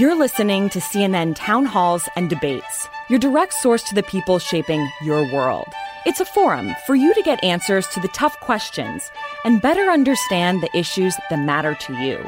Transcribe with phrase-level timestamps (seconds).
[0.00, 4.88] You're listening to CNN town halls and debates, your direct source to the people shaping
[5.02, 5.66] your world.
[6.06, 9.10] It's a forum for you to get answers to the tough questions
[9.44, 12.26] and better understand the issues that matter to you.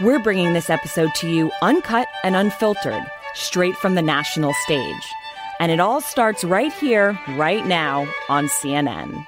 [0.00, 3.04] We're bringing this episode to you uncut and unfiltered,
[3.34, 5.12] straight from the national stage.
[5.60, 9.26] And it all starts right here, right now on CNN.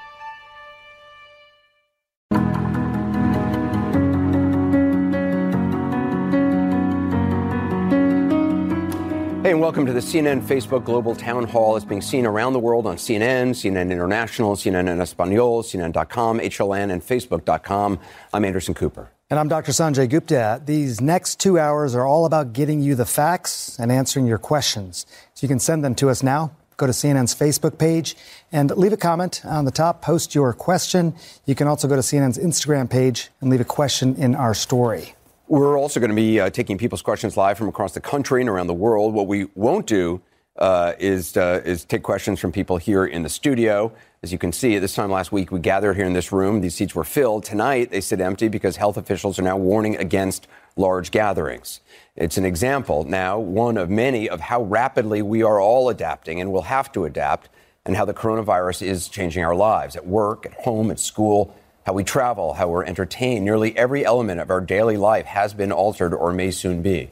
[9.48, 11.74] Hey, and welcome to the CNN Facebook Global Town Hall.
[11.74, 16.92] It's being seen around the world on CNN, CNN International, CNN en Espanol, CNN.com, HLN,
[16.92, 17.98] and Facebook.com.
[18.34, 19.10] I'm Anderson Cooper.
[19.30, 19.72] And I'm Dr.
[19.72, 20.60] Sanjay Gupta.
[20.62, 25.06] These next two hours are all about getting you the facts and answering your questions.
[25.32, 26.50] So you can send them to us now.
[26.76, 28.18] Go to CNN's Facebook page
[28.52, 30.02] and leave a comment on the top.
[30.02, 31.14] Post your question.
[31.46, 35.14] You can also go to CNN's Instagram page and leave a question in our story.
[35.48, 38.50] We're also going to be uh, taking people's questions live from across the country and
[38.50, 39.14] around the world.
[39.14, 40.20] What we won't do
[40.58, 43.90] uh, is uh, is take questions from people here in the studio.
[44.22, 46.60] As you can see, at this time last week, we gathered here in this room.
[46.60, 47.44] These seats were filled.
[47.44, 50.46] Tonight, they sit empty because health officials are now warning against
[50.76, 51.80] large gatherings.
[52.14, 56.52] It's an example now, one of many, of how rapidly we are all adapting and
[56.52, 57.48] will have to adapt,
[57.86, 61.56] and how the coronavirus is changing our lives at work, at home, at school
[61.88, 63.46] how we travel, how we're entertained.
[63.46, 67.10] Nearly every element of our daily life has been altered or may soon be.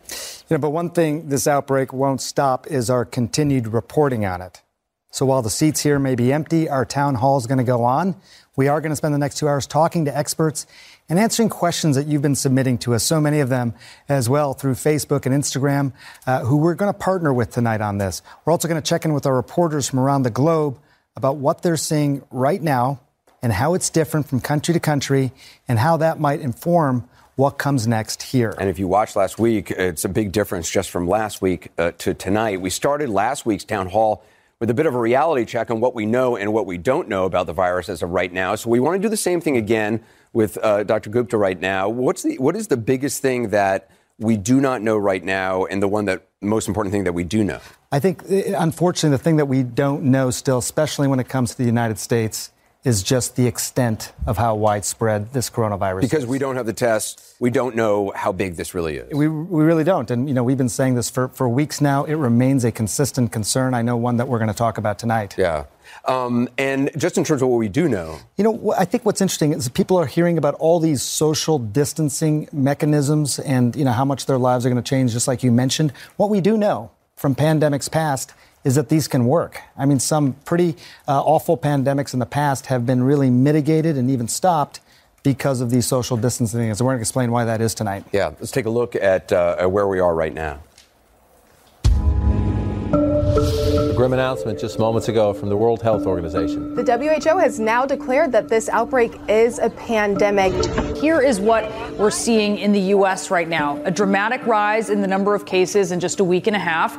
[0.51, 4.61] You know, but one thing this outbreak won't stop is our continued reporting on it.
[5.11, 7.85] So while the seats here may be empty, our town hall is going to go
[7.85, 8.17] on.
[8.55, 10.67] We are going to spend the next two hours talking to experts
[11.09, 13.73] and answering questions that you've been submitting to us, so many of them
[14.11, 15.95] as well through Facebook and Instagram,
[16.27, 18.21] uh, who we're going to partner with tonight on this.
[18.45, 20.79] We're also going to check in with our reporters from around the globe
[21.17, 23.01] about what they're seeing right now
[23.47, 25.31] and how it's different from country to country
[25.69, 28.53] and how that might inform what comes next here.
[28.59, 31.93] And if you watched last week, it's a big difference just from last week uh,
[31.99, 32.61] to tonight.
[32.61, 34.25] We started last week's town hall
[34.59, 37.07] with a bit of a reality check on what we know and what we don't
[37.07, 38.57] know about the virus as of right now.
[38.57, 40.03] So we want to do the same thing again
[40.33, 41.11] with uh, Dr.
[41.11, 41.89] Gupta right now.
[41.89, 45.81] What's the what is the biggest thing that we do not know right now, and
[45.81, 47.61] the one that most important thing that we do know?
[47.93, 51.53] I think, uh, unfortunately, the thing that we don't know still, especially when it comes
[51.53, 52.51] to the United States,
[52.87, 56.09] is just the extent of how widespread this coronavirus is.
[56.09, 56.29] because is.
[56.29, 59.13] we don't have the test, we don't know how big this really is.
[59.13, 60.09] We, we really don't.
[60.09, 62.05] And, you know, we've been saying this for, for weeks now.
[62.05, 63.75] It remains a consistent concern.
[63.75, 65.35] I know one that we're going to talk about tonight.
[65.37, 65.65] Yeah.
[66.05, 68.21] Um, and just in terms of what we do know.
[68.37, 72.49] You know, I think what's interesting is people are hearing about all these social distancing
[72.53, 75.51] mechanisms and, you know, how much their lives are going to change, just like you
[75.51, 75.93] mentioned.
[76.19, 78.33] What we do know from pandemics past
[78.67, 79.61] is that these can work.
[79.79, 84.11] I mean, some pretty uh, awful pandemics in the past have been really mitigated and
[84.11, 84.81] even stopped
[85.23, 86.81] because of these social distancing things.
[86.81, 88.03] And we're going to explain why that is tonight.
[88.11, 90.59] Yeah, let's take a look at uh, where we are right now.
[92.93, 96.75] A grim announcement just moments ago from the World Health Organization.
[96.75, 100.53] The WHO has now declared that this outbreak is a pandemic.
[100.97, 103.31] Here is what we're seeing in the U.S.
[103.31, 106.57] right now a dramatic rise in the number of cases in just a week and
[106.57, 106.99] a half.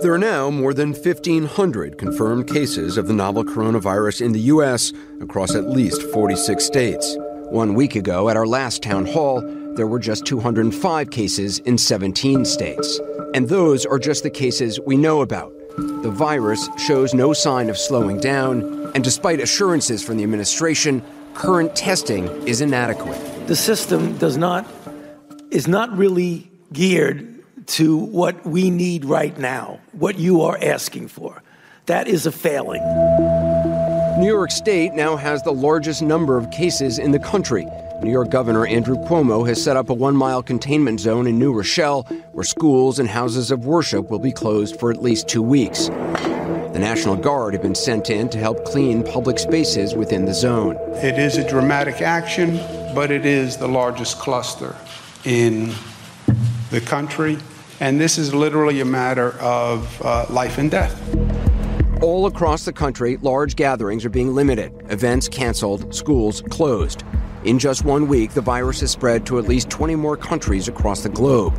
[0.00, 4.92] There are now more than 1,500 confirmed cases of the novel coronavirus in the U.S.
[5.20, 7.16] across at least 46 states.
[7.50, 9.40] One week ago, at our last town hall,
[9.74, 13.00] there were just 205 cases in 17 states.
[13.34, 15.52] And those are just the cases we know about.
[15.76, 21.02] The virus shows no sign of slowing down, and despite assurances from the administration,
[21.34, 23.48] current testing is inadequate.
[23.48, 24.64] The system does not
[25.50, 27.37] is not really geared
[27.68, 31.42] to what we need right now, what you are asking for.
[31.86, 32.82] That is a failing.
[34.18, 37.66] New York State now has the largest number of cases in the country.
[38.02, 41.52] New York Governor Andrew Cuomo has set up a one mile containment zone in New
[41.52, 42.02] Rochelle
[42.32, 45.88] where schools and houses of worship will be closed for at least two weeks.
[45.88, 50.76] The National Guard have been sent in to help clean public spaces within the zone.
[50.96, 52.56] It is a dramatic action,
[52.94, 54.74] but it is the largest cluster
[55.24, 55.72] in
[56.70, 57.38] the country
[57.80, 60.94] and this is literally a matter of uh, life and death.
[62.02, 67.02] All across the country, large gatherings are being limited, events canceled, schools closed.
[67.44, 71.02] In just one week, the virus has spread to at least 20 more countries across
[71.02, 71.54] the globe.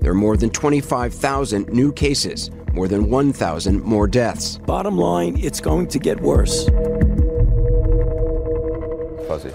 [0.00, 4.58] There are more than 25,000 new cases, more than 1,000 more deaths.
[4.58, 6.66] Bottom line, it's going to get worse.
[9.26, 9.50] Fuzzy.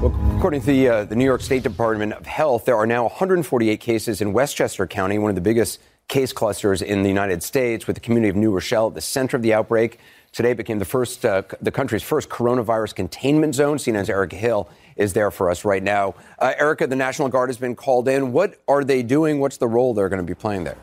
[0.00, 3.02] Well, according to the, uh, the New York State Department of Health, there are now
[3.02, 7.88] 148 cases in Westchester County, one of the biggest case clusters in the United States,
[7.88, 9.98] with the community of New Rochelle at the center of the outbreak.
[10.30, 13.78] Today became the first, uh, the country's first coronavirus containment zone.
[13.78, 16.14] CNN's Erica Hill is there for us right now.
[16.38, 18.30] Uh, Erica, the National Guard has been called in.
[18.30, 19.40] What are they doing?
[19.40, 20.78] What's the role they're going to be playing there?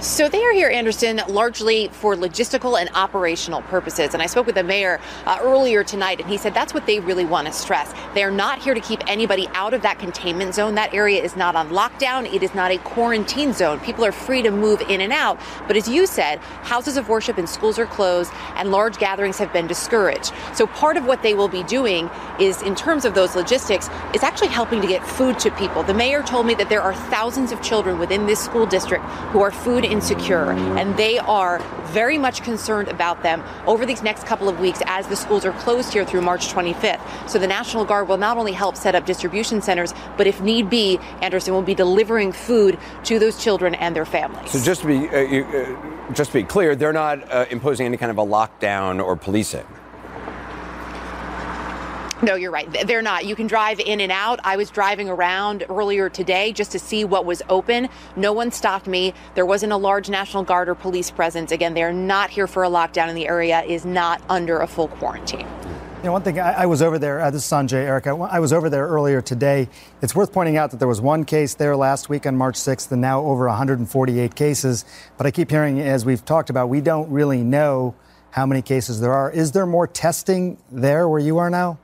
[0.00, 4.14] So they are here, Anderson, largely for logistical and operational purposes.
[4.14, 7.00] And I spoke with the mayor uh, earlier tonight, and he said that's what they
[7.00, 7.92] really want to stress.
[8.14, 10.76] They are not here to keep anybody out of that containment zone.
[10.76, 12.32] That area is not on lockdown.
[12.32, 13.80] It is not a quarantine zone.
[13.80, 15.36] People are free to move in and out.
[15.66, 19.52] But as you said, houses of worship and schools are closed, and large gatherings have
[19.52, 20.32] been discouraged.
[20.54, 22.08] So part of what they will be doing
[22.38, 25.82] is, in terms of those logistics, is actually helping to get food to people.
[25.82, 29.40] The mayor told me that there are thousands of children within this school district who
[29.40, 34.48] are food insecure, and they are very much concerned about them over these next couple
[34.48, 37.00] of weeks as the schools are closed here through March 25th.
[37.28, 40.68] So the National Guard will not only help set up distribution centers, but if need
[40.68, 44.50] be, Anderson will be delivering food to those children and their families.
[44.50, 47.86] So just to be uh, you, uh, just to be clear, they're not uh, imposing
[47.86, 49.66] any kind of a lockdown or policing.
[52.20, 52.68] No, you're right.
[52.84, 53.26] They're not.
[53.26, 54.40] You can drive in and out.
[54.42, 57.88] I was driving around earlier today just to see what was open.
[58.16, 59.14] No one stopped me.
[59.36, 61.52] There wasn't a large National Guard or police presence.
[61.52, 64.88] Again, they're not here for a lockdown, and the area is not under a full
[64.88, 65.46] quarantine.
[65.98, 68.10] You know, one thing, I, I was over there, uh, this is Sanjay, Erica.
[68.10, 69.68] I was over there earlier today.
[70.02, 72.90] It's worth pointing out that there was one case there last week on March 6th
[72.90, 74.84] and now over 148 cases.
[75.16, 77.94] But I keep hearing, as we've talked about, we don't really know
[78.30, 79.30] how many cases there are.
[79.30, 81.78] Is there more testing there where you are now?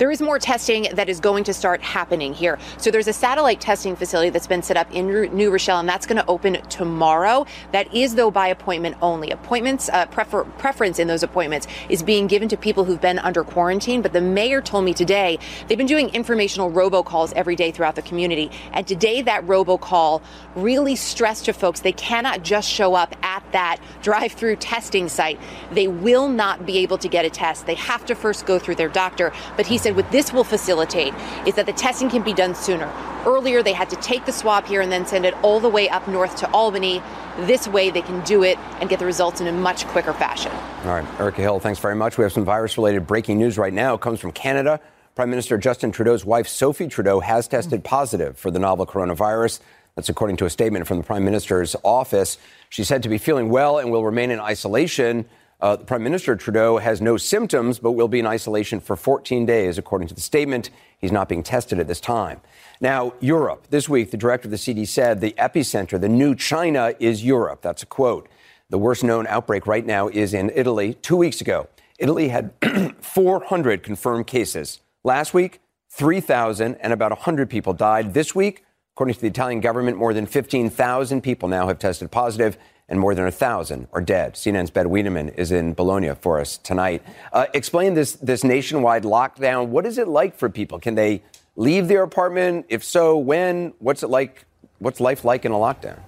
[0.00, 2.58] There is more testing that is going to start happening here.
[2.78, 5.06] So there's a satellite testing facility that's been set up in
[5.36, 7.44] New Rochelle, and that's going to open tomorrow.
[7.72, 9.30] That is, though, by appointment only.
[9.30, 13.44] Appointments, uh, prefer- preference in those appointments is being given to people who've been under
[13.44, 14.00] quarantine.
[14.00, 15.38] But the mayor told me today
[15.68, 18.50] they've been doing informational robocalls every day throughout the community.
[18.72, 20.22] And today, that robocall
[20.54, 25.38] really stressed to folks they cannot just show up at that drive through testing site.
[25.72, 27.66] They will not be able to get a test.
[27.66, 29.30] They have to first go through their doctor.
[29.58, 31.14] But he said, said what this will facilitate
[31.46, 32.90] is that the testing can be done sooner.
[33.26, 35.88] Earlier, they had to take the swab here and then send it all the way
[35.88, 37.02] up north to Albany.
[37.40, 40.52] This way, they can do it and get the results in a much quicker fashion.
[40.84, 42.18] All right, Erica Hill, thanks very much.
[42.18, 43.94] We have some virus related breaking news right now.
[43.94, 44.80] It comes from Canada.
[45.16, 49.60] Prime Minister Justin Trudeau's wife, Sophie Trudeau, has tested positive for the novel coronavirus.
[49.96, 52.38] That's according to a statement from the Prime Minister's office.
[52.70, 55.26] She's said to be feeling well and will remain in isolation.
[55.60, 59.76] Uh, Prime Minister Trudeau has no symptoms, but will be in isolation for 14 days,
[59.76, 60.70] according to the statement.
[60.98, 62.40] He's not being tested at this time.
[62.80, 63.66] Now, Europe.
[63.68, 67.60] This week, the director of the CD said the epicenter, the new China, is Europe.
[67.60, 68.28] That's a quote.
[68.70, 70.94] The worst known outbreak right now is in Italy.
[70.94, 71.68] Two weeks ago,
[71.98, 72.52] Italy had
[73.00, 74.80] 400 confirmed cases.
[75.04, 75.60] Last week,
[75.90, 78.14] 3,000 and about 100 people died.
[78.14, 78.64] This week,
[78.94, 82.56] according to the Italian government, more than 15,000 people now have tested positive
[82.90, 84.34] and more than a thousand are dead.
[84.34, 87.02] CNN's Ben Wedeman is in Bologna for us tonight.
[87.32, 89.68] Uh, explain this this nationwide lockdown.
[89.68, 90.78] What is it like for people?
[90.78, 91.22] Can they
[91.56, 92.66] leave their apartment?
[92.68, 93.72] If so, when?
[93.78, 94.44] What's it like?
[94.80, 96.00] What's life like in a lockdown?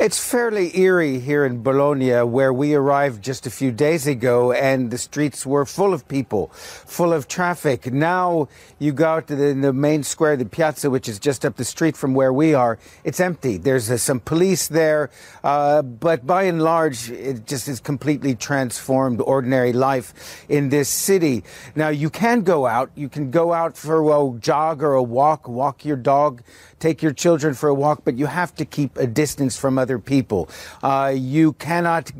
[0.00, 4.90] It's fairly eerie here in Bologna, where we arrived just a few days ago, and
[4.90, 7.92] the streets were full of people, full of traffic.
[7.92, 8.48] Now
[8.78, 11.66] you go out to the, the main square, the piazza, which is just up the
[11.66, 12.78] street from where we are.
[13.04, 13.58] It's empty.
[13.58, 15.10] There's uh, some police there,
[15.44, 21.44] uh, but by and large, it just is completely transformed ordinary life in this city.
[21.76, 22.90] Now you can go out.
[22.94, 26.42] You can go out for a jog or a walk, walk your dog
[26.80, 29.98] take your children for a walk, but you have to keep a distance from other
[29.98, 30.48] people.
[30.82, 32.10] Uh, you cannot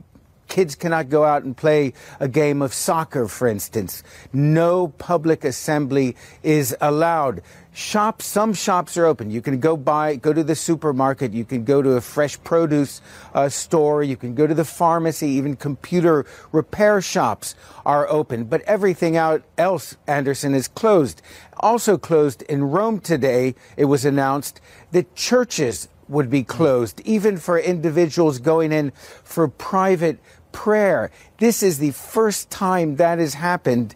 [0.51, 4.03] kids cannot go out and play a game of soccer, for instance.
[4.33, 7.41] No public assembly is allowed.
[7.73, 9.31] Shops, some shops are open.
[9.31, 11.33] You can go buy, go to the supermarket.
[11.33, 13.01] You can go to a fresh produce
[13.33, 14.03] uh, store.
[14.03, 15.29] You can go to the pharmacy.
[15.29, 17.55] Even computer repair shops
[17.87, 18.45] are open.
[18.45, 21.23] But everything out else, Anderson, is closed.
[21.59, 24.61] Also closed in Rome today, it was announced
[24.91, 28.91] that churches would be closed, even for individuals going in
[29.23, 30.19] for private
[30.51, 31.13] prayer.
[31.39, 33.95] This is the first time that has happened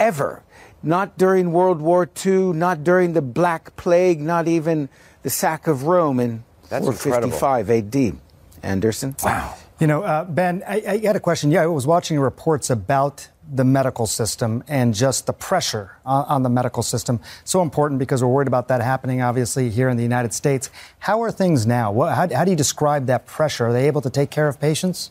[0.00, 0.42] ever
[0.82, 4.88] not during World War II, not during the Black Plague, not even
[5.22, 8.16] the sack of Rome in That's 455 AD.
[8.62, 9.16] Anderson?
[9.24, 9.56] Wow.
[9.78, 11.50] You know, uh, Ben, I, I, had a question.
[11.50, 16.42] Yeah, I was watching reports about the medical system and just the pressure on, on,
[16.42, 17.18] the medical system.
[17.44, 20.70] So important because we're worried about that happening, obviously, here in the United States.
[20.98, 21.90] How are things now?
[21.90, 23.66] What, how, how do you describe that pressure?
[23.66, 25.10] Are they able to take care of patients?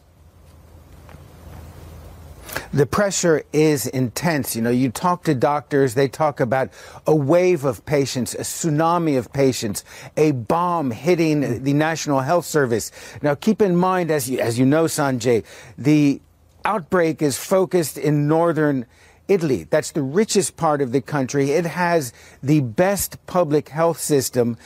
[2.72, 4.56] The pressure is intense.
[4.56, 6.70] You know, you talk to doctors, they talk about
[7.08, 9.84] a wave of patients, a tsunami of patients,
[10.16, 12.92] a bomb hitting the National Health Service.
[13.22, 15.44] Now, keep in mind, as you, as you know, Sanjay,
[15.78, 16.22] the
[16.66, 18.86] outbreak is focused in northern
[19.28, 19.66] Italy.
[19.70, 21.52] That's the richest part of the country.
[21.52, 24.58] It has the best public health system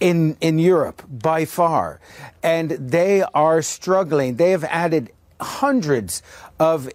[0.00, 2.00] in, in Europe by far.
[2.42, 4.36] And they are struggling.
[4.36, 6.22] They have added hundreds
[6.58, 6.88] of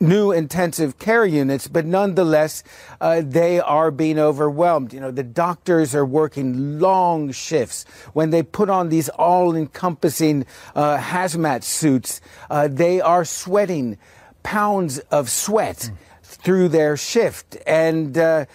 [0.00, 2.64] new intensive care units, but nonetheless,
[3.00, 4.94] uh, they are being overwhelmed.
[4.94, 7.84] You know, the doctors are working long shifts.
[8.14, 13.98] When they put on these all encompassing uh, hazmat suits, uh, they are sweating
[14.42, 15.96] pounds of sweat mm.
[16.22, 17.58] through their shift.
[17.66, 18.46] And, uh,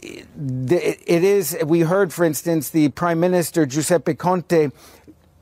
[0.00, 4.70] it is, we heard, for instance, the Prime Minister Giuseppe Conte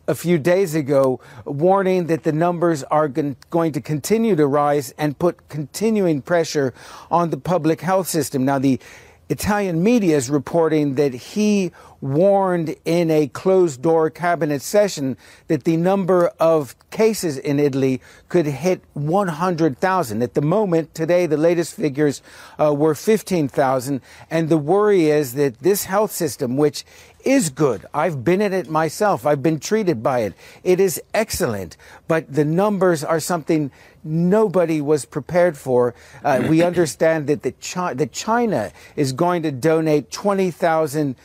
[0.08, 5.18] a few days ago warning that the numbers are going to continue to rise and
[5.18, 6.72] put continuing pressure
[7.10, 8.44] on the public health system.
[8.44, 8.80] Now, the
[9.28, 15.16] Italian media is reporting that he warned in a closed door cabinet session
[15.48, 20.22] that the number of cases in Italy could hit 100,000.
[20.22, 22.22] At the moment, today, the latest figures
[22.60, 24.00] uh, were 15,000.
[24.30, 26.84] And the worry is that this health system, which
[27.26, 27.84] is good.
[27.92, 29.26] I've been in it myself.
[29.26, 30.34] I've been treated by it.
[30.62, 33.70] It is excellent, but the numbers are something
[34.04, 35.94] nobody was prepared for.
[36.24, 41.16] Uh, we understand that the Chi- that China is going to donate 20,000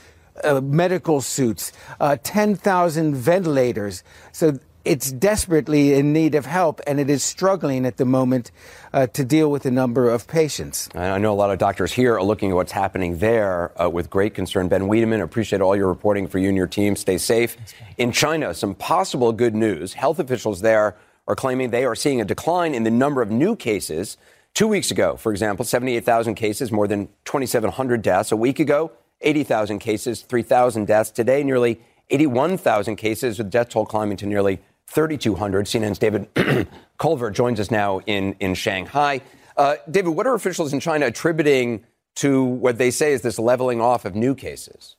[0.43, 4.03] uh, medical suits, uh, 10,000 ventilators.
[4.31, 8.51] So it's desperately in need of help, and it is struggling at the moment
[8.93, 10.89] uh, to deal with the number of patients.
[10.95, 14.09] I know a lot of doctors here are looking at what's happening there uh, with
[14.09, 14.67] great concern.
[14.67, 16.95] Ben Wedeman, appreciate all your reporting for you and your team.
[16.95, 17.57] Stay safe.
[17.97, 19.93] In China, some possible good news.
[19.93, 20.95] Health officials there
[21.27, 24.17] are claiming they are seeing a decline in the number of new cases.
[24.53, 28.31] Two weeks ago, for example, 78,000 cases, more than 2,700 deaths.
[28.31, 31.11] A week ago, 80,000 cases, 3,000 deaths.
[31.11, 31.79] Today, nearly
[32.09, 34.59] 81,000 cases, with death toll climbing to nearly
[34.91, 35.65] 3,200.
[35.65, 36.27] CNN's David
[36.97, 39.21] Culver joins us now in, in Shanghai.
[39.55, 43.79] Uh, David, what are officials in China attributing to what they say is this leveling
[43.79, 44.97] off of new cases?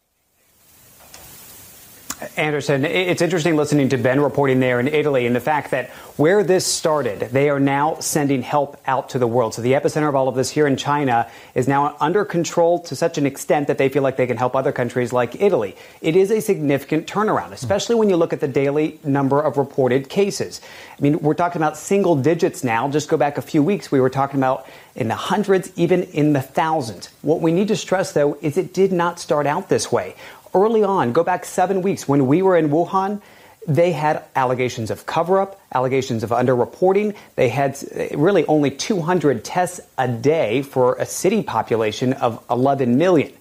[2.37, 6.43] Anderson, it's interesting listening to Ben reporting there in Italy and the fact that where
[6.45, 9.55] this started, they are now sending help out to the world.
[9.55, 12.97] So the epicenter of all of this here in China is now under control to
[12.97, 15.77] such an extent that they feel like they can help other countries like Italy.
[16.01, 17.55] It is a significant turnaround, hmm.
[17.55, 20.61] especially when you look at the daily number of reported cases.
[20.99, 22.89] I mean, we're talking about single digits now.
[22.89, 26.35] Just go back a few weeks, we were talking about in the hundreds, even in
[26.35, 27.09] the thousands.
[27.23, 30.15] What we need to stress, though, is it did not start out this way
[30.55, 33.21] early on, go back seven weeks when we were in Wuhan,
[33.67, 37.15] they had allegations of cover up, allegations of underreporting.
[37.37, 42.99] They had eh, really only 200 tests a day for a city population of 11
[42.99, 43.33] million.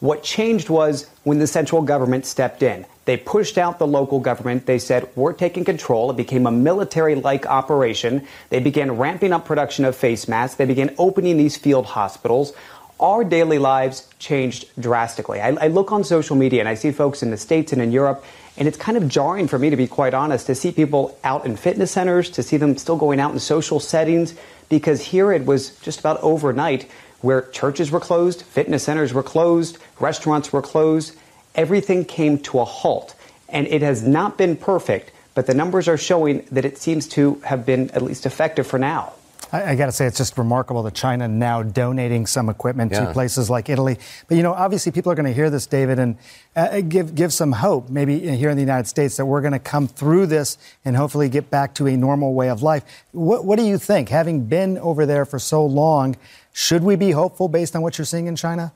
[0.00, 2.86] What changed was when the central government stepped in.
[3.04, 4.66] They pushed out the local government.
[4.66, 6.10] They said, We're taking control.
[6.10, 8.26] It became a military like operation.
[8.50, 10.56] They began ramping up production of face masks.
[10.56, 12.52] They began opening these field hospitals
[13.00, 15.40] our daily lives changed drastically.
[15.40, 17.92] I, I, look on social media and I see folks in the States and in
[17.92, 18.24] Europe,
[18.56, 21.46] and it's kind of jarring for me, to be quite honest, to see people out
[21.46, 24.34] in fitness centers, to see them still going out in social settings,
[24.68, 26.88] because here it was just about overnight
[27.22, 31.14] where churches were closed, fitness centers were closed, restaurants were closed.
[31.54, 33.14] Everything came to a halt.
[33.48, 37.40] And it has not been perfect, but the numbers are showing that it seems to
[37.44, 39.12] have been at least effective for now.
[39.52, 43.06] I, I got to say, it's just remarkable that China now donating some equipment yeah.
[43.06, 43.98] to places like Italy.
[44.28, 46.16] But you know, obviously, people are going to hear this, David, and
[46.56, 49.58] uh, give give some hope, maybe here in the United States, that we're going to
[49.58, 52.84] come through this and hopefully get back to a normal way of life.
[53.12, 54.08] What, what do you think?
[54.08, 56.16] Having been over there for so long,
[56.52, 58.72] should we be hopeful based on what you're seeing in China?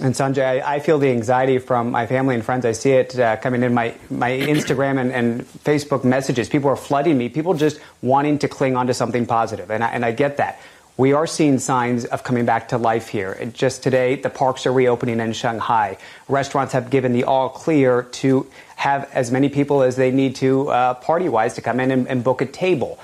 [0.00, 2.64] And Sanjay, I, I, feel the anxiety from my family and friends.
[2.64, 6.48] I see it uh, coming in my, my Instagram and, and, Facebook messages.
[6.48, 7.28] People are flooding me.
[7.28, 9.70] People just wanting to cling on to something positive.
[9.70, 10.60] And I, and I get that.
[10.96, 13.50] We are seeing signs of coming back to life here.
[13.52, 15.98] Just today, the parks are reopening in Shanghai.
[16.28, 20.70] Restaurants have given the all clear to have as many people as they need to,
[20.70, 22.98] uh, party wise, to come in and, and book a table.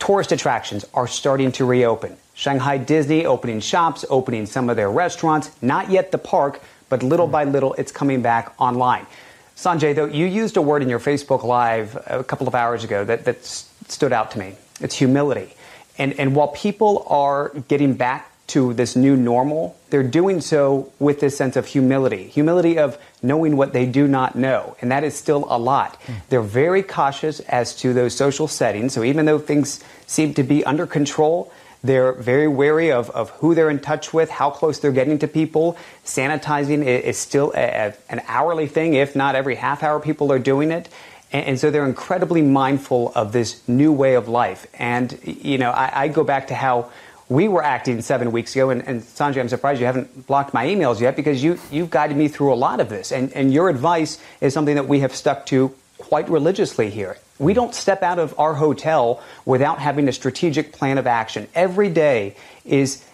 [0.00, 2.16] Tourist attractions are starting to reopen.
[2.42, 7.28] Shanghai Disney opening shops, opening some of their restaurants, not yet the park, but little
[7.28, 9.06] by little it's coming back online.
[9.54, 13.04] Sanjay, though, you used a word in your Facebook Live a couple of hours ago
[13.04, 14.56] that, that stood out to me.
[14.80, 15.54] It's humility.
[15.98, 21.20] And, and while people are getting back to this new normal, they're doing so with
[21.20, 24.76] this sense of humility humility of knowing what they do not know.
[24.80, 26.00] And that is still a lot.
[26.06, 26.14] Mm.
[26.28, 28.94] They're very cautious as to those social settings.
[28.94, 31.52] So even though things seem to be under control,
[31.84, 35.28] they're very wary of, of who they're in touch with, how close they're getting to
[35.28, 35.76] people.
[36.04, 40.38] Sanitizing is still a, a, an hourly thing, if not every half hour people are
[40.38, 40.88] doing it.
[41.32, 44.66] And, and so they're incredibly mindful of this new way of life.
[44.78, 46.90] And, you know, I, I go back to how
[47.28, 48.70] we were acting seven weeks ago.
[48.70, 52.16] And, and, Sanjay, I'm surprised you haven't blocked my emails yet because you, you've guided
[52.16, 53.10] me through a lot of this.
[53.10, 57.16] And, and your advice is something that we have stuck to quite religiously here.
[57.42, 61.48] We don't step out of our hotel without having a strategic plan of action.
[61.56, 63.04] Every day is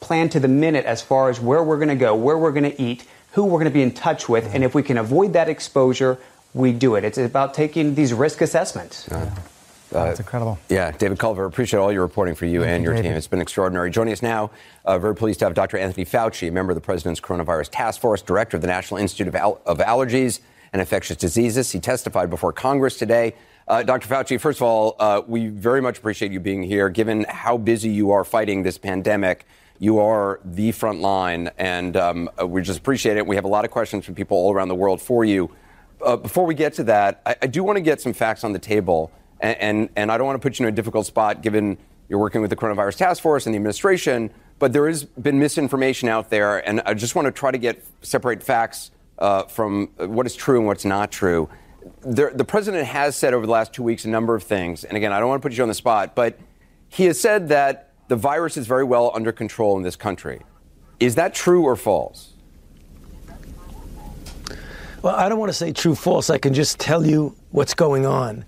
[0.00, 2.70] planned to the minute as far as where we're going to go, where we're going
[2.70, 4.54] to eat, who we're going to be in touch with.
[4.54, 6.18] And if we can avoid that exposure,
[6.54, 7.04] we do it.
[7.04, 9.06] It's about taking these risk assessments.
[9.12, 9.30] Uh,
[9.90, 10.58] That's incredible.
[10.70, 13.08] Yeah, David Culver, appreciate all your reporting for you Thank and you, your David.
[13.10, 13.16] team.
[13.18, 13.90] It's been extraordinary.
[13.90, 14.50] Joining us now,
[14.86, 15.76] uh, very pleased to have Dr.
[15.76, 19.28] Anthony Fauci, a member of the President's Coronavirus Task Force, director of the National Institute
[19.28, 20.40] of, Al- of Allergies
[20.72, 21.70] and Infectious Diseases.
[21.70, 23.34] He testified before Congress today.
[23.66, 24.08] Uh, Dr.
[24.08, 26.90] Fauci, first of all, uh, we very much appreciate you being here.
[26.90, 29.46] Given how busy you are fighting this pandemic,
[29.78, 33.26] you are the front line, and um, uh, we just appreciate it.
[33.26, 35.50] We have a lot of questions from people all around the world for you.
[36.04, 38.52] Uh, before we get to that, I, I do want to get some facts on
[38.52, 41.40] the table, and, and, and I don't want to put you in a difficult spot
[41.40, 41.78] given
[42.10, 46.10] you're working with the Coronavirus Task Force and the administration, but there has been misinformation
[46.10, 50.26] out there, and I just want to try to get separate facts uh, from what
[50.26, 51.48] is true and what's not true.
[52.00, 54.96] There, the president has said over the last two weeks a number of things, and
[54.96, 56.38] again, I don't want to put you on the spot, but
[56.88, 60.42] he has said that the virus is very well under control in this country.
[61.00, 62.34] Is that true or false?
[65.02, 66.30] Well, I don't want to say true false.
[66.30, 68.44] I can just tell you what's going on.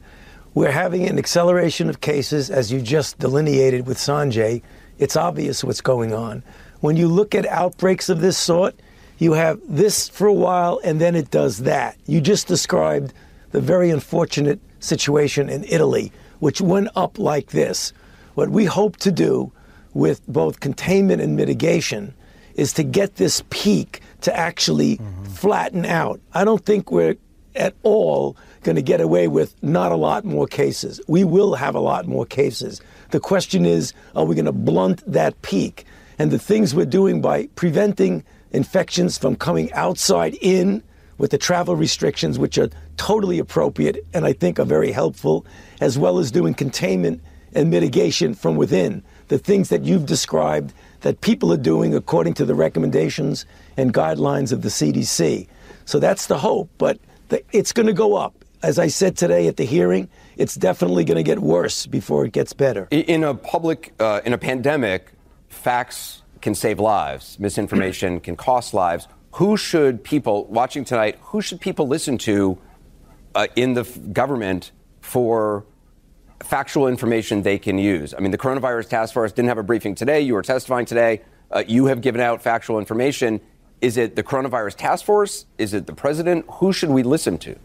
[0.54, 4.62] We're having an acceleration of cases, as you just delineated with Sanjay.
[4.98, 6.42] It's obvious what's going on.
[6.80, 8.74] When you look at outbreaks of this sort,
[9.18, 11.98] you have this for a while and then it does that.
[12.06, 13.12] You just described
[13.56, 17.94] the very unfortunate situation in Italy, which went up like this.
[18.34, 19.50] What we hope to do
[19.94, 22.12] with both containment and mitigation
[22.54, 25.00] is to get this peak to actually
[25.32, 26.20] flatten out.
[26.34, 27.16] I don't think we're
[27.54, 31.00] at all going to get away with not a lot more cases.
[31.08, 32.82] We will have a lot more cases.
[33.10, 35.86] The question is, are we going to blunt that peak?
[36.18, 40.82] And the things we're doing by preventing infections from coming outside in
[41.18, 45.46] with the travel restrictions, which are totally appropriate and I think are very helpful,
[45.80, 47.22] as well as doing containment
[47.54, 49.02] and mitigation from within.
[49.28, 54.52] The things that you've described that people are doing according to the recommendations and guidelines
[54.52, 55.48] of the CDC.
[55.84, 56.98] So that's the hope, but
[57.28, 58.34] the, it's going to go up.
[58.62, 62.32] As I said today at the hearing, it's definitely going to get worse before it
[62.32, 62.88] gets better.
[62.90, 65.12] In a public, uh, in a pandemic,
[65.48, 67.38] facts can save lives.
[67.38, 69.08] Misinformation can cost lives.
[69.36, 71.18] Who should people watching tonight?
[71.24, 72.56] Who should people listen to
[73.34, 74.72] uh, in the f- government
[75.02, 75.66] for
[76.42, 78.14] factual information they can use?
[78.14, 80.22] I mean, the coronavirus task force didn't have a briefing today.
[80.22, 81.20] You were testifying today.
[81.50, 83.42] Uh, you have given out factual information.
[83.82, 85.44] Is it the coronavirus task force?
[85.58, 86.46] Is it the president?
[86.52, 87.58] Who should we listen to?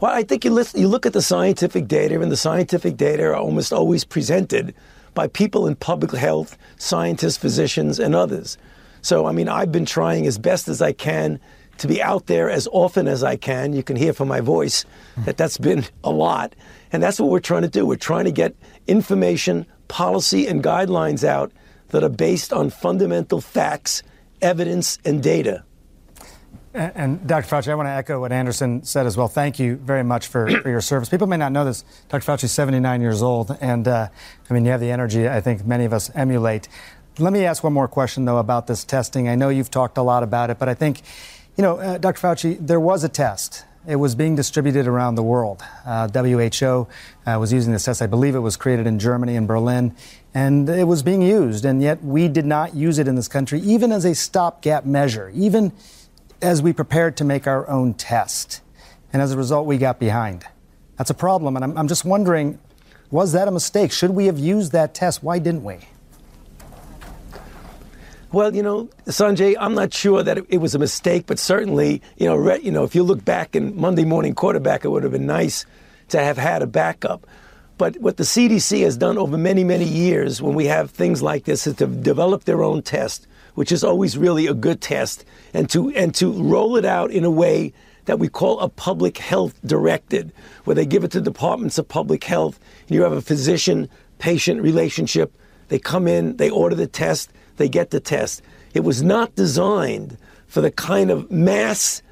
[0.00, 3.22] Well, I think you, listen, you look at the scientific data, and the scientific data
[3.24, 4.74] are almost always presented
[5.14, 8.58] by people in public health, scientists, physicians, and others.
[9.04, 11.38] So, I mean, I've been trying as best as I can
[11.76, 13.74] to be out there as often as I can.
[13.74, 14.86] You can hear from my voice
[15.26, 16.54] that that's been a lot.
[16.90, 17.84] And that's what we're trying to do.
[17.84, 21.52] We're trying to get information, policy, and guidelines out
[21.88, 24.02] that are based on fundamental facts,
[24.40, 25.64] evidence, and data.
[26.72, 27.46] And, and Dr.
[27.46, 29.28] Fauci, I want to echo what Anderson said as well.
[29.28, 31.10] Thank you very much for, for your service.
[31.10, 31.84] People may not know this.
[32.08, 32.24] Dr.
[32.24, 34.08] Fauci is 79 years old, and uh,
[34.48, 36.68] I mean, you have the energy I think many of us emulate.
[37.16, 39.28] Let me ask one more question, though, about this testing.
[39.28, 41.00] I know you've talked a lot about it, but I think,
[41.56, 42.20] you know, uh, Dr.
[42.20, 43.64] Fauci, there was a test.
[43.86, 45.62] It was being distributed around the world.
[45.86, 46.88] Uh, WHO
[47.24, 48.02] uh, was using this test.
[48.02, 49.94] I believe it was created in Germany and Berlin,
[50.34, 51.64] and it was being used.
[51.64, 55.30] And yet we did not use it in this country, even as a stopgap measure,
[55.34, 55.70] even
[56.42, 58.60] as we prepared to make our own test.
[59.12, 60.46] And as a result, we got behind.
[60.96, 61.54] That's a problem.
[61.54, 62.58] And I'm, I'm just wondering
[63.12, 63.92] was that a mistake?
[63.92, 65.22] Should we have used that test?
[65.22, 65.78] Why didn't we?
[68.34, 72.26] Well, you know, Sanjay, I'm not sure that it, was a mistake, but certainly, you
[72.26, 75.12] know, re, you know, if you look back in Monday morning quarterback, it would have
[75.12, 75.64] been nice
[76.08, 77.28] to have had a backup.
[77.78, 81.44] But what the CDC has done over many, many years when we have things like
[81.44, 85.70] this is to develop their own test, which is always really a good test, and
[85.70, 87.72] to and to roll it out in a way
[88.06, 90.32] that we call a public health directed,
[90.64, 92.58] where they give it to departments of public health.
[92.88, 95.32] And you have a physician patient relationship.
[95.68, 98.42] They come in, they order the test, they get the test.
[98.74, 102.02] It was not designed for the kind of mass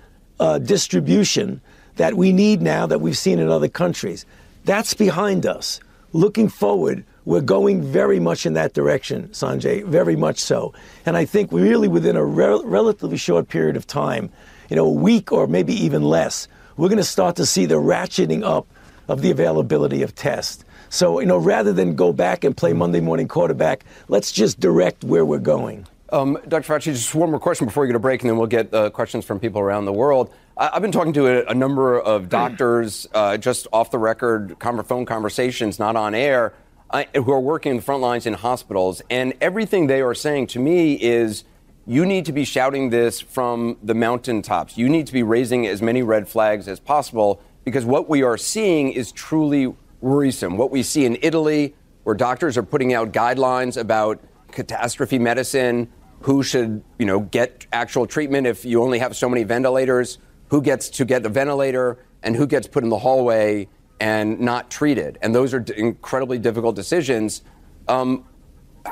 [0.41, 1.61] uh, distribution
[1.97, 4.25] that we need now that we've seen in other countries.
[4.65, 5.81] That's behind us.
[6.13, 10.73] Looking forward, we're going very much in that direction, Sanjay, very much so.
[11.07, 14.31] And I think really within a rel- relatively short period of time,
[14.69, 17.77] you know, a week or maybe even less, we're going to start to see the
[17.77, 18.67] ratcheting up
[19.09, 20.65] of the availability of tests.
[20.93, 25.05] So, you know, rather than go back and play Monday morning quarterback, let's just direct
[25.05, 25.87] where we're going.
[26.11, 26.71] Um, Dr.
[26.71, 28.91] Fauci, just one more question before we get a break, and then we'll get uh,
[28.91, 30.35] questions from people around the world.
[30.59, 34.59] I- have been talking to a, a number of doctors, uh, just off the record,
[34.61, 36.53] phone conversations, not on air,
[36.91, 40.49] uh, who are working in the front lines in hospitals, and everything they are saying
[40.49, 41.45] to me is
[41.87, 44.77] you need to be shouting this from the mountaintops.
[44.77, 48.37] You need to be raising as many red flags as possible because what we are
[48.37, 50.57] seeing is truly worrisome.
[50.59, 56.43] What we see in Italy, where doctors are putting out guidelines about catastrophe medicine, who
[56.43, 60.91] should, you know, get actual treatment if you only have so many ventilators, who gets
[60.91, 63.69] to get the ventilator, and who gets put in the hallway
[64.01, 65.19] and not treated.
[65.23, 67.43] And those are incredibly difficult decisions.
[67.89, 68.25] Um,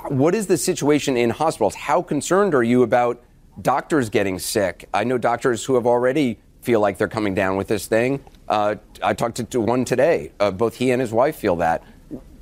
[0.08, 1.74] what is the situation in hospitals?
[1.74, 3.22] How concerned are you about
[3.60, 4.88] doctors getting sick?
[4.94, 8.22] I know doctors who have already feel like they're coming down with this thing.
[8.50, 10.32] Uh, I talked to, to one today.
[10.40, 11.84] Uh, both he and his wife feel that.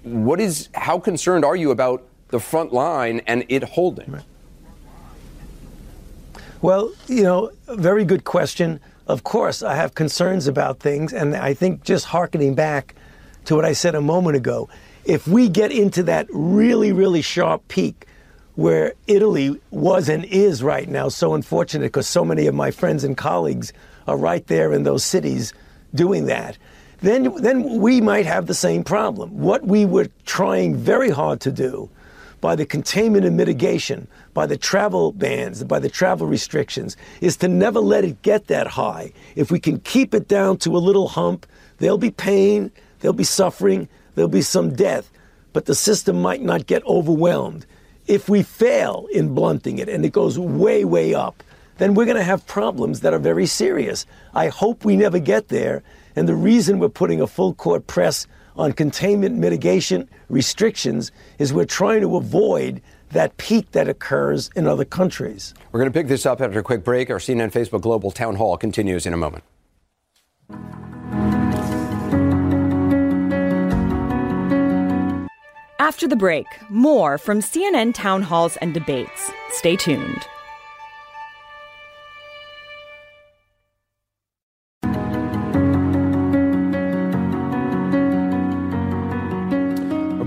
[0.02, 0.70] What is?
[0.74, 4.10] How concerned are you about the front line and it holding?
[4.12, 4.24] Right.
[6.62, 8.80] Well, you know, very good question.
[9.06, 12.94] Of course, I have concerns about things, and I think just harkening back
[13.44, 14.70] to what I said a moment ago,
[15.04, 18.06] if we get into that really, really sharp peak
[18.54, 23.04] where Italy was and is right now, so unfortunate because so many of my friends
[23.04, 23.72] and colleagues
[24.06, 25.52] are right there in those cities
[25.94, 26.58] doing that,
[27.00, 29.30] then, then we might have the same problem.
[29.38, 31.88] What we were trying very hard to do
[32.40, 37.48] by the containment and mitigation, by the travel bans, by the travel restrictions, is to
[37.48, 39.12] never let it get that high.
[39.36, 41.46] If we can keep it down to a little hump,
[41.78, 42.70] there'll be pain,
[43.00, 45.10] there'll be suffering, there'll be some death,
[45.52, 47.66] but the system might not get overwhelmed.
[48.06, 51.42] If we fail in blunting it and it goes way, way up,
[51.78, 54.04] then we're going to have problems that are very serious.
[54.34, 55.82] I hope we never get there.
[56.14, 61.64] And the reason we're putting a full court press on containment mitigation restrictions is we're
[61.64, 65.54] trying to avoid that peak that occurs in other countries.
[65.72, 67.08] We're going to pick this up after a quick break.
[67.08, 69.44] Our CNN Facebook Global Town Hall continues in a moment.
[75.80, 79.30] After the break, more from CNN town halls and debates.
[79.50, 80.26] Stay tuned.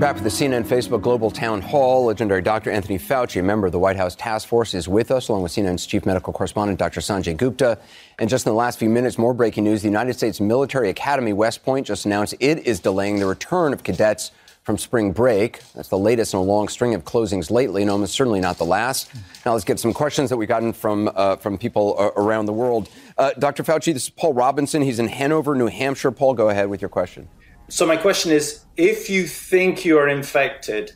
[0.01, 2.05] Back with the CNN Facebook Global Town Hall.
[2.05, 2.71] Legendary Dr.
[2.71, 5.51] Anthony Fauci, a member of the White House Task Force, is with us, along with
[5.51, 7.01] CNN's chief medical correspondent, Dr.
[7.01, 7.77] Sanjay Gupta.
[8.17, 9.83] And just in the last few minutes, more breaking news.
[9.83, 13.83] The United States Military Academy, West Point, just announced it is delaying the return of
[13.83, 14.31] cadets
[14.63, 15.61] from spring break.
[15.73, 18.65] That's the latest in a long string of closings lately, and almost certainly not the
[18.65, 19.11] last.
[19.45, 22.53] Now let's get some questions that we've gotten from uh, from people uh, around the
[22.53, 22.89] world.
[23.19, 23.61] Uh, Dr.
[23.61, 24.81] Fauci, this is Paul Robinson.
[24.81, 26.09] He's in Hanover, New Hampshire.
[26.09, 27.27] Paul, go ahead with your question.
[27.71, 30.91] So my question is if you think you're infected,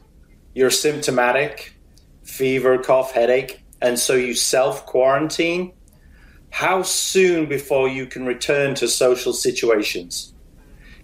[0.53, 1.73] you're symptomatic,
[2.23, 5.71] fever, cough, headache, and so you self quarantine,
[6.49, 10.33] how soon before you can return to social situations?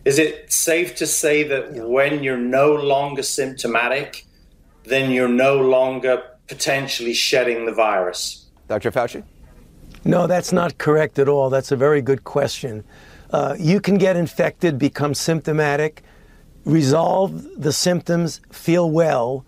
[0.03, 4.25] Is it safe to say that when you're no longer symptomatic,
[4.83, 8.45] then you're no longer potentially shedding the virus?
[8.67, 8.91] Dr.
[8.91, 9.23] Fauci?
[10.03, 11.49] No, that's not correct at all.
[11.49, 12.83] That's a very good question.
[13.31, 16.03] Uh, you can get infected, become symptomatic,
[16.65, 19.45] resolve the symptoms, feel well,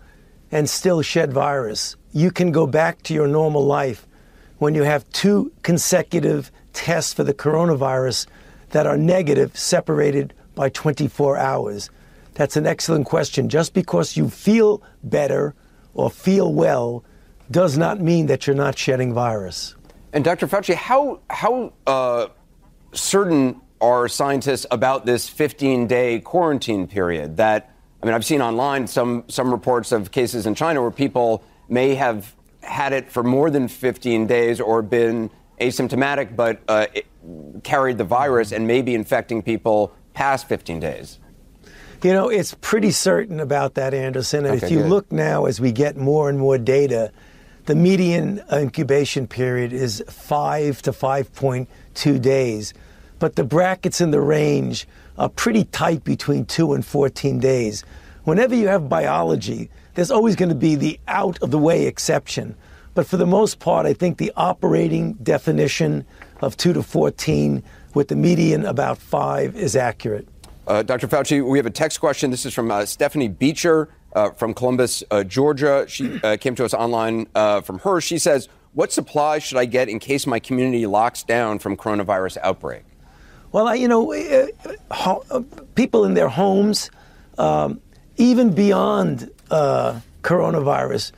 [0.50, 1.96] and still shed virus.
[2.12, 4.06] You can go back to your normal life
[4.58, 8.26] when you have two consecutive tests for the coronavirus
[8.70, 11.90] that are negative, separated by 24 hours.
[12.34, 13.48] That's an excellent question.
[13.48, 15.54] Just because you feel better
[15.92, 17.04] or feel well
[17.50, 19.76] does not mean that you're not shedding virus.
[20.12, 20.46] And Dr.
[20.46, 22.28] Fauci, how how uh,
[22.92, 27.70] certain are scientists about this 15 day quarantine period that
[28.02, 31.94] I mean, I've seen online some some reports of cases in China where people may
[31.94, 36.86] have had it for more than 15 days or been asymptomatic, but uh,
[37.62, 41.18] carried the virus and may be infecting people past 15 days.
[42.02, 44.46] You know, it's pretty certain about that, Anderson.
[44.46, 44.90] And okay, if you good.
[44.90, 47.12] look now as we get more and more data,
[47.66, 52.74] the median incubation period is five to 5.2 days
[53.18, 54.86] but the brackets in the range
[55.18, 57.84] are pretty tight between 2 and 14 days.
[58.24, 62.56] Whenever you have biology, there's always going to be the out of the way exception.
[62.94, 66.06] But for the most part, I think the operating definition
[66.40, 67.62] of 2 to 14
[67.94, 70.28] with the median about 5 is accurate.
[70.66, 71.06] Uh, Dr.
[71.08, 72.30] Fauci, we have a text question.
[72.30, 75.84] This is from uh, Stephanie Beecher uh, from Columbus, uh, Georgia.
[75.88, 78.00] She uh, came to us online uh, from her.
[78.00, 82.38] She says, What supplies should I get in case my community locks down from coronavirus
[82.42, 82.84] outbreak?
[83.54, 84.46] Well, you know, uh,
[84.90, 85.40] ho- uh,
[85.76, 86.90] people in their homes,
[87.38, 87.80] um,
[88.16, 91.12] even beyond uh, coronavirus,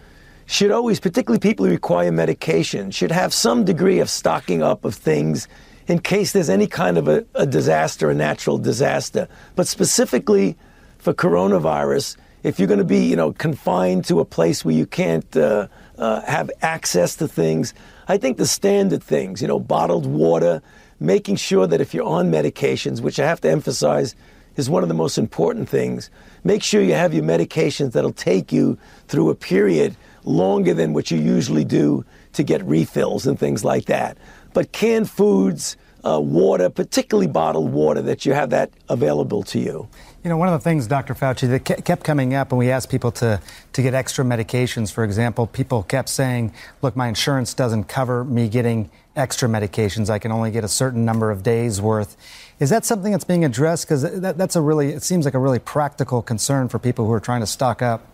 [0.44, 4.94] should always, particularly people who require medication, should have some degree of stocking up of
[4.94, 5.48] things
[5.86, 9.28] in case there's any kind of a, a disaster, a natural disaster.
[9.54, 10.58] But specifically
[10.98, 14.84] for coronavirus, if you're going to be, you know, confined to a place where you
[14.84, 17.72] can't uh, uh, have access to things,
[18.08, 20.60] I think the standard things, you know, bottled water,
[21.00, 24.14] making sure that if you're on medications, which I have to emphasize
[24.56, 26.10] is one of the most important things,
[26.44, 28.78] make sure you have your medications that'll take you
[29.08, 33.86] through a period longer than what you usually do to get refills and things like
[33.86, 34.16] that.
[34.54, 39.88] But canned foods, uh, water, particularly bottled water, that you have that available to you.
[40.26, 41.14] You know, one of the things, Dr.
[41.14, 43.40] Fauci, that kept coming up when we asked people to,
[43.74, 48.48] to get extra medications, for example, people kept saying, look, my insurance doesn't cover me
[48.48, 50.10] getting extra medications.
[50.10, 52.16] I can only get a certain number of days worth.
[52.58, 53.86] Is that something that's being addressed?
[53.86, 57.12] Because that, that's a really, it seems like a really practical concern for people who
[57.12, 58.04] are trying to stock up.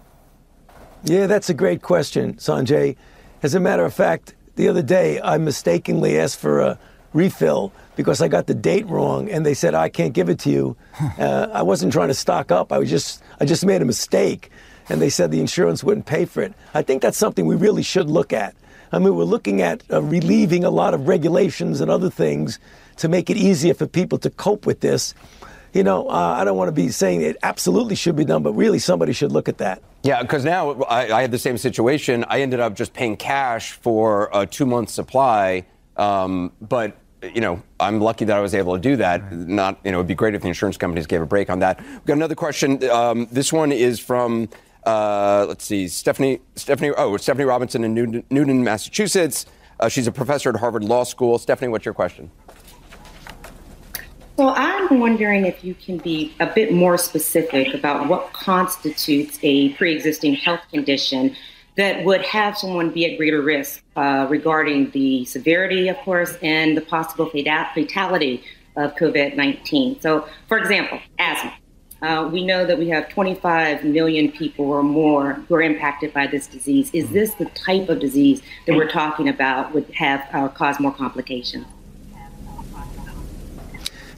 [1.05, 2.94] Yeah, that's a great question, Sanjay.
[3.42, 6.79] As a matter of fact, the other day I mistakenly asked for a
[7.14, 10.50] refill because I got the date wrong, and they said I can't give it to
[10.50, 10.76] you.
[11.18, 12.72] Uh, I wasn't trying to stock up.
[12.72, 14.50] I was just I just made a mistake,
[14.88, 16.55] and they said the insurance wouldn't pay for it.
[16.74, 18.55] I think that's something we really should look at.
[18.92, 22.59] I mean, we're looking at uh, relieving a lot of regulations and other things
[22.96, 25.14] to make it easier for people to cope with this.
[25.72, 28.52] You know, uh, I don't want to be saying it absolutely should be done, but
[28.52, 29.83] really somebody should look at that.
[30.02, 32.24] Yeah, because now I, I, had the same situation.
[32.28, 35.64] I ended up just paying cash for a two month supply,
[35.96, 39.33] um, but you know, I'm lucky that I was able to do that.
[39.33, 41.81] Not, you know, it'd be great if the insurance companies gave a break on that.
[41.81, 42.83] We've got another question.
[42.91, 44.49] Um, this one is from,
[44.85, 49.47] uh, let's see, Stephanie, Stephanie, oh, Stephanie Robinson in Newton, Newton Massachusetts.
[49.79, 51.39] Uh, she's a professor at Harvard Law School.
[51.39, 52.31] Stephanie, what's your question?
[54.37, 59.75] So I'm wondering if you can be a bit more specific about what constitutes a
[59.75, 61.37] pre-existing health condition
[61.77, 66.77] that would have someone be at greater risk uh, regarding the severity, of course, and
[66.77, 68.43] the possible fatality
[68.77, 70.01] of COVID 19.
[70.01, 71.55] So, for example, asthma.
[72.03, 76.27] Uh, we know that we have 25 million people or more who are impacted by
[76.27, 76.91] this disease.
[76.93, 80.93] Is this the type of disease that we're talking about would have uh, cause more
[80.93, 81.65] complications?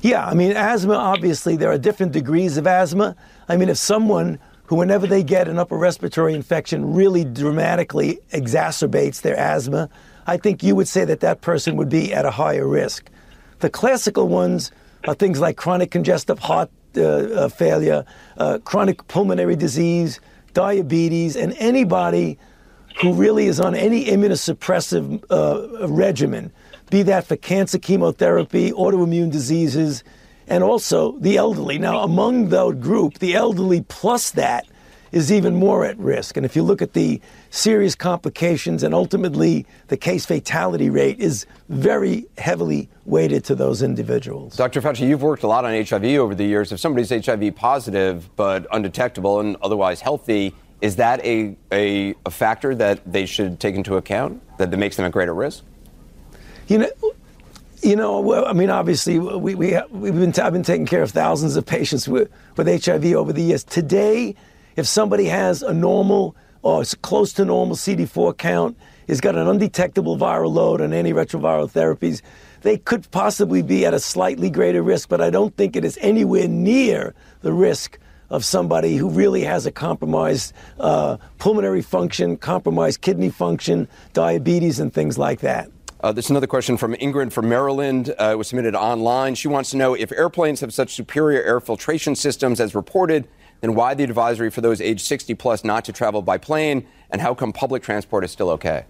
[0.00, 3.16] Yeah, I mean, asthma, obviously, there are different degrees of asthma.
[3.48, 9.20] I mean, if someone who, whenever they get an upper respiratory infection, really dramatically exacerbates
[9.20, 9.88] their asthma,
[10.26, 13.10] I think you would say that that person would be at a higher risk.
[13.60, 14.70] The classical ones
[15.06, 18.04] are things like chronic congestive heart uh, uh, failure,
[18.38, 20.20] uh, chronic pulmonary disease,
[20.54, 22.38] diabetes, and anybody
[23.00, 26.52] who really is on any immunosuppressive uh, regimen,
[26.90, 30.04] be that for cancer chemotherapy, autoimmune diseases,
[30.46, 31.78] and also the elderly.
[31.78, 34.66] Now, among that group, the elderly plus that
[35.14, 36.36] is even more at risk.
[36.36, 41.46] And if you look at the serious complications and ultimately the case fatality rate is
[41.68, 44.56] very heavily weighted to those individuals.
[44.56, 44.82] Dr.
[44.82, 46.72] Fauci, you've worked a lot on HIV over the years.
[46.72, 52.74] If somebody's HIV positive but undetectable and otherwise healthy, is that a, a, a factor
[52.74, 55.62] that they should take into account that makes them at greater risk?
[56.66, 56.90] You know,
[57.84, 61.56] you know, I mean, obviously, we, we, we've been, I've been taking care of thousands
[61.56, 63.62] of patients with, with HIV over the years.
[63.62, 64.34] Today,
[64.76, 70.16] if somebody has a normal or close to normal CD4 count, has got an undetectable
[70.16, 72.22] viral load on antiretroviral therapies,
[72.62, 75.98] they could possibly be at a slightly greater risk, but I don't think it is
[76.00, 77.98] anywhere near the risk
[78.30, 84.92] of somebody who really has a compromised uh, pulmonary function, compromised kidney function, diabetes, and
[84.92, 85.70] things like that.
[86.04, 88.14] Uh, there's another question from Ingrid from Maryland.
[88.20, 89.34] Uh, it was submitted online.
[89.34, 93.26] She wants to know if airplanes have such superior air filtration systems as reported,
[93.62, 97.22] then why the advisory for those age 60 plus not to travel by plane, and
[97.22, 98.84] how come public transport is still okay?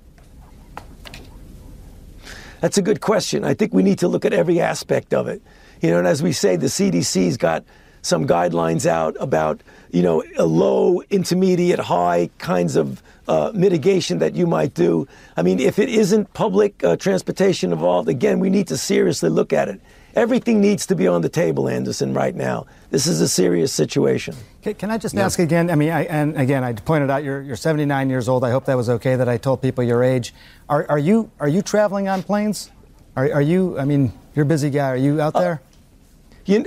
[2.61, 3.45] That's a good question.
[3.45, 5.41] I think we need to look at every aspect of it.
[5.83, 7.65] You know, and as we say, the CDC's got
[8.03, 9.61] some guidelines out about,
[9.93, 15.07] you know, a low, intermediate, high kinds of uh, mitigation that you might do.
[15.37, 19.53] I mean, if it isn't public uh, transportation involved, again, we need to seriously look
[19.53, 19.81] at it.
[20.15, 22.67] Everything needs to be on the table, Anderson, right now.
[22.91, 24.37] This is a serious situation.
[24.63, 25.25] Can, can I just yeah.
[25.25, 25.71] ask again?
[25.71, 28.45] I mean, I, and again, I pointed out you're, you're 79 years old.
[28.45, 30.33] I hope that was okay that I told people your age.
[30.69, 32.71] Are, are you are you traveling on planes?
[33.17, 33.77] Are, are you?
[33.79, 34.89] I mean, you're a busy guy.
[34.89, 35.53] Are you out uh, there?
[35.55, 36.65] Uh, you,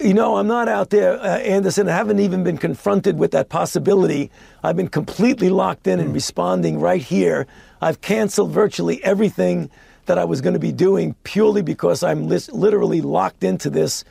[0.00, 1.88] you know, I'm not out there, uh, Anderson.
[1.88, 4.30] I haven't even been confronted with that possibility.
[4.62, 6.14] I've been completely locked in and hmm.
[6.14, 7.46] responding right here.
[7.80, 9.70] I've canceled virtually everything
[10.06, 14.04] that I was going to be doing purely because I'm lis- literally locked into this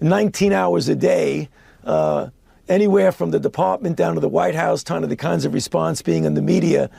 [0.00, 1.48] 19 hours a day,
[1.84, 2.28] uh,
[2.68, 6.00] anywhere from the department down to the White House, time to the kinds of response
[6.00, 6.90] being in the media.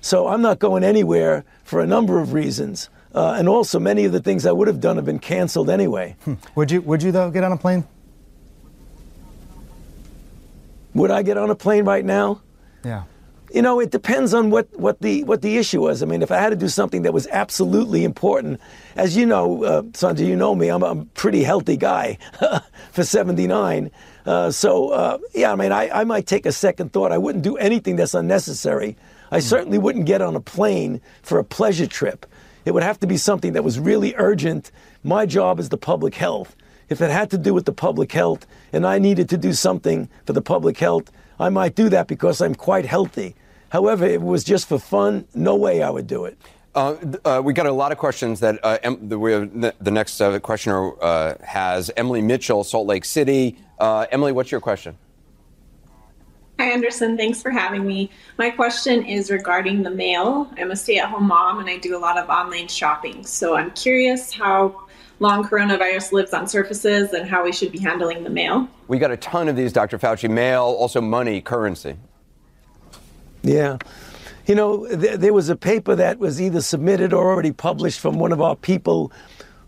[0.00, 2.90] So I'm not going anywhere for a number of reasons.
[3.14, 6.16] Uh, and also, many of the things I would have done have been canceled anyway.
[6.24, 6.34] Hmm.
[6.56, 6.80] Would you?
[6.82, 7.84] Would you though get on a plane?
[10.94, 12.40] Would I get on a plane right now?
[12.84, 13.04] Yeah.
[13.52, 16.02] You know, it depends on what, what the what the issue was.
[16.02, 18.60] I mean, if I had to do something that was absolutely important,
[18.96, 22.18] as you know, uh, Sanjay, you know me, I'm a pretty healthy guy
[22.92, 23.92] for 79.
[24.26, 27.12] Uh, so uh, yeah, I mean, I, I might take a second thought.
[27.12, 28.96] I wouldn't do anything that's unnecessary.
[29.30, 32.26] I certainly wouldn't get on a plane for a pleasure trip.
[32.64, 34.70] It would have to be something that was really urgent.
[35.02, 36.56] My job is the public health.
[36.88, 40.08] If it had to do with the public health and I needed to do something
[40.26, 43.34] for the public health, I might do that because I'm quite healthy.
[43.70, 46.38] However, if it was just for fun, no way I would do it.
[46.74, 50.20] Uh, uh, we got a lot of questions that uh, em- the, have, the next
[50.20, 53.56] uh, questioner uh, has Emily Mitchell, Salt Lake City.
[53.78, 54.96] Uh, Emily, what's your question?
[56.60, 57.16] Hi, Anderson.
[57.16, 58.10] Thanks for having me.
[58.38, 60.48] My question is regarding the mail.
[60.56, 63.26] I'm a stay at home mom and I do a lot of online shopping.
[63.26, 64.86] So I'm curious how
[65.18, 68.68] long coronavirus lives on surfaces and how we should be handling the mail.
[68.86, 69.98] We got a ton of these, Dr.
[69.98, 70.30] Fauci.
[70.30, 71.96] Mail, also money, currency.
[73.42, 73.78] Yeah.
[74.46, 78.20] You know, th- there was a paper that was either submitted or already published from
[78.20, 79.10] one of our people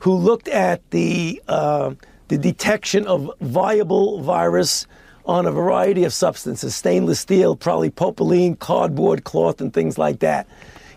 [0.01, 1.94] who looked at the, uh,
[2.29, 4.87] the detection of viable virus
[5.26, 10.46] on a variety of substances stainless steel, polypropylene, cardboard, cloth, and things like that.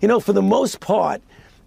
[0.02, 1.22] You know, for the most part,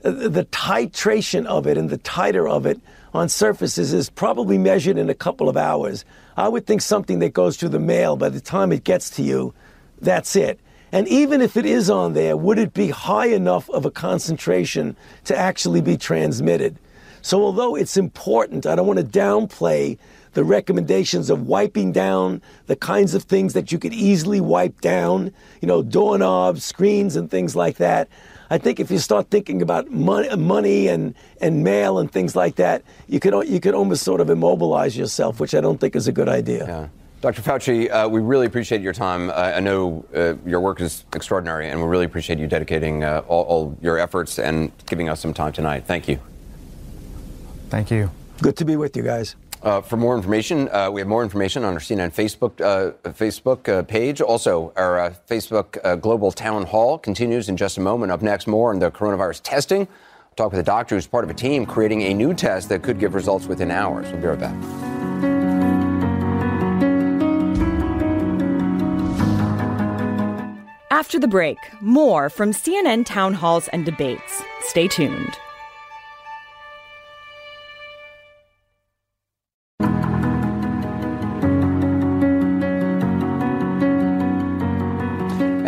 [0.04, 2.80] uh, the titration of it and the titer of it
[3.12, 6.04] on surfaces is probably measured in a couple of hours.
[6.36, 9.22] I would think something that goes through the mail, by the time it gets to
[9.22, 9.52] you,
[10.00, 10.58] that's it.
[10.92, 14.96] And even if it is on there, would it be high enough of a concentration
[15.24, 16.78] to actually be transmitted?
[17.22, 19.96] So, although it's important, I don't want to downplay
[20.32, 25.32] the recommendations of wiping down the kinds of things that you could easily wipe down,
[25.60, 28.08] you know, doorknobs, screens, and things like that.
[28.50, 32.56] I think if you start thinking about money, money and, and mail and things like
[32.56, 36.06] that, you could, you could almost sort of immobilize yourself, which I don't think is
[36.06, 36.66] a good idea.
[36.66, 36.88] Yeah.
[37.22, 37.40] Dr.
[37.40, 39.30] Fauci, uh, we really appreciate your time.
[39.30, 43.22] Uh, I know uh, your work is extraordinary, and we really appreciate you dedicating uh,
[43.28, 45.84] all, all, your efforts and giving us some time tonight.
[45.86, 46.18] Thank you.
[47.70, 48.10] Thank you.
[48.42, 49.36] Good to be with you guys.
[49.62, 52.56] Uh, for more information, uh, we have more information on our CNN Facebook
[53.14, 54.20] Facebook page.
[54.20, 58.10] Also, our Facebook Global Town Hall continues in just a moment.
[58.10, 59.80] Up next, more on the coronavirus testing.
[59.80, 62.82] We'll talk with a doctor who's part of a team creating a new test that
[62.82, 64.10] could give results within hours.
[64.10, 64.54] We'll be right back.
[70.90, 74.42] After the break, more from CNN town halls and debates.
[74.62, 75.38] Stay tuned.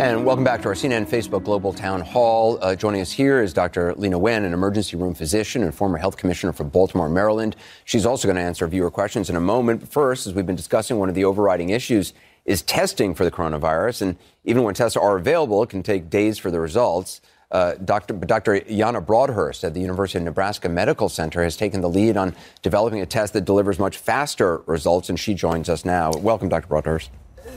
[0.05, 2.59] And welcome back to our CNN Facebook Global Town Hall.
[2.61, 3.95] Uh, joining us here is Dr.
[3.95, 7.55] Leana Wen, an emergency room physician and former health commissioner for Baltimore, Maryland.
[7.85, 9.79] She's also going to answer viewer questions in a moment.
[9.79, 12.13] But first, as we've been discussing, one of the overriding issues
[12.45, 14.03] is testing for the coronavirus.
[14.03, 17.19] And even when tests are available, it can take days for the results.
[17.49, 18.13] Uh, Dr.
[18.13, 18.61] Dr.
[19.01, 23.07] Broadhurst at the University of Nebraska Medical Center has taken the lead on developing a
[23.07, 26.11] test that delivers much faster results, and she joins us now.
[26.11, 26.67] Welcome, Dr.
[26.67, 27.09] Broadhurst.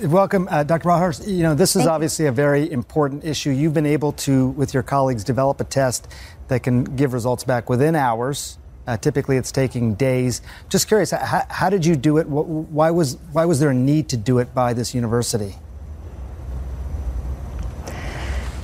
[0.03, 0.85] Welcome, uh, Dr.
[0.85, 1.27] Broadhurst.
[1.27, 3.51] You know, this is Thank obviously a very important issue.
[3.51, 6.07] You've been able to, with your colleagues, develop a test
[6.49, 8.59] that can give results back within hours.
[8.87, 10.41] Uh, typically, it's taking days.
[10.69, 12.29] Just curious, how, how did you do it?
[12.29, 15.57] Why was why was there a need to do it by this university?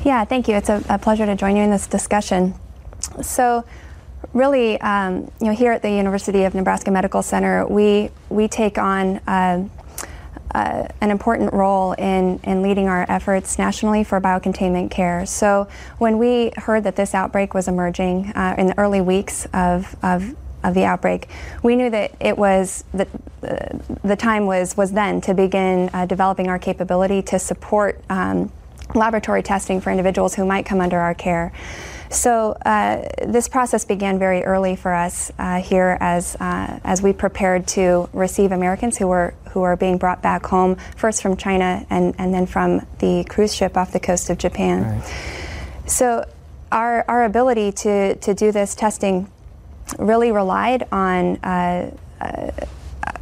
[0.04, 0.54] Yeah, thank you.
[0.54, 2.54] It's a, a pleasure to join you in this discussion.
[3.22, 3.64] So,
[4.32, 8.78] really, um, you know, here at the University of Nebraska Medical Center, we we take
[8.78, 9.16] on.
[9.26, 9.68] Uh,
[10.54, 15.26] uh, an important role in, in leading our efforts nationally for biocontainment care.
[15.26, 19.96] So, when we heard that this outbreak was emerging uh, in the early weeks of,
[20.02, 21.28] of, of, the outbreak,
[21.62, 23.08] we knew that it was that
[23.42, 28.50] uh, the time was was then to begin uh, developing our capability to support um,
[28.94, 31.52] laboratory testing for individuals who might come under our care.
[32.14, 37.12] So uh, this process began very early for us uh, here as uh, as we
[37.12, 41.84] prepared to receive Americans who were who are being brought back home first from China
[41.90, 44.82] and, and then from the cruise ship off the coast of Japan.
[44.82, 45.14] Right.
[45.86, 46.24] So
[46.70, 49.30] our our ability to to do this testing
[49.98, 51.38] really relied on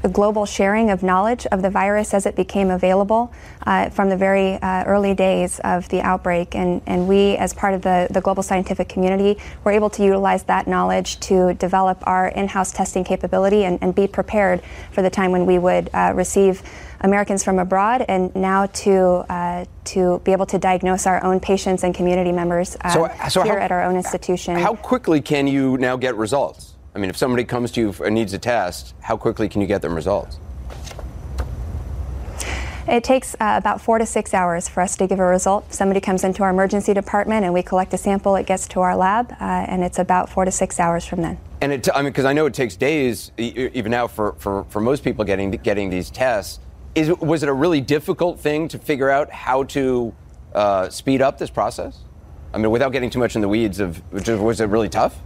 [0.02, 3.32] uh, global sharing of knowledge of the virus as it became available
[3.66, 6.54] uh, from the very uh, early days of the outbreak.
[6.54, 10.42] And, and we, as part of the, the global scientific community, were able to utilize
[10.44, 15.10] that knowledge to develop our in house testing capability and, and, be prepared for the
[15.10, 16.62] time when we would uh, receive.
[17.02, 21.82] Americans from abroad, and now to uh, to be able to diagnose our own patients
[21.82, 24.54] and community members uh, so, so here how, at our own institution.
[24.54, 26.71] How quickly can you now get results?
[26.94, 29.66] I mean, if somebody comes to you and needs a test, how quickly can you
[29.66, 30.38] get them results?
[32.86, 35.72] It takes uh, about four to six hours for us to give a result.
[35.72, 38.34] Somebody comes into our emergency department and we collect a sample.
[38.36, 41.38] It gets to our lab, uh, and it's about four to six hours from then.
[41.60, 44.80] And it, I mean, because I know it takes days, even now, for, for, for
[44.80, 46.58] most people getting getting these tests.
[46.94, 50.12] Is was it a really difficult thing to figure out how to
[50.54, 52.00] uh, speed up this process?
[52.52, 55.16] I mean, without getting too much in the weeds of, was it really tough?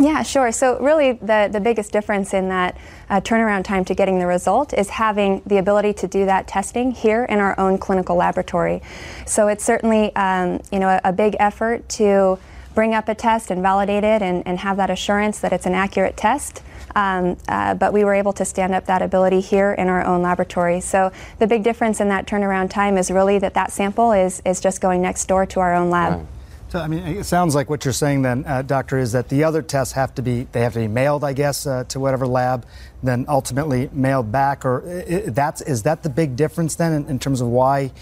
[0.00, 0.50] Yeah, sure.
[0.50, 2.76] So, really, the, the biggest difference in that
[3.08, 6.90] uh, turnaround time to getting the result is having the ability to do that testing
[6.90, 8.82] here in our own clinical laboratory.
[9.24, 12.38] So, it's certainly um, you know a, a, big effort to
[12.74, 15.74] bring up a test and validate it and, and have that assurance that it's an
[15.74, 16.62] accurate test.
[16.96, 20.22] Um, uh, but we were able to stand up that ability here in our own
[20.22, 20.80] laboratory.
[20.80, 24.60] So the big difference in that turnaround time is really that that sample is, is
[24.60, 26.26] just going next door to our own lab.
[26.74, 29.44] So, I mean, it sounds like what you're saying then, uh, Doctor, is that the
[29.44, 32.26] other tests have to be they have to be mailed, I guess, uh, to whatever
[32.26, 32.66] lab,
[33.00, 34.64] then ultimately mailed back.
[34.64, 34.80] Or
[35.28, 37.92] that's is that the big difference then in, in, terms of why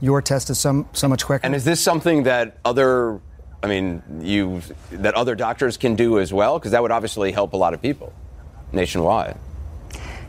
[0.00, 1.44] your test is so so much quicker?
[1.44, 3.20] And is this something that other,
[3.62, 4.62] I mean, you
[4.92, 6.58] that other doctors can do as well?
[6.58, 8.14] Because that would obviously help a lot of people
[8.72, 9.36] nationwide.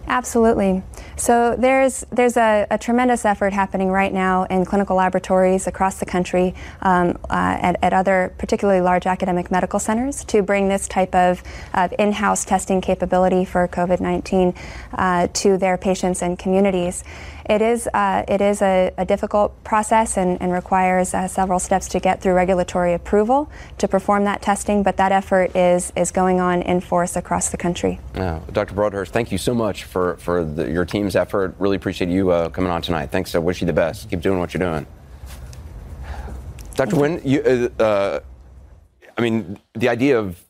[0.07, 0.83] Absolutely.
[1.23, 6.05] So there's there's a, a, tremendous effort happening right now in clinical laboratories across the
[6.05, 11.15] country um, uh, at, at, other particularly large academic medical centers to bring this type
[11.15, 11.41] of,
[11.73, 14.53] of in-house testing capability for COVID-19
[14.95, 17.05] uh, to their patients and communities.
[17.49, 21.89] It is, uh, it is a, a, difficult process and, and requires uh, several steps
[21.89, 26.39] to get through regulatory approval to perform that testing, but that effort is, is going
[26.39, 27.99] on in force across the country.
[28.53, 28.73] Dr.
[28.73, 31.55] Broadhurst, thank you so much for, for the, your team's effort.
[31.59, 33.11] Really appreciate you uh, coming on tonight.
[33.11, 33.35] Thanks.
[33.35, 34.09] I wish you the best.
[34.09, 34.85] Keep doing what you're doing.
[36.75, 36.95] Dr.
[36.95, 38.19] Wen, you, uh, uh,
[39.17, 40.43] I mean, the idea of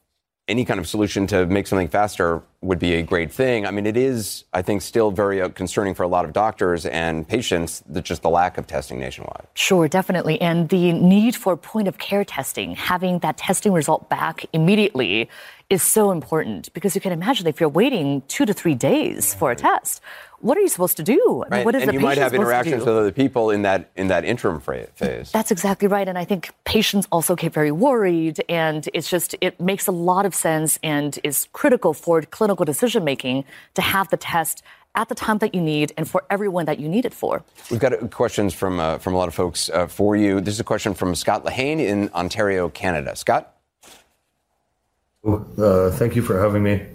[0.48, 3.66] any kind of solution to make something faster would be a great thing.
[3.66, 6.86] I mean, it is, I think, still very uh, concerning for a lot of doctors
[6.86, 9.48] and patients, that just the lack of testing nationwide.
[9.54, 10.40] Sure, definitely.
[10.42, 15.30] And the need for point of care testing, having that testing result back immediately
[15.70, 19.52] is so important because you can imagine if you're waiting two to three days for
[19.52, 20.02] a test,
[20.44, 21.46] what are you supposed to do?
[21.50, 21.66] Right.
[21.66, 24.26] what is and the you might have interactions with other people in that in that
[24.26, 25.32] interim phase.
[25.32, 26.08] That's exactly right.
[26.08, 30.26] And I think patients also get very worried, and it's just it makes a lot
[30.26, 34.64] of sense and is critical for clinical decision making to have the test
[34.96, 37.42] at the time that you need and for everyone that you need it for.
[37.72, 40.42] We've got uh, questions from uh, from a lot of folks uh, for you.
[40.42, 43.16] This is a question from Scott Lahane in Ontario, Canada.
[43.16, 43.56] Scott.
[45.26, 46.86] Uh, thank you for having me.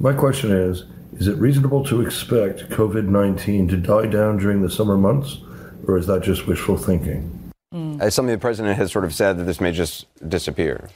[0.00, 0.84] My question is
[1.18, 5.38] Is it reasonable to expect COVID 19 to die down during the summer months,
[5.86, 7.52] or is that just wishful thinking?
[7.72, 8.00] Mm.
[8.00, 10.90] As something the president has sort of said that this may just disappear.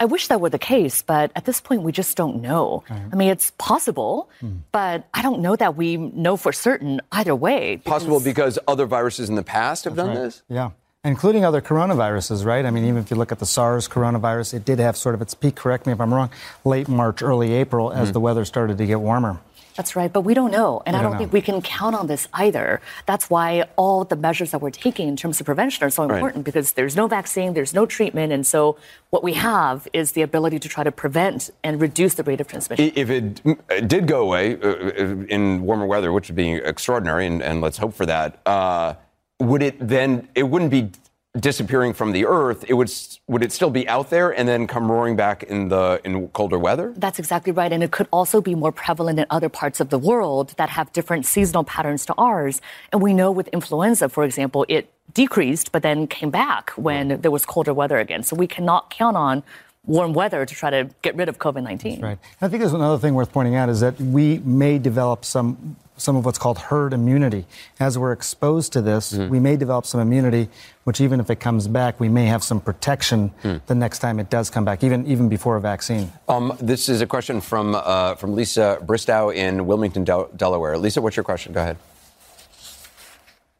[0.00, 2.82] I wish that were the case, but at this point, we just don't know.
[2.88, 4.58] I mean, it's possible, mm.
[4.72, 7.76] but I don't know that we know for certain either way.
[7.76, 8.00] Because...
[8.00, 10.24] Possible because other viruses in the past have That's done right.
[10.24, 10.42] this?
[10.48, 10.70] Yeah
[11.02, 12.66] including other coronaviruses, right?
[12.66, 15.22] I mean, even if you look at the SARS coronavirus, it did have sort of
[15.22, 16.30] its peak, correct me if I'm wrong,
[16.64, 18.12] late March, early April as mm-hmm.
[18.12, 19.38] the weather started to get warmer.
[19.76, 20.82] That's right, but we don't know.
[20.86, 22.80] And we I don't, don't think we can count on this either.
[23.06, 26.36] That's why all the measures that we're taking in terms of prevention are so important
[26.36, 26.44] right.
[26.44, 28.32] because there's no vaccine, there's no treatment.
[28.32, 28.76] And so
[29.10, 32.48] what we have is the ability to try to prevent and reduce the rate of
[32.48, 32.92] transmission.
[32.94, 34.92] If it did go away uh, uh,
[35.28, 38.40] in warmer weather, which would be extraordinary, and, and let's hope for that.
[38.46, 38.94] Uh,
[39.38, 40.90] would it then it wouldn't be
[41.38, 42.92] disappearing from the earth it would
[43.28, 46.58] would it still be out there and then come roaring back in the in colder
[46.58, 49.90] weather that's exactly right and it could also be more prevalent in other parts of
[49.90, 52.60] the world that have different seasonal patterns to ours
[52.90, 57.30] and we know with influenza for example it decreased but then came back when there
[57.30, 59.44] was colder weather again so we cannot count on
[59.86, 62.00] warm weather to try to get rid of COVID 19.
[62.00, 62.18] Right.
[62.40, 66.16] I think there's another thing worth pointing out is that we may develop some some
[66.16, 67.46] of what's called herd immunity.
[67.78, 69.30] As we're exposed to this, mm-hmm.
[69.30, 70.48] we may develop some immunity,
[70.84, 73.60] which even if it comes back, we may have some protection mm.
[73.66, 76.10] the next time it does come back, even even before a vaccine.
[76.28, 80.78] Um, this is a question from uh, from Lisa Bristow in Wilmington, Del- Delaware.
[80.78, 81.52] Lisa, what's your question?
[81.52, 81.76] Go ahead.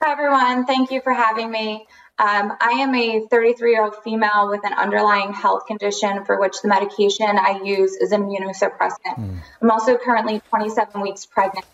[0.03, 0.65] Hi, everyone.
[0.65, 1.87] Thank you for having me.
[2.19, 6.61] Um, I am a 33 year old female with an underlying health condition for which
[6.61, 9.17] the medication I use is immunosuppressant.
[9.17, 9.39] Mm.
[9.63, 11.65] I'm also currently 27 weeks pregnant.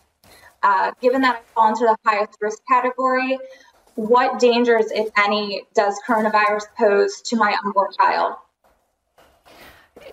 [0.67, 3.39] Uh, given that I fall into the highest risk category,
[3.95, 8.35] what dangers, if any, does coronavirus pose to my unborn child?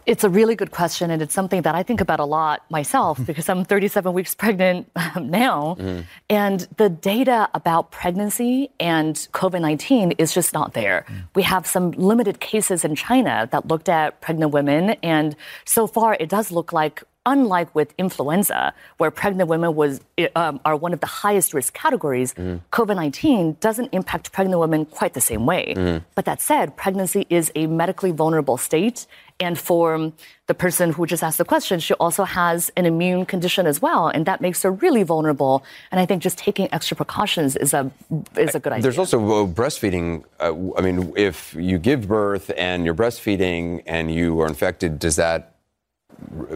[0.05, 3.19] It's a really good question, and it's something that I think about a lot myself
[3.25, 5.75] because I'm 37 weeks pregnant now.
[5.79, 6.05] Mm.
[6.29, 11.05] And the data about pregnancy and COVID 19 is just not there.
[11.07, 11.23] Mm.
[11.33, 15.35] We have some limited cases in China that looked at pregnant women, and
[15.65, 20.01] so far it does look like unlike with influenza, where pregnant women was,
[20.35, 22.59] um, are one of the highest risk categories, mm.
[22.71, 25.73] COVID 19 doesn't impact pregnant women quite the same way.
[25.75, 26.03] Mm.
[26.15, 29.07] But that said, pregnancy is a medically vulnerable state.
[29.39, 30.11] And for
[30.47, 34.07] the person who just asked the question, she also has an immune condition as well,
[34.07, 35.63] and that makes her really vulnerable.
[35.91, 37.91] And I think just taking extra precautions is a
[38.37, 38.83] is a good idea.
[38.83, 40.23] There's also uh, breastfeeding.
[40.39, 45.15] Uh, I mean, if you give birth and you're breastfeeding and you are infected, does
[45.15, 45.52] that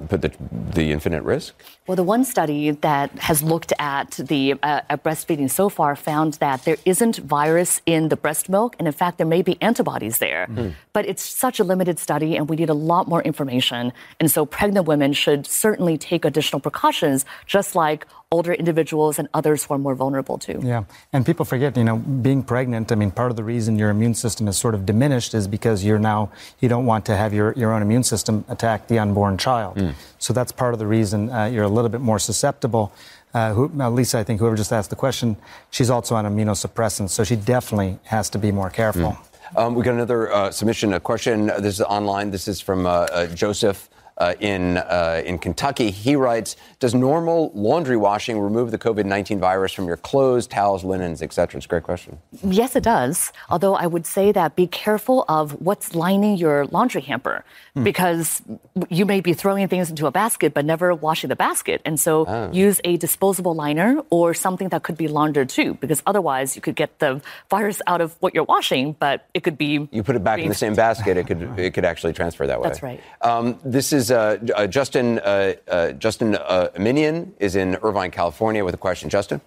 [0.10, 0.32] put the,
[0.74, 1.56] the infant at risk?
[1.88, 6.34] Well, the one study that has looked at the uh, at breastfeeding so far found
[6.36, 10.18] that there isn't virus in the breast milk, and in fact, there may be antibodies
[10.18, 10.48] there.
[10.50, 10.74] Mm.
[10.92, 13.94] But it's such a limited study, and we need a lot more information.
[14.20, 19.64] And so, pregnant women should certainly take additional precautions, just like older individuals and others
[19.64, 20.60] who are more vulnerable too.
[20.62, 20.84] Yeah,
[21.14, 22.92] and people forget, you know, being pregnant.
[22.92, 25.86] I mean, part of the reason your immune system is sort of diminished is because
[25.86, 29.38] you're now you don't want to have your your own immune system attack the unborn
[29.38, 29.78] child.
[29.78, 29.94] Mm.
[30.20, 32.92] So that's part of the reason uh, you're a little bit more susceptible.
[33.34, 35.38] Uh, who, Lisa, I think whoever just asked the question,
[35.70, 39.12] she's also on immunosuppressants, so she definitely has to be more careful.
[39.12, 39.28] Mm.
[39.56, 41.48] Um, we got another uh, submission, a question.
[41.48, 42.32] This is online.
[42.32, 45.92] This is from uh, uh, Joseph uh, in, uh, in Kentucky.
[45.92, 50.84] He writes Does normal laundry washing remove the COVID 19 virus from your clothes, towels,
[50.84, 51.58] linens, etc.?
[51.58, 52.20] It's a great question.
[52.44, 53.32] Yes, it does.
[53.50, 57.44] Although I would say that be careful of what's lining your laundry hamper
[57.74, 57.84] hmm.
[57.84, 58.42] because
[58.90, 61.82] you may be throwing things into a basket but never washing the basket.
[61.86, 62.52] And so oh.
[62.52, 66.76] use a disposable liner or something that could be laundered too because otherwise you could
[66.76, 69.88] get the virus out of what you're washing, but it could be.
[69.92, 72.60] You put it back in the same basket, it could, it could actually transfer that
[72.60, 72.68] way.
[72.68, 73.02] That's right.
[73.22, 78.12] Um, this is is uh, uh, Justin uh, uh Justin uh, Minion is in Irvine,
[78.12, 79.10] California, with a question.
[79.10, 79.42] Justin.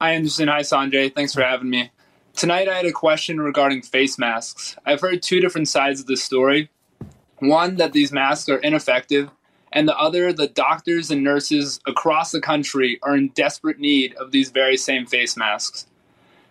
[0.00, 0.48] Hi, Anderson.
[0.48, 1.14] Hi, Sanjay.
[1.14, 1.90] Thanks for having me.
[2.34, 4.76] Tonight, I had a question regarding face masks.
[4.86, 6.70] I've heard two different sides of the story.
[7.40, 9.30] One, that these masks are ineffective,
[9.72, 14.30] and the other, that doctors and nurses across the country are in desperate need of
[14.30, 15.86] these very same face masks.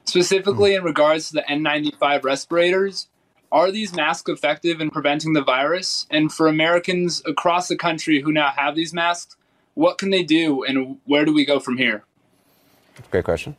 [0.05, 3.07] Specifically, in regards to the N95 respirators,
[3.51, 6.05] are these masks effective in preventing the virus?
[6.09, 9.35] And for Americans across the country who now have these masks,
[9.73, 12.03] what can they do and where do we go from here?
[13.11, 13.55] Great question.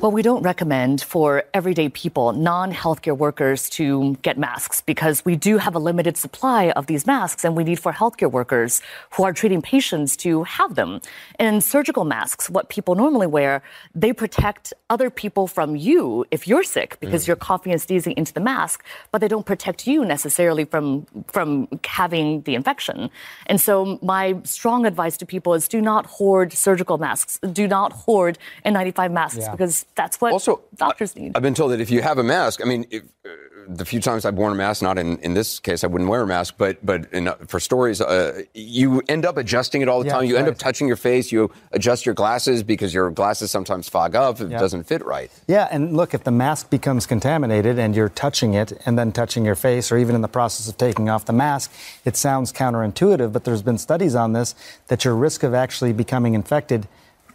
[0.00, 5.36] Well, we don't recommend for everyday people, non healthcare workers, to get masks because we
[5.36, 8.80] do have a limited supply of these masks and we need for healthcare workers
[9.12, 11.00] who are treating patients to have them.
[11.38, 13.62] And surgical masks, what people normally wear,
[13.94, 17.28] they protect other people from you if you're sick because mm.
[17.28, 21.68] you're coughing and sneezing into the mask, but they don't protect you necessarily from, from
[21.84, 23.10] having the infection.
[23.46, 27.92] And so my strong advice to people is do not hoard surgical masks, do not
[27.92, 29.50] hoard N95 masks yeah.
[29.52, 31.32] because that's what also, doctors need.
[31.34, 33.28] I've been told that if you have a mask, I mean, if, uh,
[33.68, 36.22] the few times I've worn a mask, not in, in this case, I wouldn't wear
[36.22, 40.00] a mask, but but in, uh, for stories, uh, you end up adjusting it all
[40.00, 40.24] the yeah, time.
[40.24, 40.40] You right.
[40.40, 41.32] end up touching your face.
[41.32, 44.40] You adjust your glasses because your glasses sometimes fog up.
[44.40, 45.30] It doesn't fit right.
[45.46, 49.44] Yeah, and look, if the mask becomes contaminated and you're touching it and then touching
[49.44, 51.72] your face, or even in the process of taking off the mask,
[52.04, 54.54] it sounds counterintuitive, but there's been studies on this
[54.88, 56.88] that your risk of actually becoming infected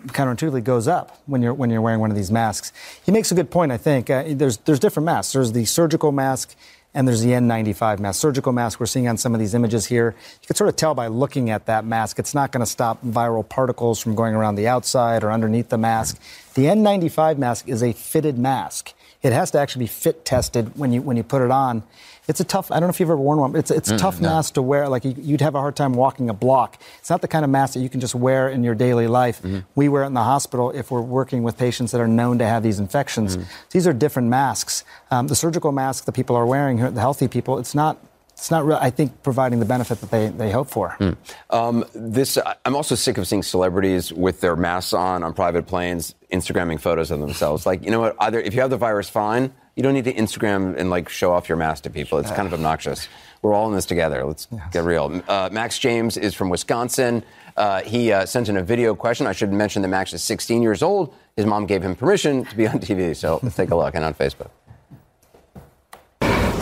[0.08, 2.72] counterintuitively goes up when you're when you're wearing one of these masks.
[3.04, 3.72] He makes a good point.
[3.72, 5.34] I think uh, there's there's different masks.
[5.34, 6.56] There's the surgical mask.
[6.94, 10.16] And there's the N95 mask, surgical mask we're seeing on some of these images here.
[10.42, 13.04] You can sort of tell by looking at that mask, it's not going to stop
[13.04, 16.20] viral particles from going around the outside or underneath the mask.
[16.56, 18.94] The N95 mask is a fitted mask.
[19.24, 21.84] It has to actually be fit tested when you when you put it on.
[22.28, 22.72] It's a tough.
[22.72, 23.56] I don't know if you've ever worn one.
[23.56, 24.30] It's it's a mm, tough no.
[24.30, 24.88] mask to wear.
[24.88, 26.80] Like you'd have a hard time walking a block.
[27.00, 29.42] It's not the kind of mask that you can just wear in your daily life.
[29.42, 29.60] Mm-hmm.
[29.76, 32.46] We wear it in the hospital if we're working with patients that are known to
[32.46, 33.38] have these infections.
[33.38, 33.50] Mm-hmm.
[33.72, 34.84] These are different masks.
[35.10, 37.98] Um, the surgical mask that people are wearing, the healthy people, it's not
[38.38, 40.96] it's not, really, I think, providing the benefit that they, they hope for.
[41.00, 41.18] Mm.
[41.50, 46.14] Um, this, I'm also sick of seeing celebrities with their masks on on private planes,
[46.32, 47.66] Instagramming photos of themselves.
[47.66, 48.16] like, you know what?
[48.20, 49.52] Either if you have the virus, fine.
[49.76, 52.20] You don't need to Instagram and like show off your mask to people.
[52.20, 53.08] It's kind of obnoxious.
[53.42, 54.24] We're all in this together.
[54.24, 55.22] Let's get real.
[55.28, 57.24] Uh, Max James is from Wisconsin.
[57.56, 59.28] Uh, he uh, sent in a video question.
[59.28, 61.14] I should mention that Max is 16 years old.
[61.36, 63.16] His mom gave him permission to be on TV.
[63.16, 64.50] So let's take a look and on Facebook.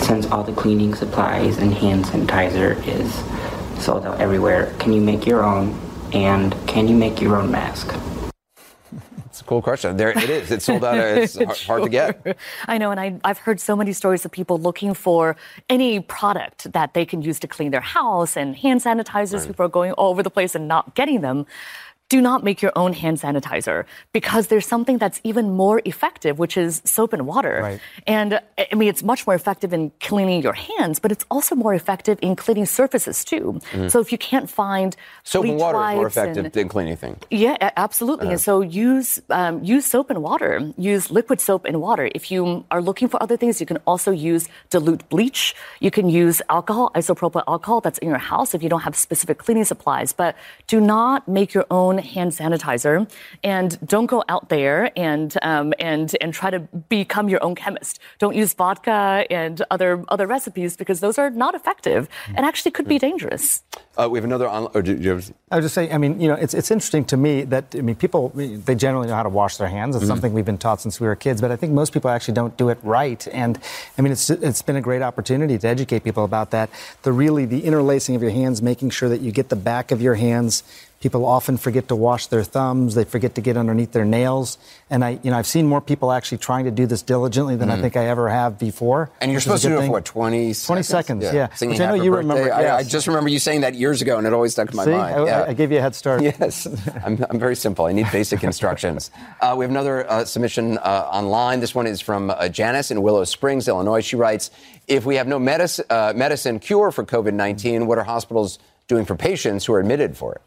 [0.05, 3.11] Since all the cleaning supplies and hand sanitizer is
[3.83, 5.75] sold out everywhere, can you make your own?
[6.13, 7.91] And can you make your own mask?
[9.35, 9.97] It's a cool question.
[9.97, 10.49] There it is.
[10.49, 10.95] It's sold out.
[10.95, 12.37] It's hard, hard to get.
[12.67, 15.35] I know, and I, I've heard so many stories of people looking for
[15.69, 19.45] any product that they can use to clean their house and hand sanitizers.
[19.45, 21.45] People are going all over the place and not getting them.
[22.07, 26.55] Do not make your own hand sanitizer because there's something that's even more effective, which
[26.55, 27.59] is soap and water.
[27.63, 27.79] Right.
[28.05, 28.39] And
[28.71, 32.19] I mean, it's much more effective in cleaning your hands, but it's also more effective
[32.21, 33.59] in cleaning surfaces too.
[33.73, 33.89] Mhm.
[33.89, 37.17] So if you can't find Soap and water is more effective and- than cleaning things.
[37.31, 38.27] yeah, absolutely.
[38.27, 38.33] Uh-huh.
[38.33, 40.51] And so use um, use soap and water.
[40.77, 42.05] Use liquid soap and water.
[42.13, 45.55] If you are looking for other things, you can also use dilute bleach.
[45.79, 49.39] You can use alcohol, isopropyl alcohol that's in your house if you don't have specific
[49.39, 50.13] cleaning supplies.
[50.13, 50.35] But
[50.67, 53.09] do not make your own hand sanitizer,
[53.43, 57.99] and don't go out there and um, and and try to become your own chemist.
[58.19, 62.87] Don't use vodka and other other recipes because those are not effective and actually could
[62.87, 63.63] be dangerous.
[63.97, 64.67] Uh, we have another on.
[64.73, 66.69] Or do, do you have, I was just saying, I mean, you know, it's, it's
[66.69, 69.95] interesting to me that, I mean, people, they generally know how to wash their hands.
[69.95, 70.07] It's Mhm.
[70.09, 72.57] something we've been taught since we were kids, but I think most people actually don't
[72.57, 73.25] do it right.
[73.31, 73.57] And,
[73.97, 76.69] I mean, it's, it's been a great opportunity to educate people about that.
[77.03, 80.01] The really, the interlacing of your hands, making sure that you get the back of
[80.01, 80.63] your hands.
[81.01, 82.95] People often forget to wash their thumbs.
[82.95, 84.57] They forget to get underneath their nails.
[84.89, 87.69] And I, you know, I've seen more people actually trying to do this diligently than
[87.69, 87.81] I Mhm.
[87.81, 89.11] think I ever have before.
[89.21, 90.65] and you're which is a supposed to do it for what, 20 seconds?
[90.65, 91.47] 20 seconds, yeah.
[91.53, 92.27] Singing Which I know you Birthday.
[92.27, 94.75] remember, I, I just remember you saying that years ago, and it always stuck in
[94.77, 95.15] my See, mind.
[95.15, 95.45] I, yeah.
[95.47, 96.21] I gave you a head start.
[96.23, 96.65] Yes,
[97.05, 97.85] I'm, I'm very simple.
[97.85, 99.11] I need basic instructions.
[99.41, 101.59] Uh, we have another uh, submission uh, online.
[101.59, 104.01] This one is from uh, Janice in Willow Springs, Illinois.
[104.01, 104.49] She writes
[104.87, 109.05] If we have no medic- uh, medicine cure for COVID 19, what are hospitals doing
[109.05, 110.41] for patients who are admitted for it?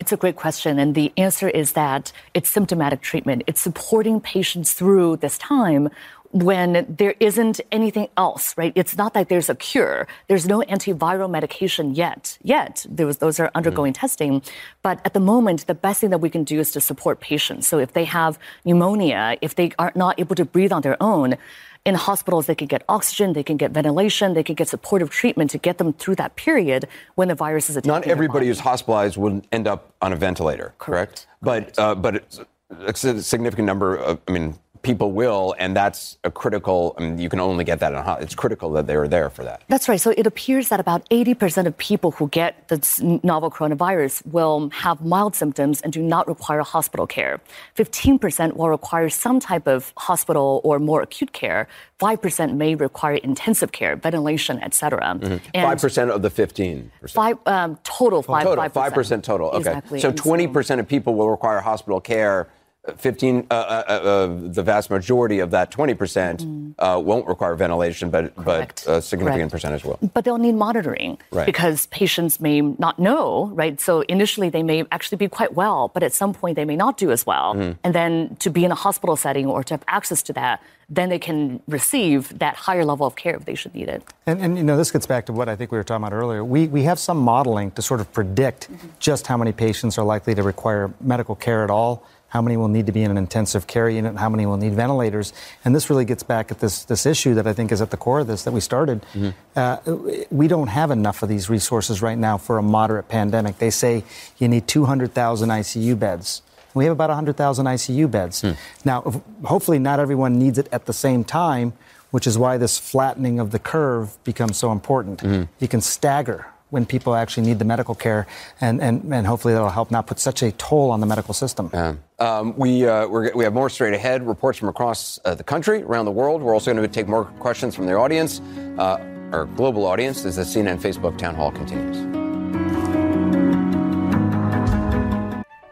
[0.00, 0.78] It's a great question.
[0.78, 3.44] And the answer is that it's symptomatic treatment.
[3.46, 5.88] It's supporting patients through this time
[6.34, 8.72] when there isn't anything else, right?
[8.74, 10.08] It's not that there's a cure.
[10.26, 12.38] There's no antiviral medication yet.
[12.42, 12.84] Yet.
[12.90, 13.56] There was, those are mm-hmm.
[13.56, 14.42] undergoing testing.
[14.82, 17.68] But at the moment, the best thing that we can do is to support patients.
[17.68, 21.36] So if they have pneumonia, if they are not able to breathe on their own,
[21.84, 25.50] in hospitals, they can get oxygen, they can get ventilation, they can get supportive treatment
[25.50, 27.92] to get them through that period when the virus is attacking.
[27.92, 31.26] Not everybody who's hospitalized will end up on a ventilator, correct?
[31.42, 36.94] But uh, but a significant number of, I mean, people will, and that's a critical.
[36.96, 39.08] I mean, you can only get that in a ho- It's critical that they are
[39.08, 39.62] there for that.
[39.68, 40.00] That's right.
[40.00, 45.00] So it appears that about 80% of people who get this novel coronavirus will have
[45.04, 47.40] mild symptoms and do not require hospital care.
[47.76, 51.66] 15% will require some type of hospital or more acute care.
[52.00, 55.00] 5% may require intensive care, ventilation, etc.
[55.00, 55.40] Mhm.
[55.54, 57.14] And Five percent of the fifteen percent.
[57.14, 59.48] Five um, total five total, five five percent total.
[59.48, 60.00] Okay, Exactly.
[60.00, 62.48] so twenty percent of people will require hospital care.
[62.86, 66.44] Uh, Fifteen, uh, uh, uh, the vast majority of that twenty percent
[66.78, 69.50] uh, won't require ventilation, but but a significant Mm.
[69.50, 69.52] Correct.
[69.52, 69.98] percentage will.
[70.12, 71.46] But they'll need monitoring Right.
[71.46, 73.80] because patients may not know, right?
[73.80, 76.96] So initially they may actually be quite well, but at some point they may not
[76.98, 77.54] do as well.
[77.54, 77.76] Mhm.
[77.84, 80.60] And then to be in a hospital setting or to have access to that,
[80.90, 84.02] then they can receive that higher level of care if they should need it.
[84.26, 86.12] And, and you know, this gets back to what I think we were talking about
[86.14, 86.44] earlier.
[86.44, 88.68] We, we have some modeling to sort of predict
[88.98, 92.02] just how many patients are likely to require medical care at all,
[92.34, 94.74] how many will need to be in an intensive care unit, how many will need
[94.74, 95.32] ventilators.
[95.64, 97.96] And this really gets back at this, this issue that I think is at the
[97.96, 99.06] core of this that we started.
[99.14, 99.30] Mm-hmm.
[99.54, 103.58] Uh, we don't have enough of these resources right now for a moderate pandemic.
[103.58, 104.02] They say
[104.38, 106.42] you need 200,000 ICU beds.
[106.74, 108.40] We have about 100,000 ICU beds.
[108.40, 108.50] Hmm.
[108.84, 111.72] Now, if- hopefully, not everyone needs it at the same time,
[112.10, 115.20] which is why this flattening of the curve becomes so important.
[115.20, 115.44] Mm-hmm.
[115.60, 118.26] You can stagger when people actually need the medical care,
[118.60, 121.70] and, and, and hopefully that'll help not put such a toll on the medical system.
[122.18, 125.84] Um, we, uh, we're, we have more straight ahead reports from across uh, the country,
[125.84, 126.42] around the world.
[126.42, 128.40] We're also going to take more questions from the audience,
[128.76, 128.98] uh,
[129.30, 131.96] our global audience, as the CNN Facebook town hall continues.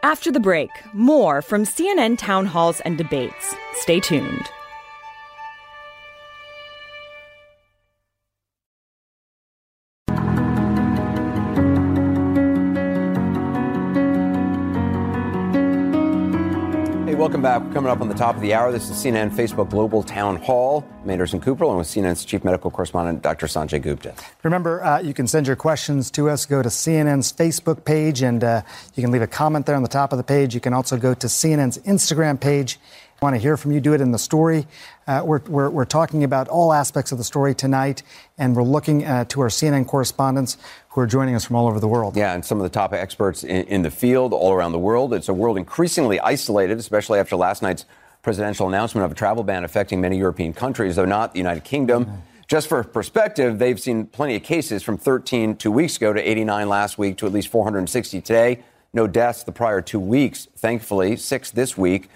[0.03, 3.55] After the break, more from CNN town halls and debates.
[3.73, 4.49] Stay tuned.
[17.43, 17.61] Back.
[17.73, 20.87] Coming up on the top of the hour, this is CNN Facebook Global Town Hall.
[21.03, 23.47] I'm Anderson Cooper, along with CNN's chief medical correspondent, Dr.
[23.47, 24.15] Sanjay Gupta.
[24.43, 26.45] Remember, uh, you can send your questions to us.
[26.45, 28.61] Go to CNN's Facebook page and uh,
[28.95, 30.55] you can leave a comment there on the top of the page.
[30.55, 32.79] You can also go to CNN's Instagram page
[33.23, 34.67] want to hear from you, do it in the story.
[35.07, 38.03] Uh, we're, we're, we're, talking about all aspects of the story tonight,
[38.37, 40.57] and we're looking uh, to our CNN correspondents
[40.89, 42.17] who are joining us from all over the world.
[42.17, 45.13] Yeah, and some of the top experts in, in the field all around the world.
[45.13, 47.85] It's a world increasingly isolated, especially after last night's
[48.21, 52.05] presidential announcement of a travel ban affecting many European countries, though not the United Kingdom.
[52.05, 52.15] Mm-hmm.
[52.47, 56.67] Just for perspective, they've seen plenty of cases from 13 two weeks ago to 89
[56.67, 58.63] last week to at least 460 today.
[58.93, 62.09] No deaths the prior two weeks, thankfully, six this week.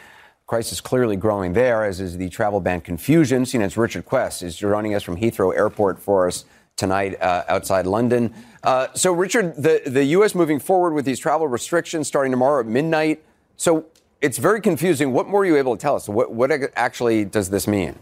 [0.48, 3.44] Crisis clearly growing there, as is the travel ban confusion.
[3.44, 6.46] CNN's Richard Quest is joining us from Heathrow Airport for us
[6.78, 8.34] tonight uh, outside London.
[8.64, 10.34] Uh, so, Richard, the, the U.S.
[10.34, 13.22] moving forward with these travel restrictions starting tomorrow at midnight.
[13.58, 13.88] So,
[14.22, 15.12] it's very confusing.
[15.12, 16.08] What more are you able to tell us?
[16.08, 18.00] What, what actually does this mean?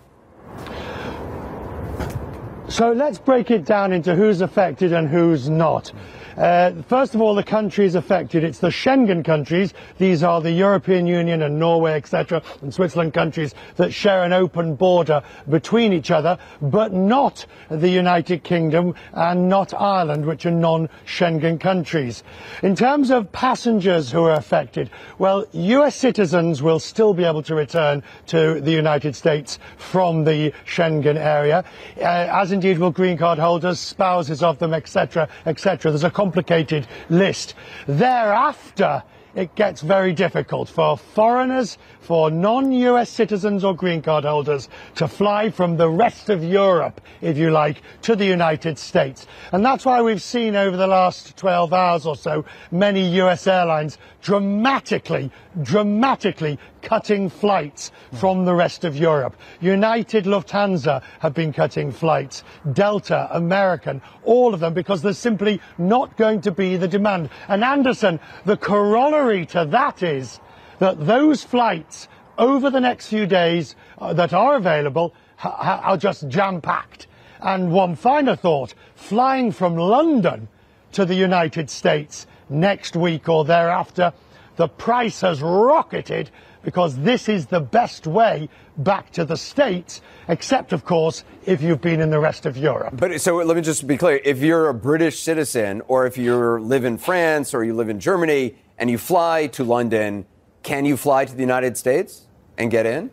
[2.67, 5.91] So let's break it down into who's affected and who's not.
[6.37, 9.73] Uh, first of all, the countries affected, it's the Schengen countries.
[9.97, 14.75] These are the European Union and Norway, etc., and Switzerland countries that share an open
[14.75, 21.59] border between each other, but not the United Kingdom and not Ireland, which are non-Schengen
[21.59, 22.23] countries.
[22.61, 27.55] In terms of passengers who are affected, well, US citizens will still be able to
[27.55, 31.63] return to the United States from the Schengen area,
[31.97, 35.91] uh, as indeed will green card holders, spouses of them, etc., etc.
[35.91, 37.53] There's a complicated list.
[37.85, 39.03] Thereafter,
[39.35, 45.51] it gets very difficult for foreigners, for non-US citizens or green card holders to fly
[45.51, 49.27] from the rest of Europe, if you like, to the United States.
[49.51, 53.99] And that's why we've seen over the last 12 hours or so many US airlines
[54.25, 55.29] dramatically,
[55.61, 59.35] dramatically cutting flights from the rest of Europe.
[59.61, 66.17] United Lufthansa have been cutting flights, Delta, American, all of them because there's simply not
[66.17, 67.29] going to be the demand.
[67.47, 70.39] And Anderson, the corollary to that is
[70.79, 72.07] that those flights
[72.39, 75.13] over the next few days uh, that are available
[75.43, 77.05] are just jam-packed.
[77.41, 80.47] And one final thought, flying from London
[80.93, 84.13] to the United States next week or thereafter,
[84.55, 86.29] the price has rocketed
[86.63, 91.81] because this is the best way back to the States, except, of course, if you've
[91.81, 92.95] been in the rest of Europe.
[92.97, 96.59] But so let me just be clear if you're a British citizen, or if you
[96.59, 100.25] live in France, or you live in Germany, and you fly to London,
[100.63, 102.25] can you fly to the United States
[102.57, 103.11] and get in?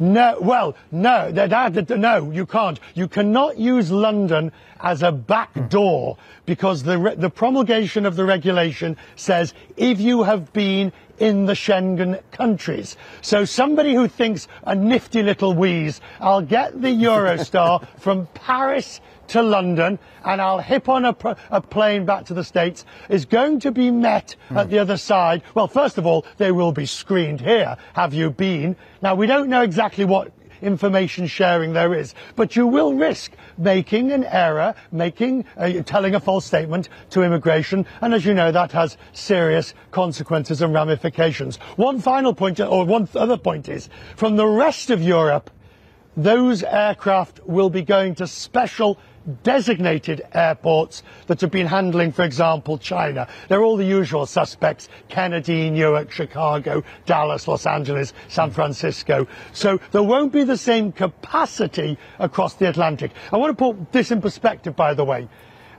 [0.00, 2.80] No, well, no, that, that, no, you can't.
[2.94, 5.66] You cannot use London as a back hmm.
[5.68, 11.52] door because the, the promulgation of the regulation says if you have been in the
[11.52, 12.96] Schengen countries.
[13.20, 19.42] So somebody who thinks a nifty little wheeze, I'll get the Eurostar from Paris to
[19.42, 21.16] London and I'll hip on a,
[21.50, 24.56] a, plane back to the States is going to be met mm.
[24.56, 25.42] at the other side.
[25.54, 27.76] Well, first of all, they will be screened here.
[27.92, 28.74] Have you been?
[29.02, 32.14] Now, we don't know exactly what information sharing there is.
[32.36, 37.86] But you will risk making an error, making, uh, telling a false statement to immigration,
[38.00, 41.56] and as you know, that has serious consequences and ramifications.
[41.76, 45.50] One final point, or one other point is, from the rest of Europe,
[46.16, 48.98] those aircraft will be going to special
[49.42, 53.28] designated airports that have been handling, for example, China.
[53.48, 58.54] They're all the usual suspects Kennedy, Newark, Chicago, Dallas, Los Angeles, San hmm.
[58.54, 59.26] Francisco.
[59.52, 63.12] So there won't be the same capacity across the Atlantic.
[63.32, 65.28] I want to put this in perspective, by the way.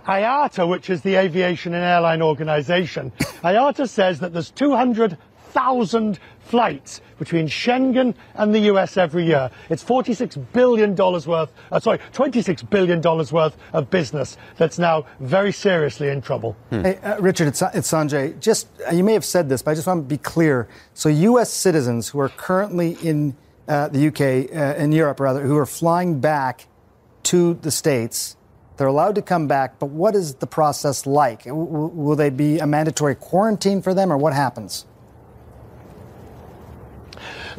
[0.07, 7.47] IATA, which is the aviation and airline organization, IATA says that there's 200,000 flights between
[7.47, 9.49] Schengen and the US every year.
[9.69, 16.09] It's $46 billion worth, uh, sorry, $26 billion worth of business that's now very seriously
[16.09, 16.55] in trouble.
[16.69, 16.81] Hmm.
[16.81, 18.39] Hey, uh, Richard, it's, it's Sanjay.
[18.39, 20.67] Just, uh, you may have said this, but I just want to be clear.
[20.93, 23.35] So US citizens who are currently in
[23.67, 26.67] uh, the UK, uh, in Europe rather, who are flying back
[27.23, 28.35] to the States,
[28.77, 31.43] they're allowed to come back, but what is the process like?
[31.43, 34.85] W- will they be a mandatory quarantine for them, or what happens?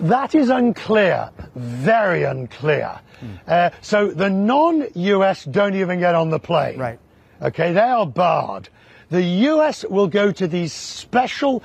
[0.02, 2.98] That is unclear, very unclear.
[3.20, 3.38] Mm.
[3.46, 6.76] Uh, so the non-US don't even get on the plane.
[6.76, 6.98] Right.
[7.40, 8.68] Okay, they are barred.
[9.10, 11.62] The US will go to these special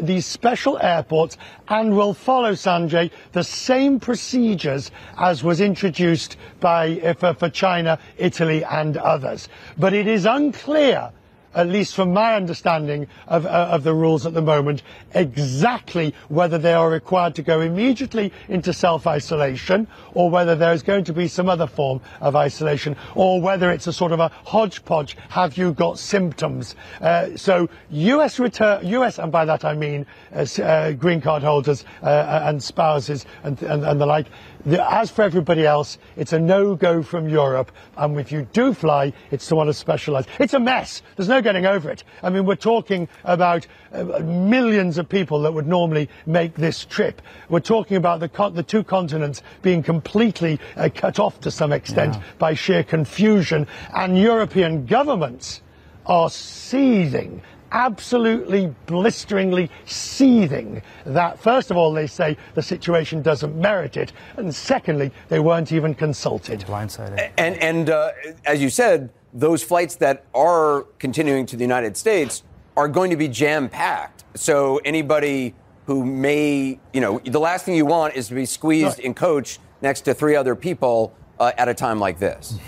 [0.00, 1.36] these special airports
[1.68, 7.98] and will follow Sanjay the same procedures as was introduced by uh, for, for China,
[8.16, 9.48] Italy, and others.
[9.76, 11.12] But it is unclear
[11.54, 14.82] at least from my understanding of, uh, of the rules at the moment,
[15.14, 21.04] exactly whether they are required to go immediately into self-isolation or whether there is going
[21.04, 25.16] to be some other form of isolation or whether it's a sort of a hodgepodge,
[25.28, 26.76] have you got symptoms?
[27.00, 31.84] Uh, so US return, US, and by that I mean uh, uh, green card holders
[32.02, 34.26] uh, and spouses and, and, and the like,
[34.66, 37.72] as for everybody else, it's a no-go from Europe.
[37.96, 40.28] And if you do fly, it's to one of specialised.
[40.38, 41.02] It's a mess.
[41.16, 42.04] There's no getting over it.
[42.22, 47.22] I mean, we're talking about uh, millions of people that would normally make this trip.
[47.48, 52.14] We're talking about the, the two continents being completely uh, cut off to some extent
[52.14, 52.22] yeah.
[52.38, 53.66] by sheer confusion.
[53.94, 55.62] And European governments
[56.06, 57.42] are seething
[57.72, 64.54] absolutely blisteringly seething that, first of all, they say the situation doesn't merit it, and
[64.54, 66.60] secondly, they weren't even consulted.
[66.60, 67.30] Blindsided.
[67.38, 68.10] And, and uh,
[68.44, 72.42] as you said, those flights that are continuing to the United States
[72.76, 74.24] are going to be jam packed.
[74.34, 75.54] So anybody
[75.86, 79.06] who may, you know, the last thing you want is to be squeezed right.
[79.06, 82.58] in coach next to three other people uh, at a time like this.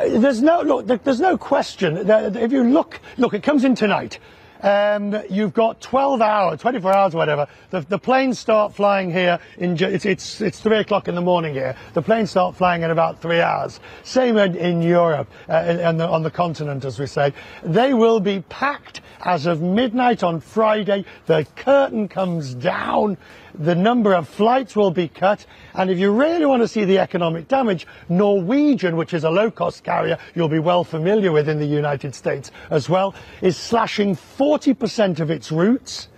[0.00, 1.04] There's no look.
[1.04, 2.08] There's no question.
[2.08, 4.18] If you look, look, it comes in tonight.
[4.62, 7.48] Um, you've got 12 hours, 24 hours, whatever.
[7.70, 11.52] The, the planes start flying here in it's, it's it's three o'clock in the morning
[11.52, 11.74] here.
[11.94, 13.80] The planes start flying in about three hours.
[14.04, 17.34] Same in, in Europe uh, and on the continent, as we say.
[17.64, 21.04] They will be packed as of midnight on Friday.
[21.26, 23.18] The curtain comes down
[23.54, 25.46] the number of flights will be cut.
[25.74, 29.50] And if you really want to see the economic damage, Norwegian, which is a low
[29.50, 34.16] cost carrier you'll be well familiar with in the United States as well, is slashing
[34.16, 36.08] 40% of its routes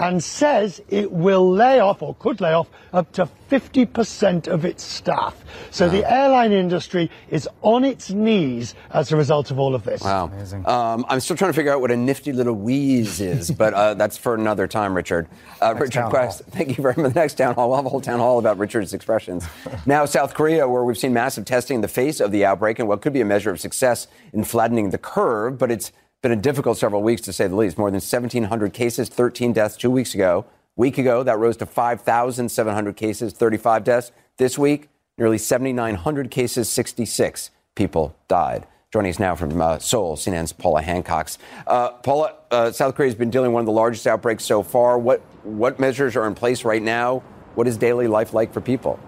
[0.00, 4.82] and says it will lay off or could lay off up to 50% of its
[4.82, 5.36] staff.
[5.70, 5.92] So wow.
[5.92, 10.00] the airline industry is on its knees as a result of all of this.
[10.02, 10.26] Wow.
[10.26, 10.66] Amazing.
[10.66, 13.94] Um, I'm still trying to figure out what a nifty little wheeze is, but uh,
[13.94, 15.28] that's for another time, Richard.
[15.60, 17.12] Uh, Richard Quest, thank you very much.
[17.12, 19.46] The next town hall, we'll have a whole town hall about Richard's expressions.
[19.86, 22.88] now, South Korea, where we've seen massive testing in the face of the outbreak and
[22.88, 25.92] what could be a measure of success in flattening the curve, but it's
[26.22, 27.78] been a difficult several weeks to say the least.
[27.78, 30.44] More than 1,700 cases, 13 deaths two weeks ago.
[30.76, 34.12] Week ago, that rose to 5,700 cases, 35 deaths.
[34.36, 38.66] This week, nearly 7,900 cases, 66 people died.
[38.92, 41.38] Joining us now from uh, Seoul, CNN's Paula Hancocks.
[41.66, 44.62] Uh, Paula, uh, South Korea has been dealing with one of the largest outbreaks so
[44.62, 44.98] far.
[44.98, 47.22] What what measures are in place right now?
[47.54, 48.98] What is daily life like for people?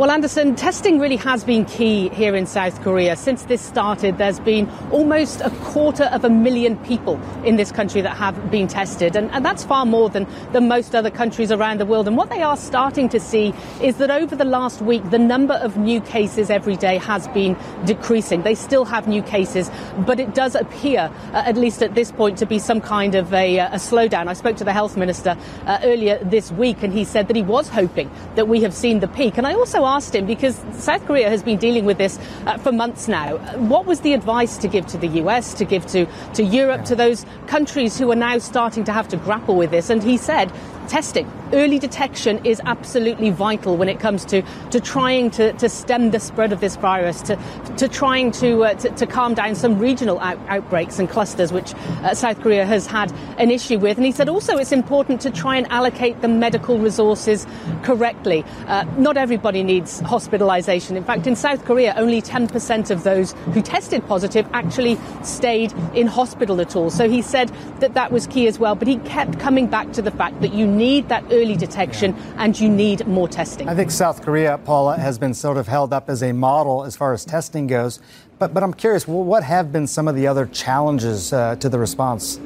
[0.00, 3.16] Well, Anderson, testing really has been key here in South Korea.
[3.16, 8.00] Since this started, there's been almost a quarter of a million people in this country
[8.00, 9.14] that have been tested.
[9.14, 12.08] And, and that's far more than, than most other countries around the world.
[12.08, 15.52] And what they are starting to see is that over the last week, the number
[15.52, 18.40] of new cases every day has been decreasing.
[18.40, 19.70] They still have new cases,
[20.06, 23.34] but it does appear, uh, at least at this point, to be some kind of
[23.34, 24.28] a, a slowdown.
[24.28, 25.36] I spoke to the health minister
[25.66, 29.00] uh, earlier this week, and he said that he was hoping that we have seen
[29.00, 29.36] the peak.
[29.36, 32.72] And I also asked him because South Korea has been dealing with this uh, for
[32.72, 33.36] months now.
[33.56, 36.96] What was the advice to give to the US, to give to, to Europe, to
[36.96, 39.90] those countries who are now starting to have to grapple with this?
[39.90, 40.52] And he said
[40.90, 41.30] testing.
[41.52, 46.18] Early detection is absolutely vital when it comes to, to trying to, to stem the
[46.18, 47.38] spread of this virus, to,
[47.76, 51.74] to trying to, uh, to, to, calm down some regional out, outbreaks and clusters, which
[51.74, 53.98] uh, South Korea has had an issue with.
[53.98, 57.46] And he said also it's important to try and allocate the medical resources
[57.82, 58.44] correctly.
[58.66, 60.96] Uh, not everybody needs hospitalization.
[60.96, 66.06] In fact, in South Korea, only 10% of those who tested positive actually stayed in
[66.06, 66.90] hospital at all.
[66.90, 67.48] So he said
[67.80, 68.74] that that was key as well.
[68.74, 72.58] But he kept coming back to the fact that you need that early detection and
[72.58, 73.68] you need more testing.
[73.68, 76.96] I think South Korea, Paula, has been sort of held up as a model as
[76.96, 78.00] far as testing goes.
[78.38, 81.78] But, but I'm curious, what have been some of the other challenges uh, to the
[81.78, 82.40] response?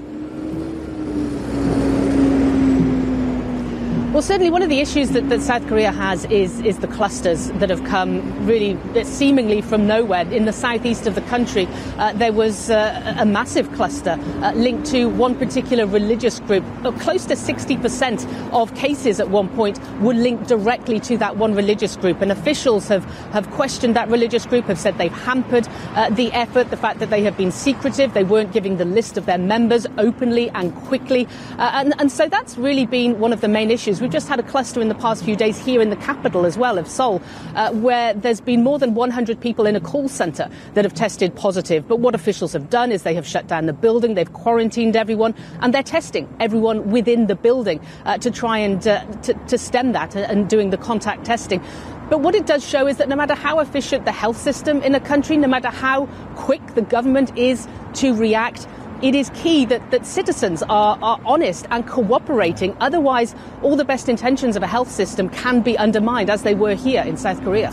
[4.15, 7.49] Well, certainly one of the issues that, that South Korea has is, is the clusters
[7.55, 10.21] that have come really seemingly from nowhere.
[10.33, 11.67] In the southeast of the country,
[11.99, 16.63] uh, there was uh, a massive cluster uh, linked to one particular religious group.
[17.01, 21.97] close to 60% of cases at one point were linked directly to that one religious
[21.97, 22.23] group.
[22.23, 26.71] And officials have, have questioned that religious group, have said they've hampered uh, the effort,
[26.71, 29.89] the fact that they have been secretive, they weren't giving the list of their members
[29.99, 31.27] openly and quickly.
[31.59, 34.04] Uh, and, and so that's really been one of the main issues.
[34.05, 36.59] We've just had a cluster in the past few days here in the capital as
[36.59, 37.23] well of Seoul,
[37.55, 41.35] uh, where there's been more than 100 people in a call centre that have tested
[41.35, 41.89] positive.
[41.89, 45.35] But what officials have done is they have shut down the building, they've quarantined everyone,
[45.63, 49.93] and they're testing everyone within the building uh, to try and uh, to, to, stem
[49.93, 51.63] that and doing the contact testing.
[52.11, 54.95] But what it does show is that no matter how efficient the health system in
[54.95, 56.05] a country, no matter how
[56.37, 58.69] quick the government is to react,
[59.03, 62.77] it is key that, that citizens are, are honest and cooperating.
[62.81, 66.75] Otherwise, all the best intentions of a health system can be undermined, as they were
[66.75, 67.73] here in South Korea.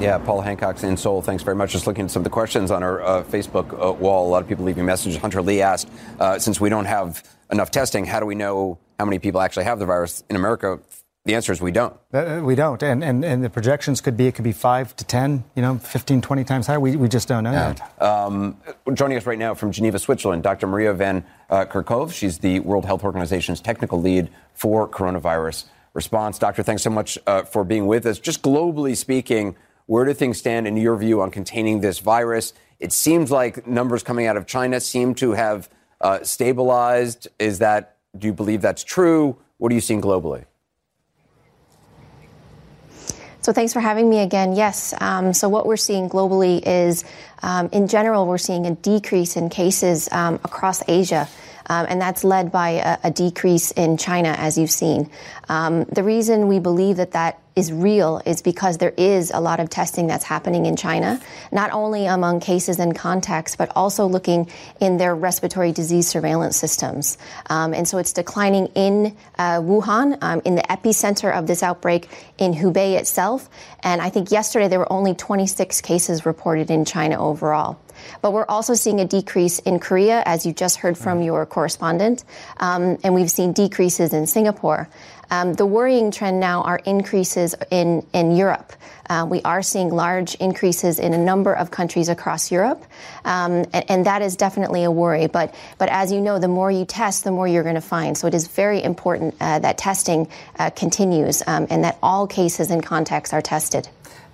[0.00, 1.22] Yeah, Paula Hancocks in Seoul.
[1.22, 1.72] Thanks very much.
[1.72, 4.42] Just looking at some of the questions on our uh, Facebook uh, wall, a lot
[4.42, 5.16] of people leaving messages.
[5.16, 5.90] Hunter Lee asked,
[6.20, 9.64] uh, since we don't have enough testing, how do we know how many people actually
[9.64, 10.78] have the virus in America?
[11.28, 11.94] The answer is we don't.
[12.10, 12.82] Uh, we don't.
[12.82, 15.76] And, and, and the projections could be it could be 5 to 10, you know,
[15.76, 16.80] 15, 20 times higher.
[16.80, 17.74] We, we just don't know yeah.
[18.00, 18.02] yet.
[18.02, 18.56] Um,
[18.94, 20.66] joining us right now from Geneva, Switzerland, Dr.
[20.66, 22.14] Maria Van uh, Kerkhove.
[22.14, 26.38] She's the World Health Organization's technical lead for coronavirus response.
[26.38, 28.18] Doctor, thanks so much uh, for being with us.
[28.18, 29.54] Just globally speaking,
[29.84, 32.54] where do things stand in your view on containing this virus?
[32.80, 35.68] It seems like numbers coming out of China seem to have
[36.00, 37.28] uh, stabilized.
[37.38, 39.36] Is that, do you believe that's true?
[39.58, 40.46] What are you seeing globally?
[43.40, 44.56] So thanks for having me again.
[44.56, 44.92] Yes.
[45.00, 47.04] Um, so what we're seeing globally is,
[47.42, 51.28] um, in general, we're seeing a decrease in cases um, across Asia.
[51.68, 55.10] Um, and that's led by a, a, decrease in China, as you've seen.
[55.48, 59.58] Um, the reason we believe that that is real is because there is a lot
[59.58, 64.48] of testing that's happening in China, not only among cases and contacts, but also looking
[64.80, 67.18] in their respiratory disease surveillance systems.
[67.50, 72.08] Um, and so it's declining in uh, Wuhan, um, in the epicenter of this outbreak
[72.38, 73.50] in Hubei itself.
[73.80, 77.80] And I think yesterday there were only 26 cases reported in China overall.
[78.22, 82.24] But we're also seeing a decrease in Korea, as you just heard from your correspondent,
[82.58, 84.88] um, and we've seen decreases in Singapore.
[85.30, 88.72] Um, the worrying trend now are increases in, in Europe.
[89.08, 92.82] Uh, we are seeing large increases in a number of countries across Europe,
[93.24, 95.26] um, and, and, that is definitely a worry.
[95.26, 98.16] But, but as you know, the more you test, the more you're going to find.
[98.16, 100.28] So it is very important uh, that testing
[100.58, 103.88] uh, continues um, and that all cases and contacts are tested.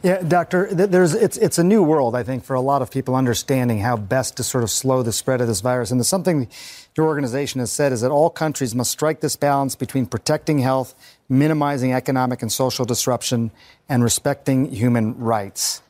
[0.05, 3.17] Yeah, doctor, there's it's it's a new world, I think, for a lot of people
[3.17, 5.91] understanding how best to sort of slow the spread of this virus.
[5.91, 6.47] And something
[6.95, 10.95] your organization has said is that all countries must strike this balance between protecting health,
[11.31, 13.51] minimizing economic and social disruption,
[13.89, 15.81] and respecting human rights.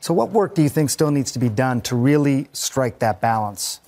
[0.00, 3.20] So, what work do you think still needs to be done to really strike that
[3.20, 3.78] balance?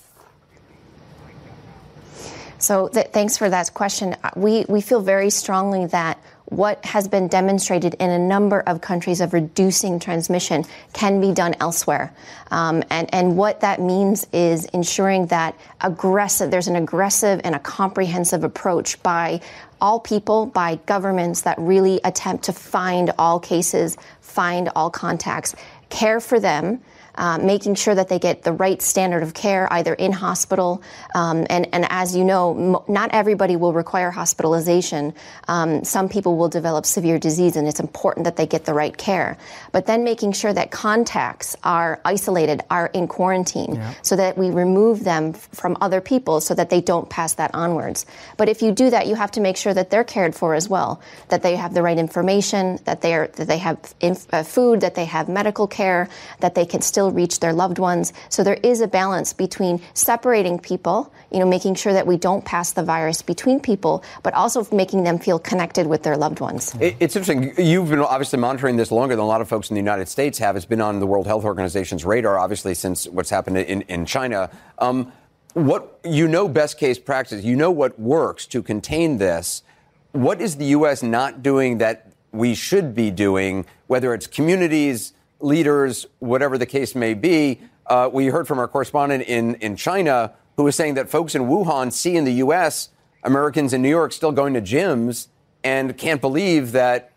[2.58, 4.14] So, th- thanks for that question.
[4.36, 9.20] We we feel very strongly that what has been demonstrated in a number of countries
[9.20, 12.14] of reducing transmission can be done elsewhere.
[12.50, 17.58] Um, and, and what that means is ensuring that aggressive, there's an aggressive and a
[17.58, 19.40] comprehensive approach by
[19.80, 25.54] all people, by governments that really attempt to find all cases, find all contacts,
[25.90, 26.80] care for them,
[27.16, 30.82] uh, making sure that they get the right standard of care either in hospital.
[31.14, 35.14] Um, and, and as you know, not everybody will require hospitalization.
[35.48, 38.96] Um, some people will develop severe disease, and it's important that they get the right
[38.96, 39.36] care.
[39.72, 43.94] But then making sure that contacts are isolated, are in quarantine, yeah.
[44.02, 48.06] so that we remove them from other people so that they don't pass that onwards.
[48.36, 50.68] But if you do that, you have to make sure that they're cared for as
[50.68, 54.42] well, that they have the right information, that they are that they have inf- uh,
[54.42, 56.08] food, that they have medical care,
[56.40, 58.12] that they can still still reach their loved ones.
[58.28, 62.44] So there is a balance between separating people, you know, making sure that we don't
[62.44, 66.74] pass the virus between people, but also making them feel connected with their loved ones.
[66.80, 67.52] It's interesting.
[67.58, 70.38] You've been obviously monitoring this longer than a lot of folks in the United States
[70.38, 70.56] have.
[70.56, 74.50] It's been on the World Health Organization's radar, obviously, since what's happened in, in China.
[74.78, 75.12] Um,
[75.54, 79.62] what you know, best case practice, you know what works to contain this.
[80.12, 81.02] What is the U.S.
[81.02, 87.14] not doing that we should be doing, whether it's communities, leaders, whatever the case may
[87.14, 87.60] be.
[87.86, 91.42] Uh, we heard from our correspondent in, in China who was saying that folks in
[91.42, 92.88] Wuhan see in the U.S.
[93.22, 95.28] Americans in New York still going to gyms
[95.62, 97.12] and can't believe that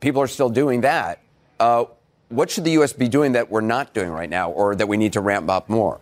[0.00, 1.20] people are still doing that.
[1.58, 1.84] Uh,
[2.28, 2.92] what should the U.S.
[2.92, 5.68] be doing that we're not doing right now or that we need to ramp up
[5.68, 6.00] more?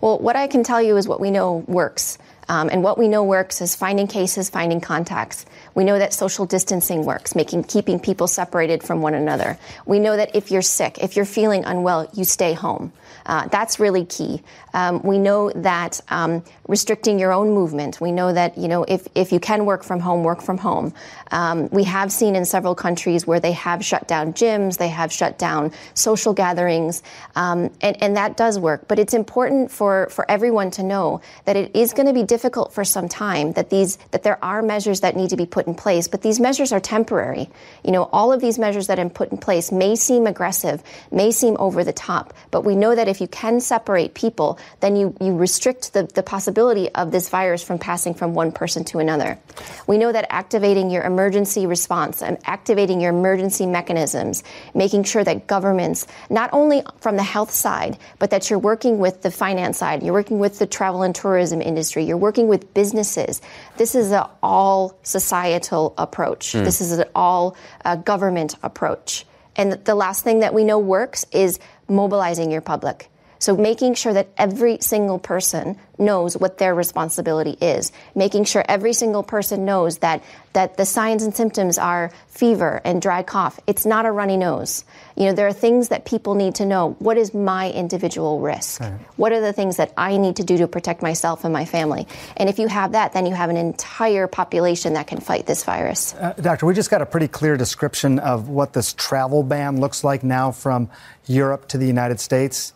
[0.00, 2.18] Well, what I can tell you is what we know works.
[2.48, 5.46] Um, and what we know works is finding cases, finding contacts.
[5.74, 9.58] We know that social distancing works, making keeping people separated from one another.
[9.86, 12.92] We know that if you're sick, if you're feeling unwell, you stay home.
[13.26, 14.42] Uh, that's really key.
[14.74, 18.00] Um, we know that um, restricting your own movement.
[18.00, 20.92] We know that you know if, if you can work from home, work from home.
[21.30, 25.12] Um, we have seen in several countries where they have shut down gyms, they have
[25.12, 27.02] shut down social gatherings,
[27.36, 28.88] um, and, and that does work.
[28.88, 32.72] But it's important for for everyone to know that it is going to be difficult
[32.72, 35.74] for some time that these that there are measures that need to be put in
[35.74, 37.48] place, but these measures are temporary.
[37.84, 41.30] You know, all of these measures that are put in place may seem aggressive, may
[41.30, 45.16] seem over the top, but we know that if you can separate people, then you,
[45.20, 49.38] you restrict the, the possibility of this virus from passing from one person to another.
[49.86, 54.42] We know that activating your emergency response and activating your emergency mechanisms,
[54.74, 59.22] making sure that governments, not only from the health side, but that you're working with
[59.22, 63.40] the finance side, you're working with the travel and tourism industry, you're working with businesses.
[63.76, 66.52] This is an all societal approach.
[66.52, 66.64] Mm.
[66.64, 69.26] This is an all uh, government approach.
[69.56, 71.58] And the last thing that we know works is
[71.88, 73.08] mobilizing your public.
[73.44, 78.94] So making sure that every single person knows what their responsibility is, making sure every
[78.94, 80.24] single person knows that
[80.54, 83.60] that the signs and symptoms are fever and dry cough.
[83.66, 84.84] It's not a runny nose.
[85.14, 86.96] You know, there are things that people need to know.
[87.00, 88.80] What is my individual risk?
[88.80, 88.94] Right.
[89.16, 92.06] What are the things that I need to do to protect myself and my family?
[92.36, 95.64] And if you have that, then you have an entire population that can fight this
[95.64, 96.14] virus.
[96.14, 100.04] Uh, doctor, we just got a pretty clear description of what this travel ban looks
[100.04, 100.88] like now from
[101.26, 102.73] Europe to the United States.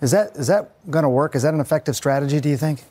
[0.00, 1.34] Is that is that going to work?
[1.34, 2.40] Is that an effective strategy?
[2.40, 2.84] Do you think?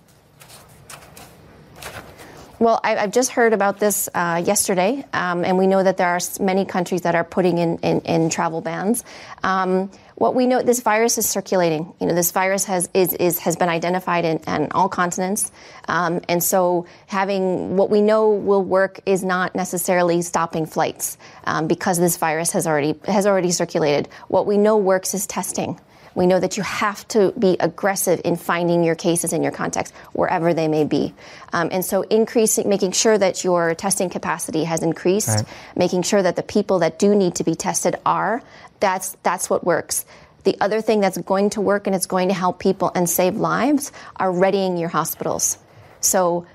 [2.60, 6.08] Well, I, have just heard about this uh, yesterday, um, and we know that there
[6.08, 9.04] are many countries that are putting in, in, in travel bans.
[9.44, 11.94] Um, what we know, this virus is circulating.
[12.02, 15.52] You know, this virus has is, is has been identified in, in all continents,
[15.88, 21.68] um, and so having what we know will work is not necessarily stopping flights um,
[21.68, 24.10] because this virus has already has already circulated.
[24.30, 25.80] What we know works is testing.
[26.18, 29.94] We know that you have to be aggressive in finding your cases in your context,
[30.14, 31.14] wherever they may be.
[31.54, 35.46] Um, and so, increasing, making sure that your testing capacity has increased, right.
[35.76, 38.42] making sure that the people that do need to be tested are,
[38.80, 40.06] that's, that's what works.
[40.44, 43.36] The other thing that's going to work and it's going to help people and save
[43.36, 45.60] lives are readying your hospitals.
[46.02, 46.48] So,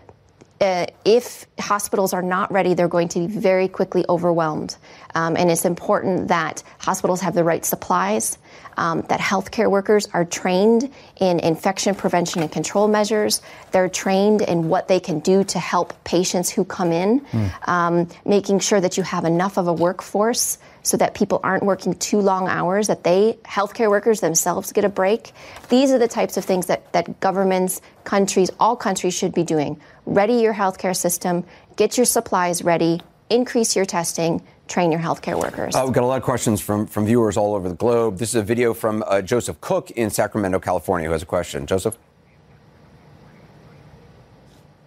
[0.63, 4.77] uh, if hospitals are not ready, they're going to be very quickly overwhelmed.
[5.17, 8.39] Um, and it's important that hospitals have the right supplies,
[8.77, 13.43] um, that healthcare workers are trained in infection prevention and control measures.
[13.73, 17.69] They're trained in what they can do to help patients who come in, mm.
[17.69, 21.95] um, making sure that you have enough of a workforce so that people aren't working
[21.95, 25.33] too long hours, that they, healthcare workers themselves, get a break.
[25.69, 29.81] These are the types of things that, that governments, countries, all countries should be doing.
[30.07, 31.45] Ready your healthcare system,
[31.77, 35.75] get your supplies ready, increase your testing, train your healthcare workers.
[35.75, 38.19] Uh, we've got a lot of questions from, from viewers all over the globe.
[38.19, 41.67] This is a video from uh, Joseph Cook in Sacramento, California, who has a question.
[41.67, 41.97] Joseph?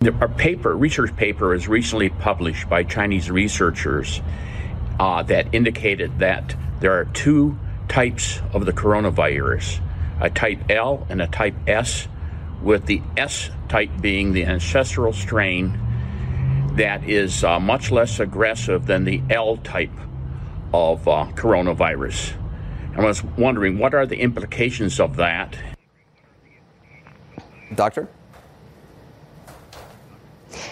[0.01, 4.21] A paper, research paper, was recently published by Chinese researchers
[4.99, 9.81] uh, that indicated that there are two types of the coronavirus
[10.19, 12.07] a type L and a type S,
[12.61, 15.77] with the S type being the ancestral strain
[16.75, 19.91] that is uh, much less aggressive than the L type
[20.73, 22.33] of uh, coronavirus.
[22.95, 25.57] I was wondering what are the implications of that?
[27.73, 28.07] Doctor?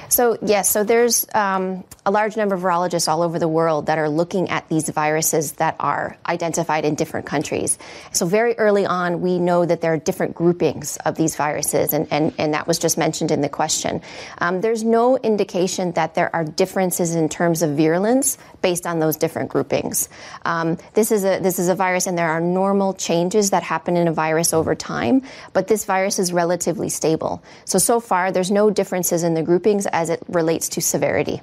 [0.10, 3.98] So, yes, so there's um, a large number of virologists all over the world that
[3.98, 7.78] are looking at these viruses that are identified in different countries.
[8.12, 12.08] So, very early on, we know that there are different groupings of these viruses, and,
[12.12, 14.02] and, and that was just mentioned in the question.
[14.40, 19.18] Um, there's no indication that there are differences in terms of virulence based on those
[19.18, 20.10] different groupings.
[20.46, 23.98] Um, this, is a, this is a virus, and there are normal changes that happen
[23.98, 25.24] in a virus over time,
[25.54, 27.44] but this virus is relatively stable.
[27.66, 29.44] So, so far, there's no differences in the
[29.92, 31.42] as it relates to severity.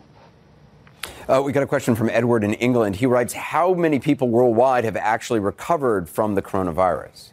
[1.28, 2.96] Uh, we got a question from Edward in England.
[2.96, 7.30] He writes How many people worldwide have actually recovered from the coronavirus?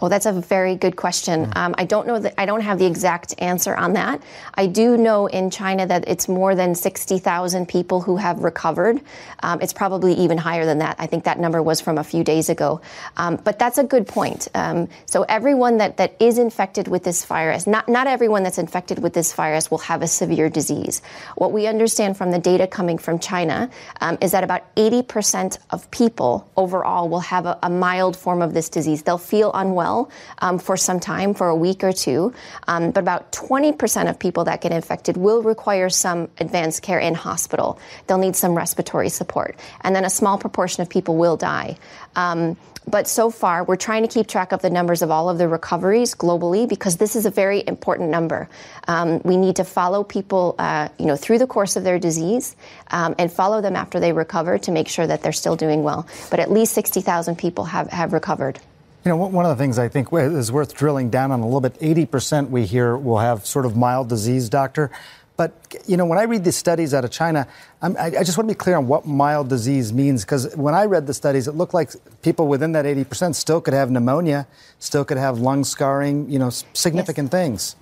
[0.00, 1.44] Well, that's a very good question.
[1.44, 1.52] Hmm.
[1.56, 4.22] Um, I don't know that I don't have the exact answer on that.
[4.54, 9.00] I do know in China that it's more than 60,000 people who have recovered.
[9.42, 10.96] Um, it's probably even higher than that.
[10.98, 12.80] I think that number was from a few days ago.
[13.16, 14.48] Um, but that's a good point.
[14.54, 19.00] Um, so everyone that, that is infected with this virus, not, not everyone that's infected
[19.00, 21.02] with this virus will have a severe disease.
[21.36, 23.70] What we understand from the data coming from China
[24.00, 28.54] um, is that about 80% of people overall will have a, a mild form of
[28.54, 29.02] this disease.
[29.02, 32.32] They'll feel unwell well um, for some time, for a week or two.
[32.68, 37.14] Um, but about 20% of people that get infected will require some advanced care in
[37.14, 37.78] hospital.
[38.06, 39.56] They'll need some respiratory support.
[39.82, 41.76] And then a small proportion of people will die.
[42.16, 45.38] Um, but so far, we're trying to keep track of the numbers of all of
[45.38, 48.48] the recoveries globally because this is a very important number.
[48.88, 52.56] Um, we need to follow people, uh, you know, through the course of their disease
[52.90, 56.08] um, and follow them after they recover to make sure that they're still doing well.
[56.30, 58.58] But at least 60,000 people have, have recovered.
[59.04, 61.62] You know, one of the things I think is worth drilling down on a little
[61.62, 64.90] bit 80% we hear will have sort of mild disease, doctor.
[65.38, 65.54] But,
[65.86, 67.48] you know, when I read the studies out of China,
[67.80, 70.84] I'm, i just want to be clear on what mild disease means because when I
[70.84, 74.46] read the studies, it looked like people within that 80% still could have pneumonia,
[74.80, 77.32] still could have lung scarring, you know, significant yes.
[77.32, 77.76] things.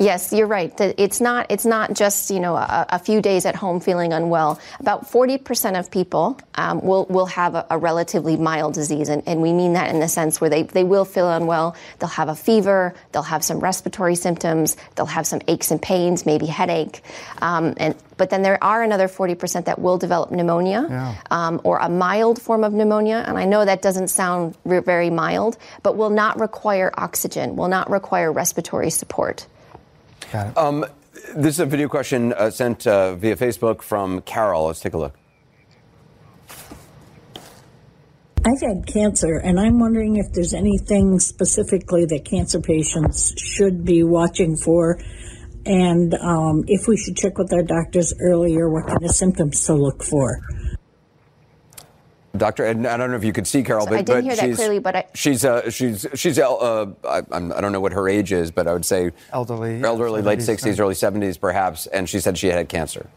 [0.00, 0.72] Yes, you're right.
[0.80, 1.46] It's not.
[1.50, 4.58] It's not just you know a, a few days at home feeling unwell.
[4.80, 9.42] About 40% of people um, will will have a, a, relatively mild disease, and, and
[9.42, 11.76] we mean that in the sense where they, they will feel unwell.
[11.98, 12.94] They'll have a fever.
[13.12, 14.76] They'll have some respiratory symptoms.
[14.94, 17.02] They'll have some aches and pains, maybe headache,
[17.42, 21.14] um, and but then there are another 40% that will develop pneumonia yeah.
[21.30, 23.24] um, or a mild form of pneumonia.
[23.26, 27.66] And I know that doesn't sound re- very mild, but will not require oxygen, will
[27.66, 29.46] not require respiratory support.
[30.32, 30.56] Got it.
[30.56, 30.86] Um,
[31.36, 34.66] this is a video question uh, sent uh, via Facebook from Carol.
[34.66, 35.14] Let's take a look.
[38.44, 44.02] I've had cancer, and I'm wondering if there's anything specifically that cancer patients should be
[44.02, 44.98] watching for,
[45.66, 49.74] and um, if we should check with our doctors earlier what kind of symptoms to
[49.74, 50.40] look for.
[52.36, 54.36] Doctor, and I don't know if you could see Carol, but, I didn't but hear
[54.36, 58.08] that clearly, but I, she's uh, she's she's uh, I, I, don't know what her
[58.08, 61.86] age is, but I would say elderly, elderly, 70s, late 60s, early 70s, perhaps.
[61.88, 63.10] And she said she had cancer.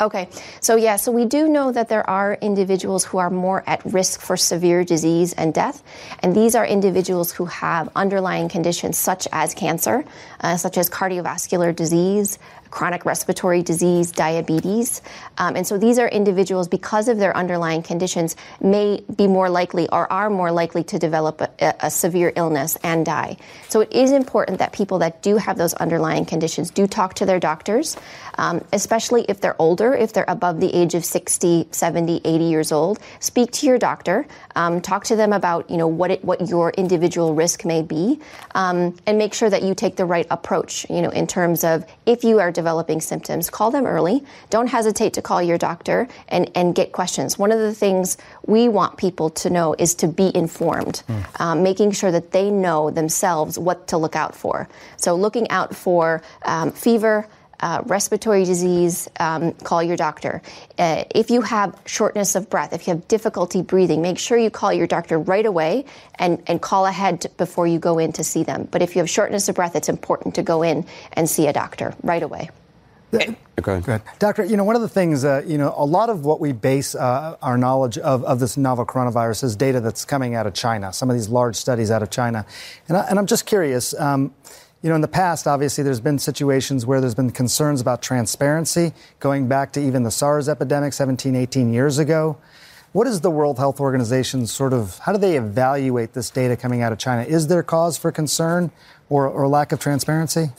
[0.00, 0.30] Okay,
[0.62, 4.22] so yeah, so we do know that there are individuals who are more at risk
[4.22, 5.82] for severe disease and death,
[6.20, 10.02] and these are individuals who have underlying conditions such as cancer,
[10.40, 12.38] uh, such as cardiovascular disease,
[12.70, 15.02] chronic respiratory disease, diabetes.
[15.38, 19.88] Um, and so these are individuals, because of their underlying conditions, may be more likely
[19.88, 23.36] or are more likely to develop a, a, severe illness and die.
[23.70, 27.26] So it is important that people that do have those underlying conditions do talk to
[27.26, 27.96] their doctors,
[28.36, 32.72] um, especially if they're older, if they're above the age of 60, 70, 80 years
[32.72, 32.98] old.
[33.20, 34.26] Speak to your doctor.
[34.56, 38.20] Um, talk to them about you know what it, what your individual risk may be,
[38.56, 40.84] um, and make sure that you take the right approach.
[40.90, 44.24] You know in terms of if you are developing symptoms, call them early.
[44.50, 47.38] Don't hesitate to call your doctor and, and get questions.
[47.38, 48.16] One of the things
[48.50, 51.40] we want people to know is to be informed, mm.
[51.40, 54.68] um, making sure that they know themselves what to look out for.
[54.96, 57.26] So, looking out for um, fever,
[57.60, 60.42] uh, respiratory disease, um, call your doctor.
[60.78, 64.50] Uh, if you have shortness of breath, if you have difficulty breathing, make sure you
[64.50, 65.84] call your doctor right away
[66.18, 68.66] and, and call ahead before you go in to see them.
[68.70, 71.52] But if you have shortness of breath, it's important to go in and see a
[71.52, 72.50] doctor right away.
[73.58, 73.80] Okay.
[73.80, 74.02] Good.
[74.18, 76.52] Doctor, you know, one of the things, uh, you know, a lot of what we
[76.52, 80.54] base uh, our knowledge of, of this novel coronavirus is data that's coming out of
[80.54, 82.46] China, some of these large studies out of China.
[82.88, 84.32] And, I, am just curious, um,
[84.82, 88.92] you know, in the past, obviously, there's been situations where there's been concerns about transparency,
[89.18, 92.38] going back to even the SARS epidemic 17, 18 years ago.
[92.92, 96.82] What is the World Health Organization sort of, how do they evaluate this data coming
[96.82, 97.22] out of China?
[97.22, 98.70] Is there cause for concern
[99.08, 100.50] or, or lack of transparency?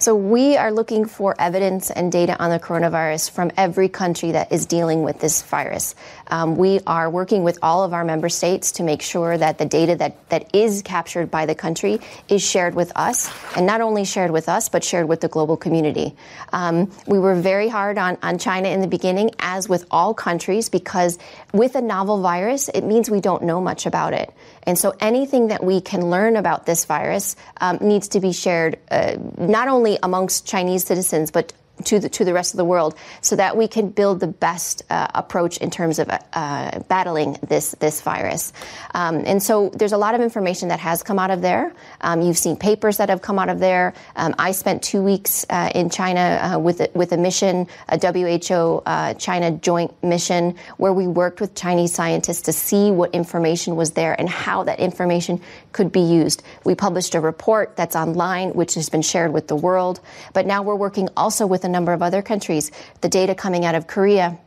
[0.00, 4.50] So we are looking for evidence and data on the coronavirus from every country that
[4.50, 5.94] is dealing with this virus.
[6.30, 9.66] Um, we are working with all of our member states to make sure that the
[9.66, 14.04] data that, that is captured by the country is shared with us, and not only
[14.04, 16.14] shared with us, but shared with the global community.
[16.52, 20.68] Um, we were very hard on, on China in the beginning, as with all countries,
[20.68, 21.18] because
[21.52, 24.32] with a novel virus, it means we don't know much about it.
[24.62, 28.78] And so anything that we can learn about this virus um, needs to be shared
[28.90, 31.52] uh, not only amongst Chinese citizens, but
[31.84, 34.82] to the to the rest of the world, so that we can build the best
[34.90, 38.52] uh, approach in terms of uh, battling this this virus.
[38.94, 41.72] Um, and so there's a lot of information that has come out of there.
[42.00, 43.94] Um, you've seen papers that have come out of there.
[44.16, 47.98] Um, I spent two weeks uh, in China uh, with a, with a mission, a
[47.98, 53.76] WHO uh, China joint mission, where we worked with Chinese scientists to see what information
[53.76, 55.40] was there and how that information
[55.72, 56.42] could be used.
[56.64, 60.00] We published a report that's online, which has been shared with the world.
[60.32, 62.70] But now we're working also with a number of other countries.
[63.00, 64.38] The data coming out of Korea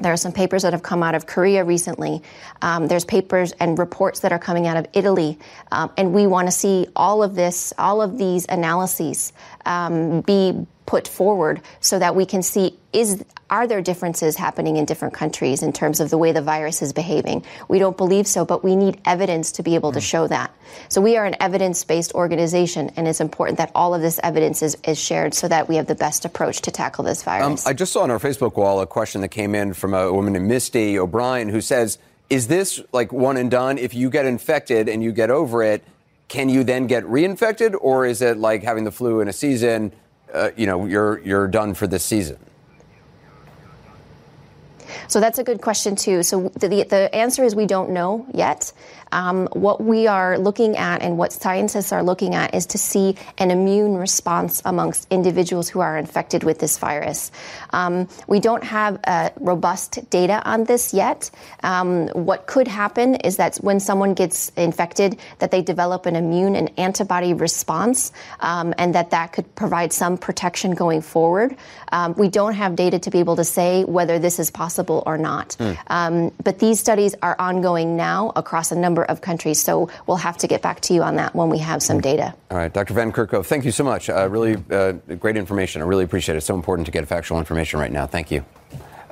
[0.00, 2.22] there are some papers that have come out of Korea recently.
[2.62, 5.38] Um, there's papers and reports that are coming out of Italy.
[5.70, 9.32] Um, and we want to see all of this, all of these analyses
[9.66, 14.84] um, be put forward so that we can see is are there differences happening in
[14.84, 17.44] different countries in terms of the way the virus is behaving?
[17.68, 20.12] We don't believe so, but we need evidence to be able to hmm.
[20.12, 20.52] show that.
[20.88, 24.76] So we are an evidence-based organization, and it's important that all of this evidence is,
[24.82, 27.64] is shared so that we have the best approach to tackle this virus.
[27.64, 30.12] Um, I just saw on our Facebook wall a question that came in from a
[30.12, 31.98] woman named Misty O'Brien who says,
[32.30, 33.78] "Is this like one and done?
[33.78, 35.84] If you get infected and you get over it,
[36.26, 39.92] can you then get reinfected, or is it like having the flu in a season?"
[40.32, 42.38] Uh, you know, you're you're done for this season?
[45.08, 46.22] So that's a good question too.
[46.22, 48.72] So the, the, the answer is we don't know yet.
[49.12, 53.16] Um, what we are looking at and what scientists are looking at is to see
[53.38, 57.32] an immune response amongst individuals who are infected with this virus.
[57.70, 61.30] Um, we don't have uh, robust data on this yet.
[61.62, 66.56] Um, what could happen is that when someone gets infected, that they develop an immune
[66.56, 71.56] and antibody response, um, and that that could provide some protection going forward.
[71.92, 75.18] Um, we don't have data to be able to say whether this is possible or
[75.18, 75.56] not.
[75.60, 76.32] Mm.
[76.42, 79.62] but these studies are ongoing now across a number number of countries.
[79.62, 82.34] So we'll have to get back to you on that when we have some data.
[82.50, 82.94] All right, Dr.
[82.94, 84.08] Van Kerkhove, thank you so much.
[84.08, 85.82] Uh, really uh, great information.
[85.82, 86.38] I really appreciate it.
[86.38, 88.06] It's so important to get factual information right now.
[88.06, 88.44] Thank you.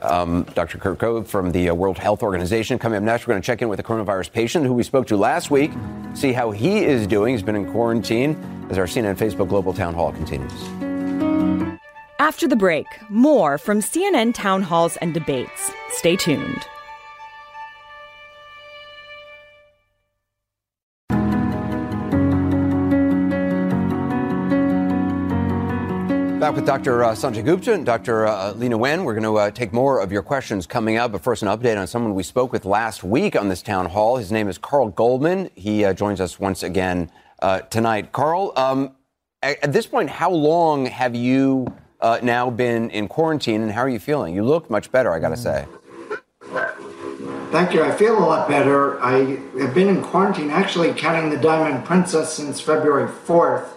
[0.00, 0.78] Um, Dr.
[0.78, 2.78] Kerkhove from the uh, World Health Organization.
[2.78, 5.08] Coming up next, we're going to check in with a coronavirus patient who we spoke
[5.08, 5.72] to last week,
[6.14, 7.34] see how he is doing.
[7.34, 8.36] He's been in quarantine
[8.70, 10.52] as our CNN Facebook Global Town Hall continues.
[12.20, 15.72] After the break, more from CNN town halls and debates.
[15.90, 16.64] Stay tuned.
[26.38, 27.02] Back with Dr.
[27.02, 28.24] Uh, Sanjay Gupta and Dr.
[28.28, 29.02] Uh, Leana Wen.
[29.02, 31.10] We're going to uh, take more of your questions coming up.
[31.10, 34.18] But first, an update on someone we spoke with last week on this town hall.
[34.18, 35.50] His name is Carl Goldman.
[35.56, 37.10] He uh, joins us once again
[37.42, 38.12] uh, tonight.
[38.12, 38.92] Carl, um,
[39.42, 41.66] at, at, this point, how long have you
[42.00, 44.32] uh, now been in quarantine and how are you feeling?
[44.32, 45.66] You look much better, I got to say.
[47.50, 47.82] Thank you.
[47.82, 49.02] I feel a lot better.
[49.02, 53.70] I have been in quarantine, actually counting the Diamond Princess since February 4th.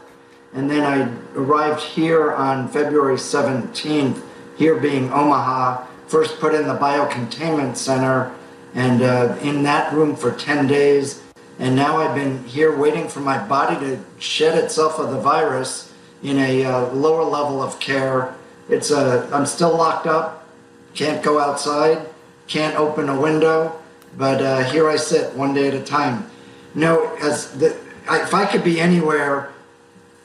[0.53, 4.21] And then I arrived here on February 17th,
[4.57, 8.35] here being Omaha, first put in the biocontainment center
[8.73, 11.23] and uh, in that room for 10 days.
[11.59, 15.93] And now I've been here waiting for my body to shed itself of the virus
[16.21, 18.35] in a uh, lower level of care.
[18.69, 20.47] It's a, I'm still locked up,
[20.93, 22.07] can't go outside,
[22.47, 23.79] can't open a window,
[24.17, 26.29] but uh, here I sit one day at a time.
[26.75, 27.77] No, as the,
[28.09, 29.51] if I could be anywhere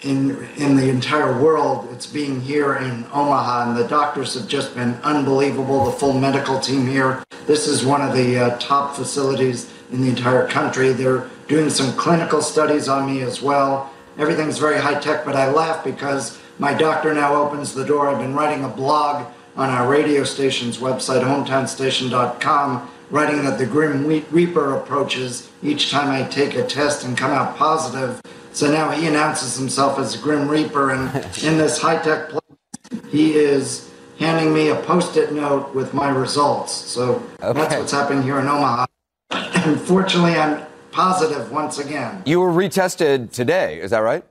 [0.03, 1.89] in in the entire world.
[1.93, 5.87] It's being here in Omaha, and the doctors have just been unbelievable.
[5.87, 7.23] The full medical team here.
[7.47, 10.93] This is one of the uh, top facilities in the entire country.
[10.93, 13.93] They're doing some clinical studies on me as well.
[14.19, 18.09] Everything's very high tech, but I laugh because my doctor now opens the door.
[18.09, 24.07] I've been writing a blog on our radio station's website, hometownstation.com, writing that the Grim
[24.07, 28.21] Reaper approaches each time I take a test and come out positive
[28.57, 31.15] so now he announces himself as a Grim Reaper, and
[31.45, 36.09] in this high tech place, he is handing me a post it note with my
[36.09, 36.73] results.
[36.73, 37.53] So okay.
[37.53, 38.87] that's what's happening here in Omaha.
[39.31, 42.23] Unfortunately, I'm positive once again.
[42.25, 44.25] You were retested today, is that right?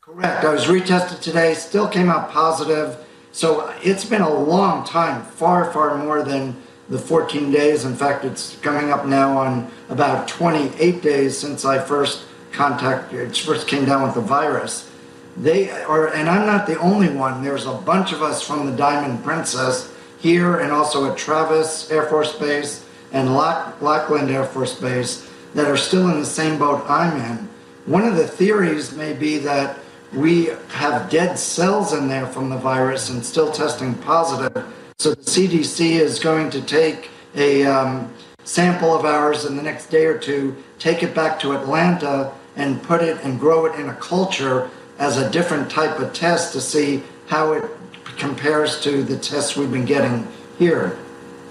[0.00, 0.44] Correct.
[0.44, 2.96] I was retested today, still came out positive.
[3.32, 6.56] So it's been a long time, far, far more than
[6.88, 7.84] the 14 days.
[7.84, 12.22] In fact, it's coming up now on about 28 days since I first
[12.56, 14.90] contact first came down with the virus.
[15.36, 17.44] They are, and I'm not the only one.
[17.44, 22.06] There's a bunch of us from the Diamond Princess here, and also at Travis Air
[22.06, 27.20] Force Base and Lackland Air Force Base that are still in the same boat I'm
[27.20, 27.48] in.
[27.84, 29.78] One of the theories may be that
[30.12, 34.64] we have dead cells in there from the virus and still testing positive.
[34.98, 38.12] So the CDC is going to take a um,
[38.44, 42.82] sample of ours in the next day or two, take it back to Atlanta, and
[42.82, 46.60] put it and grow it in a culture as a different type of test to
[46.60, 47.64] see how it
[48.16, 50.26] compares to the tests we've been getting
[50.58, 50.98] here.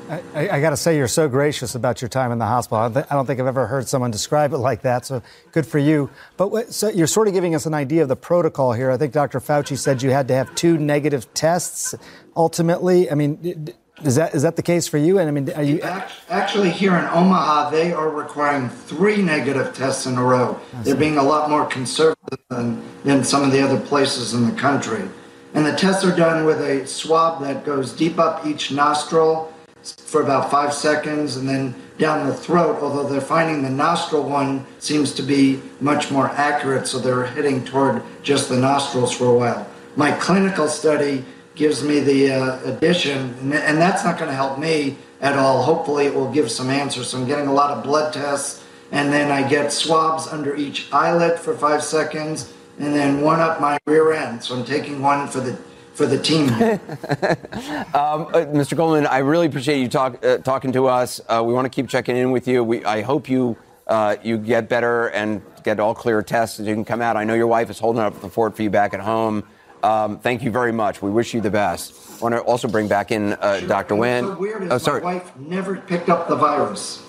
[0.09, 2.77] I, I got to say, you're so gracious about your time in the hospital.
[2.77, 5.05] I, th- I, don't think I've ever heard someone describe it like that.
[5.05, 5.21] So
[5.51, 6.09] good for you.
[6.37, 8.91] But what, so you're sort of giving us an idea of the protocol here.
[8.91, 9.39] I think Dr.
[9.39, 11.95] Fauci said you had to have two negative tests
[12.35, 13.09] ultimately.
[13.09, 13.73] I mean,
[14.03, 15.19] is that is that the case for you?
[15.19, 15.81] And I mean, are you
[16.29, 17.69] actually here in Omaha?
[17.69, 20.59] They are requiring three negative tests in a row.
[20.83, 24.55] They're being a lot more conservative than, than some of the other places in the
[24.59, 25.07] country.
[25.53, 29.53] And the tests are done with a swab that goes deep up each nostril
[29.83, 32.79] for about five seconds, and then down the throat.
[32.81, 37.63] Although they're finding the nostril one seems to be much more accurate, so they're heading
[37.63, 39.67] toward just the nostrils for a while.
[39.95, 41.23] My clinical study
[41.55, 45.63] gives me the uh, addition, and that's not going to help me at all.
[45.63, 47.09] Hopefully, it will give some answers.
[47.09, 50.91] So I'm getting a lot of blood tests, and then I get swabs under each
[50.91, 54.43] eyelid for five seconds, and then one up my rear end.
[54.43, 55.57] So I'm taking one for the
[55.93, 56.49] for the team.
[56.51, 58.75] um, uh, Mr.
[58.75, 61.21] Goldman, I really appreciate you talk, uh, talking to us.
[61.29, 62.65] Uh, we want to keep checking in with you.
[62.65, 63.55] We, I hope you
[63.87, 67.17] uh, you get better and get all clear tests and you can come out.
[67.17, 69.43] I know your wife is holding up the fort for you back at home.
[69.85, 71.03] Um, thank you very much.
[71.03, 71.93] We wish you the best.
[72.17, 73.95] I want to also bring back in uh, Dr.
[73.95, 74.23] Wen.
[74.23, 75.01] So weird is oh, sorry.
[75.01, 77.03] my wife never picked up the virus.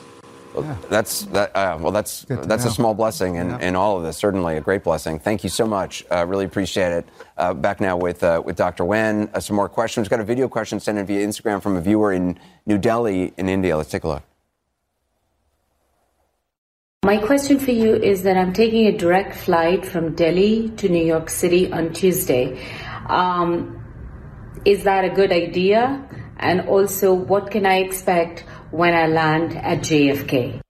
[0.90, 1.55] That's that.
[1.55, 4.16] Uh, well, that's that's a small blessing in, in all of this.
[4.16, 5.19] Certainly a great blessing.
[5.19, 6.05] Thank you so much.
[6.11, 7.09] Uh, really appreciate it.
[7.36, 8.85] Uh, back now with uh, with Dr.
[8.85, 9.28] Wen.
[9.35, 10.09] Uh, some more questions.
[10.09, 13.51] Got a video question sent in via Instagram from a viewer in New Delhi in
[13.51, 13.77] India.
[13.77, 14.36] Let's take a look.
[17.07, 21.05] My question for you is that I'm taking a direct flight from Delhi to New
[21.05, 22.61] York City on Tuesday.
[23.09, 23.81] Um,
[24.65, 26.05] is that a good idea?
[26.39, 28.41] And also, what can I expect
[28.73, 30.61] when I land at JFK?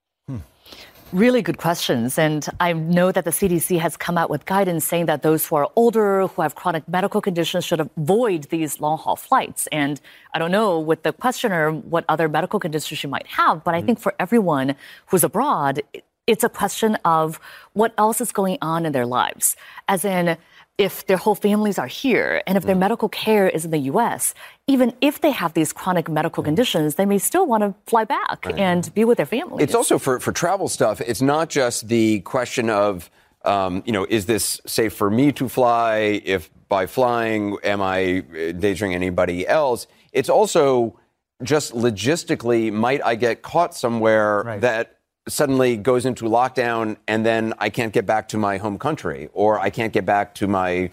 [1.13, 2.19] Really good questions.
[2.19, 5.55] And I know that the CDC has come out with guidance saying that those who
[5.55, 9.67] are older, who have chronic medical conditions, should avoid these long haul flights.
[9.71, 10.01] And
[10.33, 13.81] I don't know with the questioner what other medical conditions she might have, but I
[13.81, 15.81] think for everyone who's abroad,
[16.27, 17.39] it's a question of
[17.73, 19.55] what else is going on in their lives.
[19.87, 20.37] As in,
[20.77, 22.79] if their whole families are here and if their mm.
[22.79, 24.35] medical care is in the US,
[24.67, 26.45] even if they have these chronic medical mm.
[26.45, 29.63] conditions, they may still want to fly back and be with their families.
[29.63, 31.01] It's also for, for travel stuff.
[31.01, 33.09] It's not just the question of,
[33.43, 36.21] um, you know, is this safe for me to fly?
[36.23, 39.87] If by flying, am I uh, endangering anybody else?
[40.11, 40.99] It's also
[41.43, 44.96] just logistically, might I get caught somewhere that
[45.27, 49.59] suddenly goes into lockdown and then I can't get back to my home country or
[49.59, 50.89] I can't get back to my,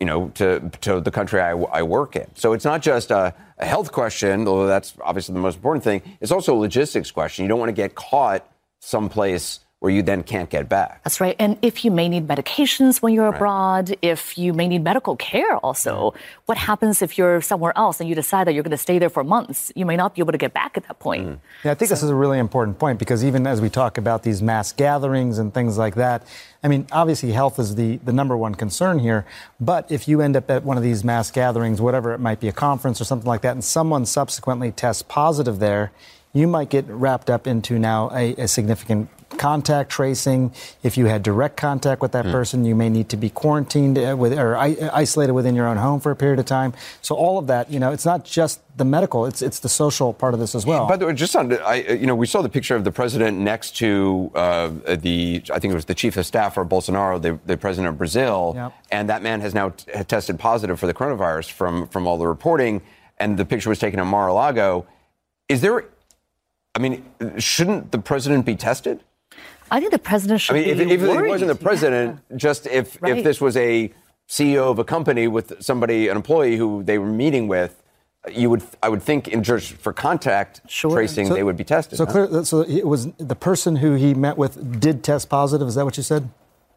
[0.00, 2.26] you know, to, to the country I, I work in.
[2.34, 6.02] So it's not just a, a health question, although that's obviously the most important thing.
[6.20, 7.44] It's also a logistics question.
[7.44, 8.46] You don't want to get caught
[8.80, 11.02] someplace where you then can't get back.
[11.02, 11.34] That's right.
[11.40, 15.56] And if you may need medications when you're abroad, if you may need medical care
[15.56, 16.14] also,
[16.46, 19.10] what happens if you're somewhere else and you decide that you're going to stay there
[19.10, 19.72] for months?
[19.74, 21.26] You may not be able to get back at that point.
[21.26, 21.38] Mm.
[21.64, 24.22] Yeah, I think this is a really important point because even as we talk about
[24.22, 26.28] these mass gatherings and things like that,
[26.62, 29.26] I mean, obviously health is the, the number one concern here.
[29.58, 32.46] But if you end up at one of these mass gatherings, whatever it might be,
[32.46, 35.90] a conference or something like that, and someone subsequently tests positive there,
[36.32, 40.52] you might get wrapped up into now a, a significant contact tracing.
[40.82, 44.16] If you had direct contact with that person, you may need to be quarantined uh,
[44.16, 46.72] with, or isolated within your own home for a period of time.
[47.00, 50.12] So all of that, you know, it's not just the medical; it's it's the social
[50.12, 50.86] part of this as well.
[50.86, 53.38] By the way, just on, I, you know, we saw the picture of the president
[53.38, 57.38] next to uh, the, I think it was the chief of staff for Bolsonaro, the,
[57.44, 58.72] the president of Brazil, Yep.
[58.90, 62.26] and that man has now t- tested positive for the coronavirus from from all the
[62.26, 62.80] reporting,
[63.18, 64.86] and the picture was taken at Mar-a-Lago.
[65.48, 65.84] Is there?
[66.74, 67.04] I mean,
[67.36, 69.04] shouldn't the president be tested?
[69.72, 71.28] I think the president should I mean, if, be if he worried.
[71.30, 73.16] wasn't the president, just if Right.
[73.16, 73.90] if this was a
[74.28, 77.82] CEO of a company with somebody, an employee who they were meeting with,
[78.30, 81.96] you would, I would think, in just for contact tracing, So- they would be tested.
[81.96, 82.12] So huh?
[82.12, 82.44] clear.
[82.44, 85.66] So it was the person who he met with did test positive.
[85.66, 86.28] Is that what you said?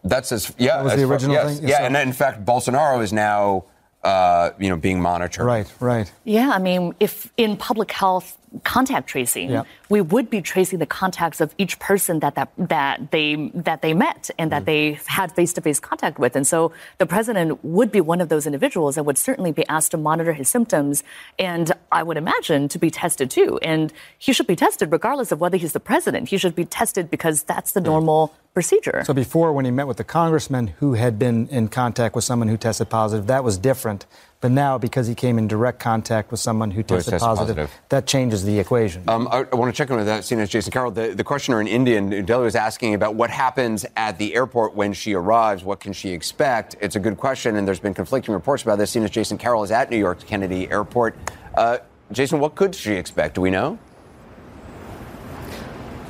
[0.03, 0.77] That's as yeah.
[0.77, 1.67] That was as the far- original yes, thing?
[1.67, 3.65] Yeah, So- and in fact, Bolsonaro is now,
[4.03, 5.45] uh, you know, being monitored.
[5.45, 6.09] Right, right.
[6.23, 9.63] Yeah, I mean, if in public health contact tracing, Yeah.
[9.89, 13.93] we would be tracing the contacts of each person that that, that they that they
[13.93, 14.65] met and that mm.
[14.65, 18.97] they had face-to-face contact with, and so the president would be one of those individuals
[18.97, 21.03] and would certainly be asked to monitor his symptoms,
[21.39, 23.59] and I would imagine to be tested too.
[23.61, 26.29] And he should be tested regardless of whether he's the president.
[26.29, 29.03] He should be tested because that's the normal procedure.
[29.05, 32.47] So before, when he met with the congressman who had been in contact with someone
[32.47, 34.05] who tested positive, that was different.
[34.45, 37.55] But now, because he came in direct contact with someone who Who tested, tested positive,
[37.55, 37.81] positive.
[37.89, 39.01] that changes the equation.
[39.07, 40.21] Um, I, I want to check in with that.
[40.21, 40.91] CNN's Jason Carroll.
[40.91, 44.35] The, the questioner in India, in New Delhi, was asking about what happens at the
[44.35, 45.63] airport when she arrives.
[45.63, 46.75] What can she expect?
[46.79, 48.95] It's a good question, and there's been conflicting reports about this.
[48.95, 51.15] CNN's Jason Carroll is at New York Kennedy Airport.
[51.55, 51.79] Uh,
[52.11, 53.33] Jason, what could she expect?
[53.33, 53.79] Do we know?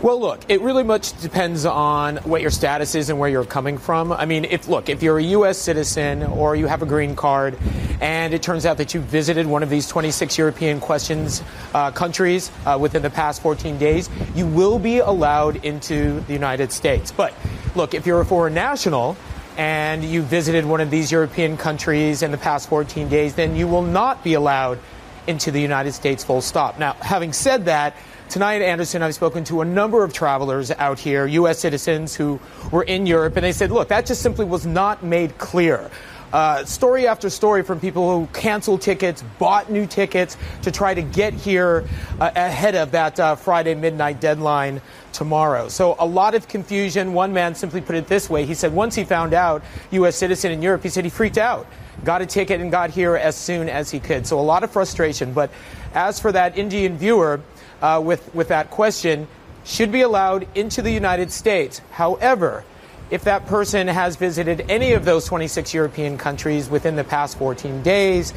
[0.06, 3.80] Well, look, it really much depends on what your status is and where you're coming
[3.80, 4.12] from.
[4.12, 5.58] I mean, if look, if you're a U.S.
[5.58, 7.58] citizen or you have a green card,
[8.02, 11.42] and it turns out that you visited one of these 26 European questions
[11.74, 16.72] uh, countries uh, within the past 14 days, you will be allowed into the United
[16.72, 17.12] States.
[17.12, 17.34] But
[17.74, 19.18] look, if you're a foreign national
[19.58, 23.68] and you visited one of these European countries in the past 14 days, then you
[23.68, 24.78] will not be allowed
[25.26, 26.78] into the United States full stop.
[26.78, 27.96] Now, having said that,
[28.30, 31.60] tonight, Anderson, I've spoken to a number of travelers out here, U.S.
[31.60, 32.40] citizens who
[32.72, 35.90] were in Europe, and they said, look, that just simply was not made clear.
[36.34, 41.02] Uh, story after story from people who canceled tickets, bought new tickets to try to
[41.02, 41.88] get here
[42.20, 44.82] uh, ahead of that uh, Friday midnight deadline
[45.14, 45.70] tomorrow.
[45.70, 47.14] So a lot of confusion.
[47.14, 48.46] One man simply put it this way.
[48.46, 50.18] He said once he found out U.S.
[50.18, 51.68] citizen in Europe, he said he freaked out,
[52.04, 54.28] got a ticket and got here as soon as he could.
[54.28, 55.32] So a lot of frustration.
[55.32, 55.52] But
[55.94, 57.40] as for that Indian viewer
[57.82, 59.28] uh, with, with that question,
[59.64, 61.82] should be allowed into the United States.
[61.92, 62.64] However,
[63.10, 67.82] if that person has visited any of those 26 European countries within the past 14
[67.84, 68.34] days,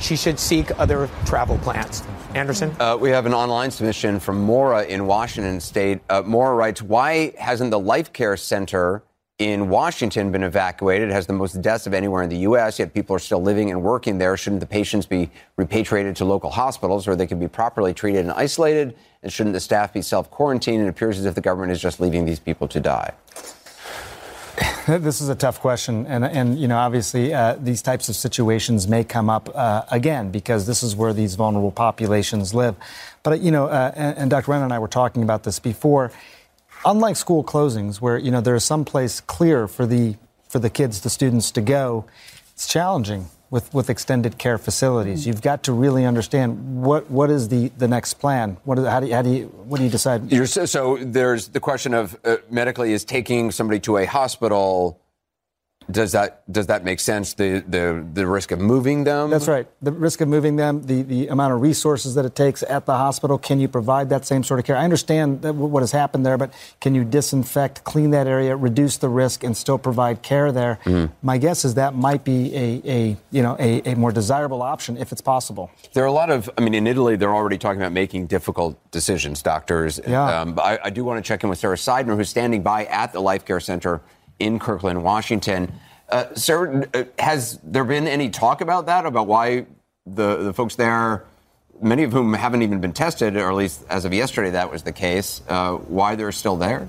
[0.00, 2.02] she should seek other travel plans.
[2.34, 2.74] Anderson?
[2.78, 6.00] Uh, we have an online submission from Mora in Washington State.
[6.08, 9.02] Uh, Maura writes, Why hasn't the Life Care Center
[9.38, 11.10] in Washington been evacuated?
[11.10, 13.70] It has the most deaths of anywhere in the U.S., yet people are still living
[13.70, 14.36] and working there.
[14.36, 18.32] Shouldn't the patients be repatriated to local hospitals where they can be properly treated and
[18.32, 18.96] isolated?
[19.22, 20.82] And shouldn't the staff be self quarantined?
[20.82, 23.14] It appears as if the government is just leaving these people to die.
[24.88, 28.88] This is a tough question, and and you know obviously uh, these types of situations
[28.88, 32.74] may come up uh, again because this is where these vulnerable populations live.
[33.22, 34.50] But you know, uh, and, and Dr.
[34.50, 36.10] Wen and I were talking about this before.
[36.84, 40.16] Unlike school closings, where you know there is some place clear for the
[40.48, 42.06] for the kids, the students to go,
[42.52, 45.26] it's challenging with, with extended care facilities.
[45.26, 48.56] You've got to really understand what, what is the, the next plan.
[48.64, 50.30] What is, how do you, how do you what do you decide?
[50.30, 55.00] You're, so, there's the question of uh, medically is taking somebody to a hospital
[55.90, 57.32] does that does that make sense?
[57.34, 59.30] The the the risk of moving them.
[59.30, 59.66] That's right.
[59.80, 62.94] The risk of moving them, the the amount of resources that it takes at the
[62.94, 63.38] hospital.
[63.38, 64.76] Can you provide that same sort of care?
[64.76, 69.08] I understand what has happened there, but can you disinfect, clean that area, reduce the
[69.08, 70.78] risk, and still provide care there?
[70.84, 71.10] Mm.
[71.22, 74.98] My guess is that might be a, a you know a, a more desirable option
[74.98, 75.70] if it's possible.
[75.94, 76.50] There are a lot of.
[76.58, 79.40] I mean, in Italy, they're already talking about making difficult decisions.
[79.40, 80.00] Doctors.
[80.06, 80.40] Yeah.
[80.40, 83.14] Um, I, I do want to check in with Sara Sidner, who's standing by at
[83.14, 84.02] the Life Care Center
[84.38, 85.72] in Kirkland, Washington.
[86.08, 89.04] Uh, sir, uh, has there been any talk about that?
[89.04, 89.66] About why
[90.06, 91.24] the, the folks there,
[91.82, 94.82] many of whom haven't even been tested, or at least as of yesterday, that was
[94.82, 96.88] the case, uh, why they're still there?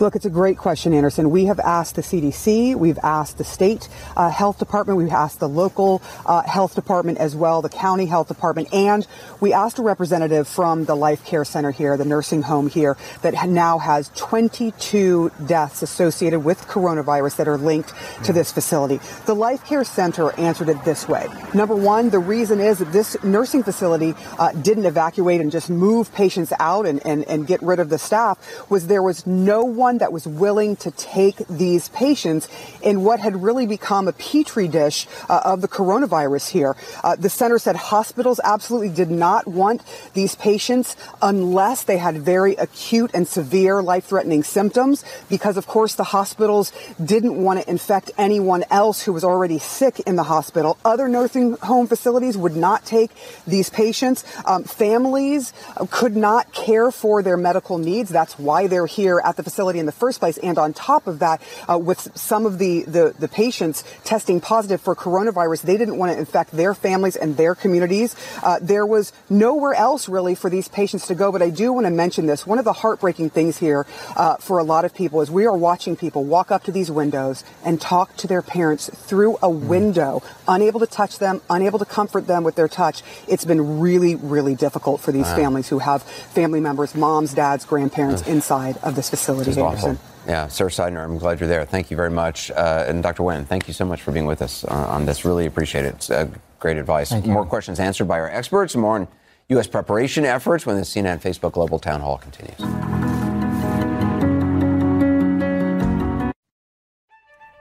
[0.00, 1.30] Look, it's a great question, Anderson.
[1.30, 5.48] We have asked the CDC, we've asked the state uh, health department, we've asked the
[5.48, 9.06] local uh, health department as well, the county health department, and
[9.40, 13.48] we asked a representative from the Life Care Center here, the nursing home here, that
[13.48, 17.92] now has 22 deaths associated with coronavirus that are linked
[18.24, 19.00] to this facility.
[19.26, 21.26] The Life Care Center answered it this way.
[21.54, 26.12] Number one, the reason is that this nursing facility uh, didn't evacuate and just move
[26.14, 28.38] patients out and, and, and get rid of the staff
[28.70, 32.48] was there was no one that was willing to take these patients
[32.82, 36.76] in what had really become a petri dish uh, of the coronavirus here.
[37.02, 39.82] Uh, the center said hospitals absolutely did not want
[40.14, 45.94] these patients unless they had very acute and severe life threatening symptoms, because of course
[45.94, 46.72] the hospitals
[47.02, 50.78] didn't want to infect anyone else who was already sick in the hospital.
[50.84, 53.10] Other nursing home facilities would not take
[53.46, 54.24] these patients.
[54.44, 55.52] Um, families
[55.90, 58.10] could not care for their medical needs.
[58.10, 60.38] That's why they're here at the facility in the first place.
[60.38, 64.80] And on top of that, uh, with some of the, the, the, patients testing positive
[64.80, 68.16] for coronavirus, they didn't want to infect their families and their communities.
[68.42, 71.32] Uh, there was nowhere else really for these patients to go.
[71.32, 72.46] But I do want to mention this.
[72.46, 73.86] One of the heartbreaking things here
[74.16, 76.90] uh, for a lot of people is we are watching people walk up to these
[76.90, 79.68] windows and talk to their parents through a hmm.
[79.68, 83.02] window, unable to touch them, unable to comfort them with their touch.
[83.26, 85.36] It's been really, really difficult for these wow.
[85.36, 89.39] families who have family members, moms, dads, grandparents inside of this facility.
[89.58, 89.96] Awful.
[90.26, 91.64] Yeah, Sir Sidner, I'm glad you're there.
[91.64, 92.50] Thank you very much.
[92.50, 93.22] Uh, and Dr.
[93.22, 95.24] Wen, thank you so much for being with us uh, on this.
[95.24, 95.94] Really appreciate it.
[95.94, 97.12] It's uh, great advice.
[97.24, 99.08] More questions answered by our experts, more on
[99.48, 99.66] U.S.
[99.66, 102.60] preparation efforts when the CNN Facebook Global Town Hall continues.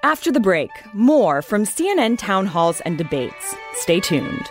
[0.03, 3.55] After the break, more from CNN town halls and debates.
[3.73, 4.49] Stay tuned.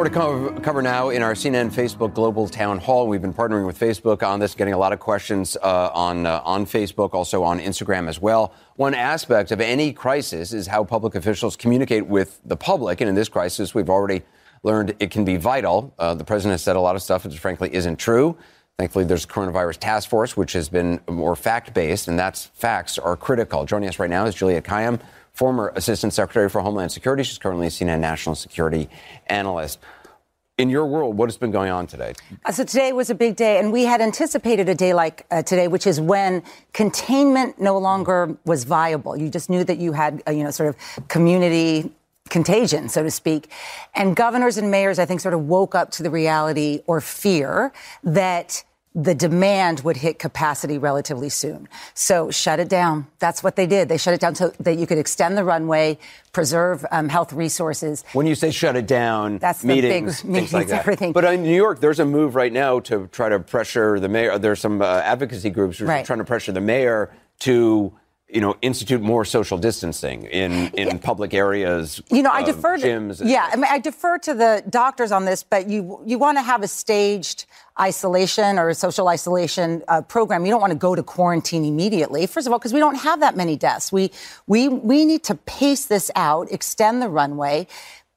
[0.00, 3.06] More to cover now in our CNN Facebook Global Town Hall.
[3.06, 6.40] We've been partnering with Facebook on this, getting a lot of questions uh, on uh,
[6.42, 8.54] on Facebook, also on Instagram as well.
[8.76, 13.14] One aspect of any crisis is how public officials communicate with the public, and in
[13.14, 14.22] this crisis, we've already
[14.62, 15.92] learned it can be vital.
[15.98, 18.38] Uh, the president has said a lot of stuff that frankly isn't true.
[18.78, 22.96] Thankfully, there's a coronavirus task force, which has been more fact based, and that's facts
[22.96, 23.66] are critical.
[23.66, 24.98] Joining us right now is Juliette Kayyem
[25.32, 27.22] former Assistant Secretary for Homeland Security.
[27.22, 28.88] She's currently a CNN national security
[29.26, 29.78] analyst.
[30.58, 32.12] In your world, what has been going on today?
[32.44, 35.42] Uh, so today was a big day, and we had anticipated a day like uh,
[35.42, 36.42] today, which is when
[36.74, 39.16] containment no longer was viable.
[39.16, 41.90] You just knew that you had, uh, you know, sort of community
[42.28, 43.50] contagion, so to speak.
[43.94, 47.72] And governors and mayors, I think, sort of woke up to the reality or fear
[48.04, 48.62] that
[48.94, 51.68] the demand would hit capacity relatively soon.
[51.94, 53.06] So shut it down.
[53.20, 53.88] That's what they did.
[53.88, 55.96] They shut it down so that you could extend the runway,
[56.32, 58.04] preserve um, health resources.
[58.14, 60.80] When you say shut it down, that's meetings, the big meetings, like that.
[60.80, 61.12] everything.
[61.12, 64.38] But in New York, there's a move right now to try to pressure the mayor.
[64.38, 66.04] There's some uh, advocacy groups who are right.
[66.04, 67.92] trying to pressure the mayor to
[68.32, 70.96] you know, institute more social distancing in, in yeah.
[70.98, 72.00] public areas.
[72.10, 73.18] You know, I uh, defer gyms.
[73.18, 76.38] To, yeah, I mean, I defer to the doctors on this, but you you want
[76.38, 77.46] to have a staged
[77.80, 82.26] isolation or social isolation uh, program, you don't want to go to quarantine immediately.
[82.26, 83.90] First of all, because we don't have that many deaths.
[83.90, 84.10] We,
[84.46, 87.66] we, we need to pace this out, extend the runway.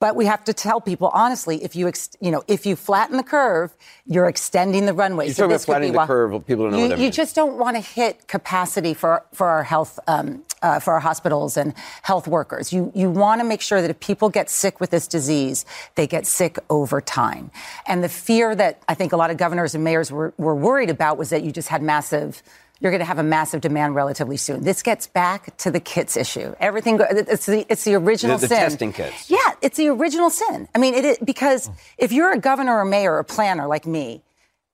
[0.03, 3.15] But we have to tell people honestly, if you ex- you know if you flatten
[3.15, 3.73] the curve,
[4.05, 5.27] you're extending the runway.
[5.27, 6.45] You're so talking this about flattening the curve.
[6.45, 7.15] People don't know you, what that you means.
[7.15, 11.55] just don't want to hit capacity for for our health um, uh, for our hospitals
[11.55, 12.73] and health workers.
[12.73, 15.65] You you want to make sure that if people get sick with this disease,
[15.95, 17.49] they get sick over time.
[17.87, 20.89] And the fear that I think a lot of governors and mayors were, were worried
[20.89, 22.43] about was that you just had massive.
[22.79, 24.63] You're going to have a massive demand relatively soon.
[24.63, 26.53] This gets back to the kits issue.
[26.59, 26.99] Everything.
[26.99, 28.57] It's the it's the original the, the sin.
[28.57, 29.29] testing kits.
[29.29, 30.67] Yeah, it's the original sin.
[30.75, 34.21] I mean, it is because if you're a governor or mayor or planner like me,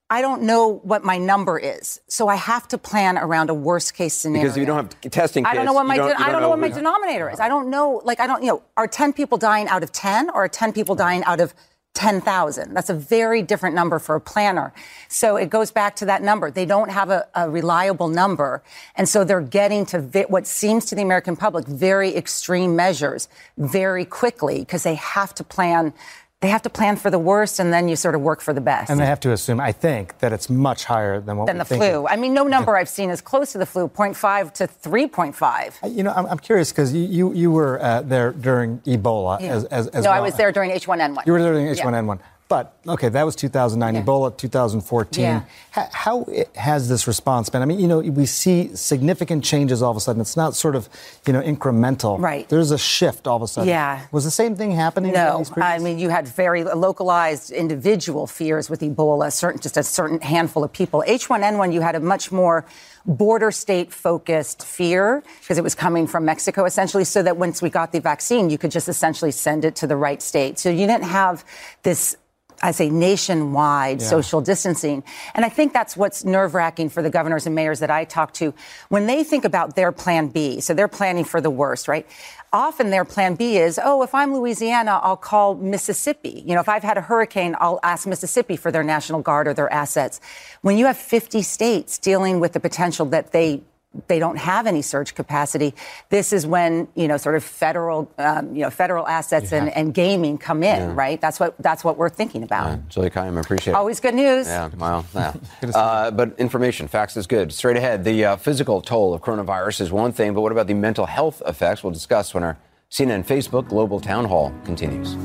[0.09, 3.93] I don't know what my number is, so I have to plan around a worst
[3.93, 4.41] case scenario.
[4.41, 6.31] Because if you don't have testing kits, I don't know what my don't, de- I
[6.31, 7.39] don't know what my denominator is.
[7.39, 8.01] I don't know.
[8.03, 8.41] Like I don't.
[8.41, 11.39] You know, are ten people dying out of ten, or are ten people dying out
[11.39, 11.53] of
[11.99, 12.73] ten thousand?
[12.73, 14.73] That's a very different number for a planner.
[15.09, 16.49] So it goes back to that number.
[16.49, 18.63] They don't have a, a reliable number,
[18.95, 23.27] and so they're getting to vi- what seems to the American public very extreme measures
[23.57, 25.93] very quickly because they have to plan.
[26.41, 28.61] They have to plan for the worst, and then you sort of work for the
[28.61, 28.89] best.
[28.89, 31.65] And they have to assume, I think, that it's much higher than what than the
[31.65, 31.83] think.
[31.83, 32.07] flu.
[32.07, 35.93] I mean, no number I've seen is close to the flu, 0.5 to 3.5.
[35.93, 39.47] You know, I'm, I'm curious because you, you, you were uh, there during Ebola Yeah.
[39.53, 40.17] as, as, as no, well.
[40.17, 41.25] I was there during H1N1.
[41.25, 42.19] You were there during H1N1.
[42.19, 42.25] Yeah.
[42.49, 42.49] H1N1.
[42.49, 45.23] But, okay, that was 2009, Ebola 2014.
[45.23, 45.43] Yeah.
[45.71, 47.61] How, how has this response been?
[47.61, 50.21] I mean, you know, we see significant changes all of a sudden.
[50.21, 50.89] It's not sort of,
[51.25, 52.19] you know, incremental.
[52.19, 52.47] Right.
[52.49, 53.69] There's a shift all of a sudden.
[53.69, 54.05] Yeah.
[54.11, 55.13] Was the same thing happening?
[55.13, 60.19] No, I mean you had very localized individual fears with Ebola, certain just a certain
[60.21, 61.03] handful of people.
[61.07, 62.65] H1N1, you had a much more
[63.05, 67.69] border state focused fear because it was coming from Mexico essentially, so that once we
[67.69, 70.59] got the vaccine, you could just essentially send it to the right state.
[70.59, 71.45] So you didn't have
[71.83, 72.17] this.
[72.61, 74.07] I say nationwide Yeah.
[74.07, 75.03] social distancing.
[75.33, 78.33] And I think that's what's nerve wracking for the governors and mayors that I talk
[78.33, 78.53] to
[78.89, 80.59] when they think about their plan B.
[80.59, 82.05] So they're planning for the worst, right?
[82.51, 86.43] Often their plan B is, oh, if I'm Louisiana, I'll call Mississippi.
[86.45, 89.53] You know, if I've had a hurricane, I'll ask Mississippi for their National Guard or
[89.53, 90.19] their assets.
[90.61, 93.61] When you have 50 states dealing with the potential that they
[94.07, 95.73] they don't have any surge capacity.
[96.09, 99.93] This is when you know, sort of federal, um, you know, federal assets and, and
[99.93, 100.93] gaming come in, Yeah.
[100.93, 101.19] right?
[101.19, 102.87] That's what that's what we're thinking about.
[102.89, 103.75] Julie Kayyem, I appreciate it.
[103.75, 104.47] Always good news.
[104.47, 105.33] Yeah, well, yeah.
[105.75, 107.51] uh, but information, facts is good.
[107.51, 110.75] Straight ahead, the uh, physical toll of coronavirus is one thing, but what about the
[110.75, 111.83] mental health effects?
[111.83, 112.57] We'll discuss when our
[112.91, 115.15] CNN Facebook Global Town Hall continues.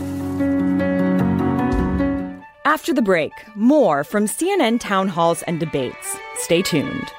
[2.67, 6.17] After the break, more from CNN town halls and debates.
[6.37, 7.13] Stay tuned.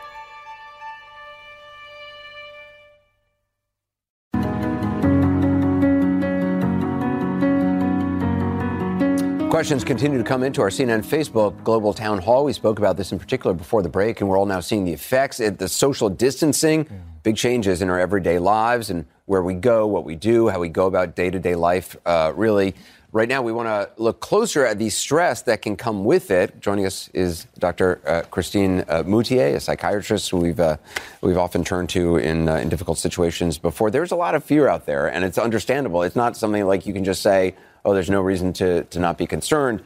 [9.56, 12.44] Questions continue to come into our CNN Facebook Global Town Hall.
[12.44, 14.92] We spoke about this in particular before the break, and we're all now seeing the
[14.92, 16.86] effects, it- the social distancing,
[17.24, 20.68] big changes in our everyday lives and where we go, what we do, how we
[20.68, 21.96] go about day to day life.
[22.06, 22.76] Uh, really,
[23.14, 26.60] right now, we want to look closer at the stress that can come with it.
[26.60, 28.02] Joining us is Dr.
[28.06, 30.76] Uh, Christine uh, Moutier, a psychiatrist who we've uh,
[31.22, 33.90] we've often turned to in uh, in difficult situations before.
[33.90, 36.04] There's a lot of fear out there, and it's understandable.
[36.04, 37.56] It's not something like you can just say,
[37.86, 39.84] "Oh, there's no reason to to not be concerned."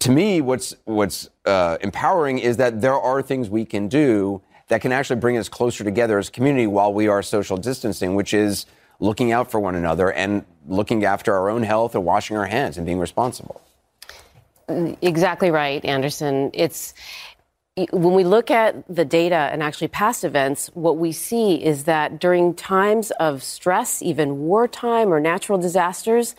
[0.00, 4.80] to me, what's what's uh, empowering is that there are things we can do that
[4.80, 8.34] can actually bring us closer together as a community while we are social distancing, which
[8.34, 8.66] is
[8.98, 12.76] looking out for one another and looking after our own health and washing our hands
[12.76, 13.60] and being responsible.
[14.68, 16.50] Exactly right, Anderson.
[16.52, 16.94] It's
[17.90, 22.18] when we look at the data and actually past events, what we see is that
[22.18, 26.34] during times of stress, even wartime or natural disasters,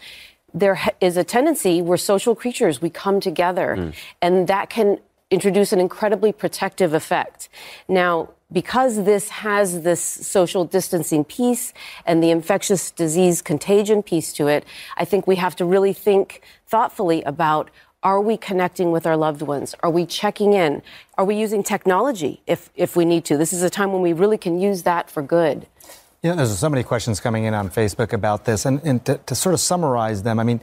[0.59, 3.89] there is a tendency we're social creatures, we come together, hmm.
[4.21, 7.49] and that can introduce an incredibly protective effect.
[7.87, 11.73] Now, because this has this social distancing piece
[12.05, 14.63] and the infectious disease contagion piece to it,
[14.95, 17.69] I think we have to really think thoughtfully about
[18.03, 19.75] are we connecting with our loved ones?
[19.81, 20.81] Are we checking in?
[21.17, 23.37] Are we using technology if, if we need to?
[23.37, 25.67] This is a time when we really can use that for good.
[26.27, 29.17] You know, there's so many questions coming in on Facebook about this, and, and to,
[29.27, 30.59] to sort of summarize them, I mean,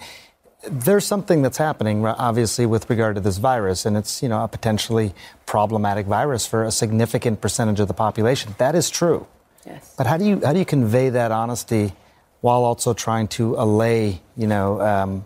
[0.69, 4.49] there's something that's happening, obviously, with regard to this virus, and it's you know a
[4.49, 5.15] potentially
[5.47, 8.55] problematic virus for a significant percentage of the population.
[8.59, 9.27] That is true.
[9.65, 9.95] Yes.
[9.97, 11.95] But how do you how do you convey that honesty
[12.43, 15.25] while also trying to allay you know um,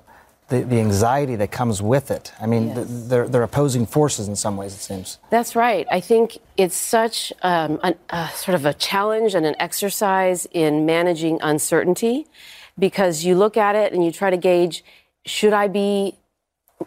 [0.49, 2.33] the, the anxiety that comes with it?
[2.41, 4.75] I mean, th- they're they're opposing forces in some ways.
[4.75, 5.19] It seems.
[5.31, 5.87] That's right.
[5.91, 10.87] I think it's such um, an, a sort of a challenge and an exercise in
[10.87, 12.27] managing uncertainty
[12.79, 14.85] because you look at it and you try to gauge
[15.27, 16.15] should I be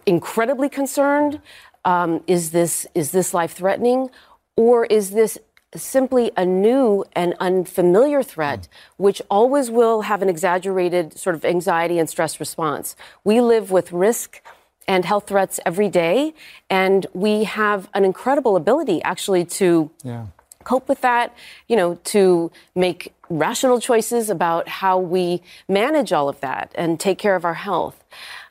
[0.06, 1.42] incredibly concerned
[1.84, 4.10] Um, is this is this life threatening,
[4.56, 5.40] or is this
[5.76, 8.68] simply a new and unfamiliar threat,
[8.98, 12.96] which always will have an exaggerated sort of anxiety and stress response?
[13.24, 14.42] We live with risk
[14.88, 16.34] and health threats every day,
[16.70, 19.92] and we have an incredible ability actually to.
[20.04, 20.28] Yeah
[20.64, 21.36] cope with that,
[21.68, 27.18] you know, to make rational choices about how we manage all of that and take
[27.18, 28.04] care of our health.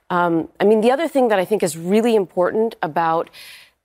[0.09, 3.30] Um, I mean, the other thing that I think is really important about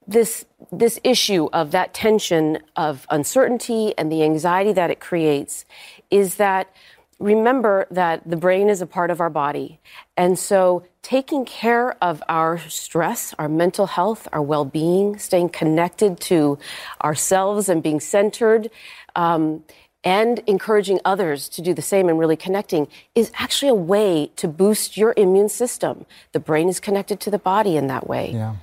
[0.06, 5.64] this this issue of that tension of uncertainty and the anxiety that it creates
[6.10, 6.72] is that
[7.18, 9.80] remember that the brain is a part of our body.
[10.16, 16.20] And so taking care of our stress, our mental health, our well being, staying connected
[16.20, 16.58] to
[17.02, 18.70] ourselves and being centered,
[19.14, 19.64] um,
[20.04, 24.46] and encouraging others to do the same and really connecting is actually a way to
[24.46, 26.06] boost your immune system.
[26.32, 28.30] The brain is connected to the body in that way.
[28.32, 28.54] Yeah.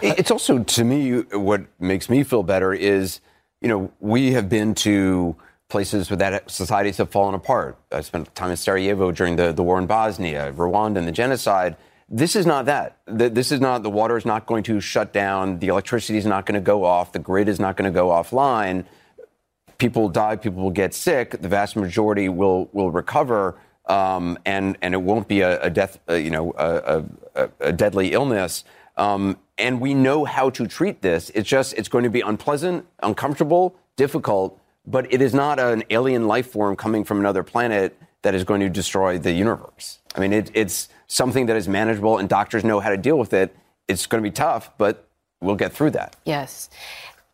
[0.00, 3.20] It's also, to me, what makes me feel better is,
[3.60, 5.36] you know, we have been to
[5.68, 7.78] places where that societies have fallen apart.
[7.90, 11.76] I spent time in Sarajevo during the, the war in Bosnia, Rwanda, and the genocide.
[12.08, 12.98] This is not that.
[13.06, 15.60] This is not, the water is not going to shut down.
[15.60, 17.12] The electricity is not going to go off.
[17.12, 18.84] The grid is not going to go offline.
[19.78, 20.36] People die.
[20.36, 21.40] People will get sick.
[21.40, 23.58] The vast majority will, will recover.
[23.86, 27.02] Um, and, and it won't be a, a death, uh, you know, a,
[27.34, 28.64] a, a deadly illness.
[28.96, 31.30] Um, and we know how to treat this.
[31.34, 36.26] It's just, it's going to be unpleasant, uncomfortable, difficult but it is not an alien
[36.26, 39.98] life form coming from another planet that is going to destroy the universe.
[40.14, 43.32] I mean, it, it's something that is manageable, and doctors know how to deal with
[43.32, 43.54] it.
[43.88, 45.08] It's going to be tough, but
[45.40, 46.16] we'll get through that.
[46.24, 46.70] Yes.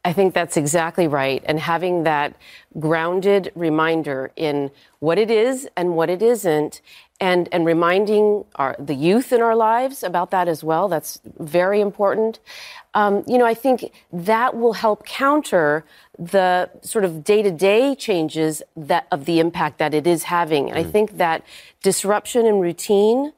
[0.04, 1.42] I think that's exactly right.
[1.44, 2.36] And having that
[2.78, 4.70] grounded reminder in
[5.00, 6.80] what it is and what it isn't,
[7.20, 11.80] and, and reminding our, the youth in our lives about that as well, that's very
[11.80, 12.38] important.
[12.94, 15.84] Um, you know, I think that will help counter
[16.18, 20.66] the sort of day to day changes that of the impact that it is having.
[20.66, 20.78] Mm-hmm.
[20.78, 21.44] I think that
[21.82, 23.32] disruption in routine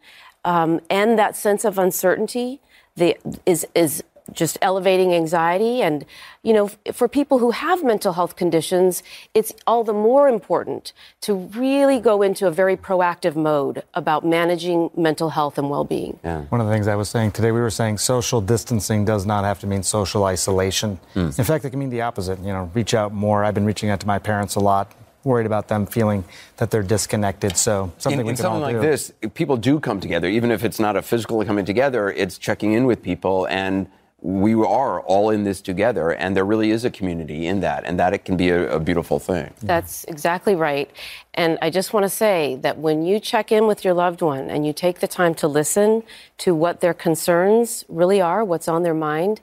[0.45, 2.61] um, and that sense of uncertainty
[2.97, 3.17] the,
[3.47, 4.03] is is
[4.33, 5.83] just elevating anxiety.
[5.83, 6.05] And,
[6.43, 9.03] you know, for people who have mental health conditions,
[9.35, 10.93] it's all the more important
[11.23, 16.19] to really go into a very proactive mode about managing mental health and well being.
[16.25, 16.43] Yeah.
[16.43, 19.45] One of the things I was saying today, we were saying social distancing does not
[19.45, 20.99] have to mean social isolation.
[21.15, 21.39] Mm.
[21.39, 22.39] In fact, it can mean the opposite.
[22.41, 23.45] You know, reach out more.
[23.45, 24.95] I've been reaching out to my parents a lot
[25.25, 26.25] worried about them feeling
[26.57, 27.57] that they're disconnected.
[27.57, 28.81] So something in, in can something all like do.
[28.81, 32.11] this, people do come together, even if it's not a physical coming together.
[32.11, 33.87] It's checking in with people and
[34.23, 37.99] we are all in this together, and there really is a community in that, and
[37.99, 39.53] that it can be a, a beautiful thing.
[39.63, 40.91] That's exactly right.
[41.35, 44.51] And I just want to say that when you check in with your loved one
[44.51, 46.03] and you take the time to listen
[46.39, 49.41] to what their concerns really are, what's on their mind,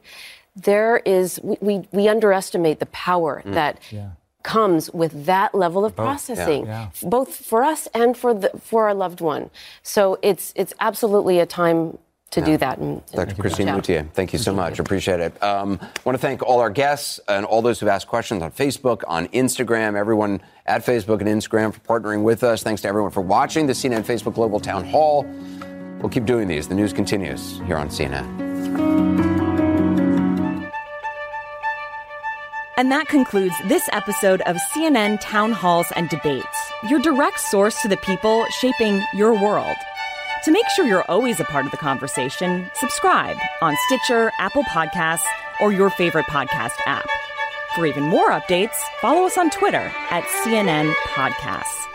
[0.55, 3.53] there is, we, we, we underestimate the power mm.
[3.53, 3.79] that.
[3.91, 4.11] Yeah
[4.43, 6.05] comes with that level of both.
[6.05, 7.09] processing, yeah, yeah.
[7.09, 9.49] both for us and for the for our loved one.
[9.83, 11.97] So it's it's absolutely a time
[12.31, 12.45] to yeah.
[12.45, 12.77] do that.
[12.79, 13.35] And, Dr.
[13.35, 14.79] Christine Moutier, thank you so much.
[14.79, 15.41] Appreciate it.
[15.41, 19.03] Um, want to thank all our guests and all those who've asked questions on Facebook,
[19.07, 22.63] on Instagram, everyone at Facebook and Instagram for partnering with us.
[22.63, 25.25] Thanks to everyone for watching the CNN Facebook Global Town Hall.
[25.99, 26.67] We'll keep doing these.
[26.67, 28.47] The news continues here on CNN.
[32.77, 36.45] And that concludes this episode of CNN Town Halls and Debates,
[36.87, 39.75] your direct source to the people shaping your world.
[40.43, 45.25] To make sure you're always a part of the conversation, subscribe on Stitcher, Apple Podcasts,
[45.59, 47.07] or your favorite podcast app.
[47.75, 51.85] For even more updates, follow us on Twitter at CNN Podcasts.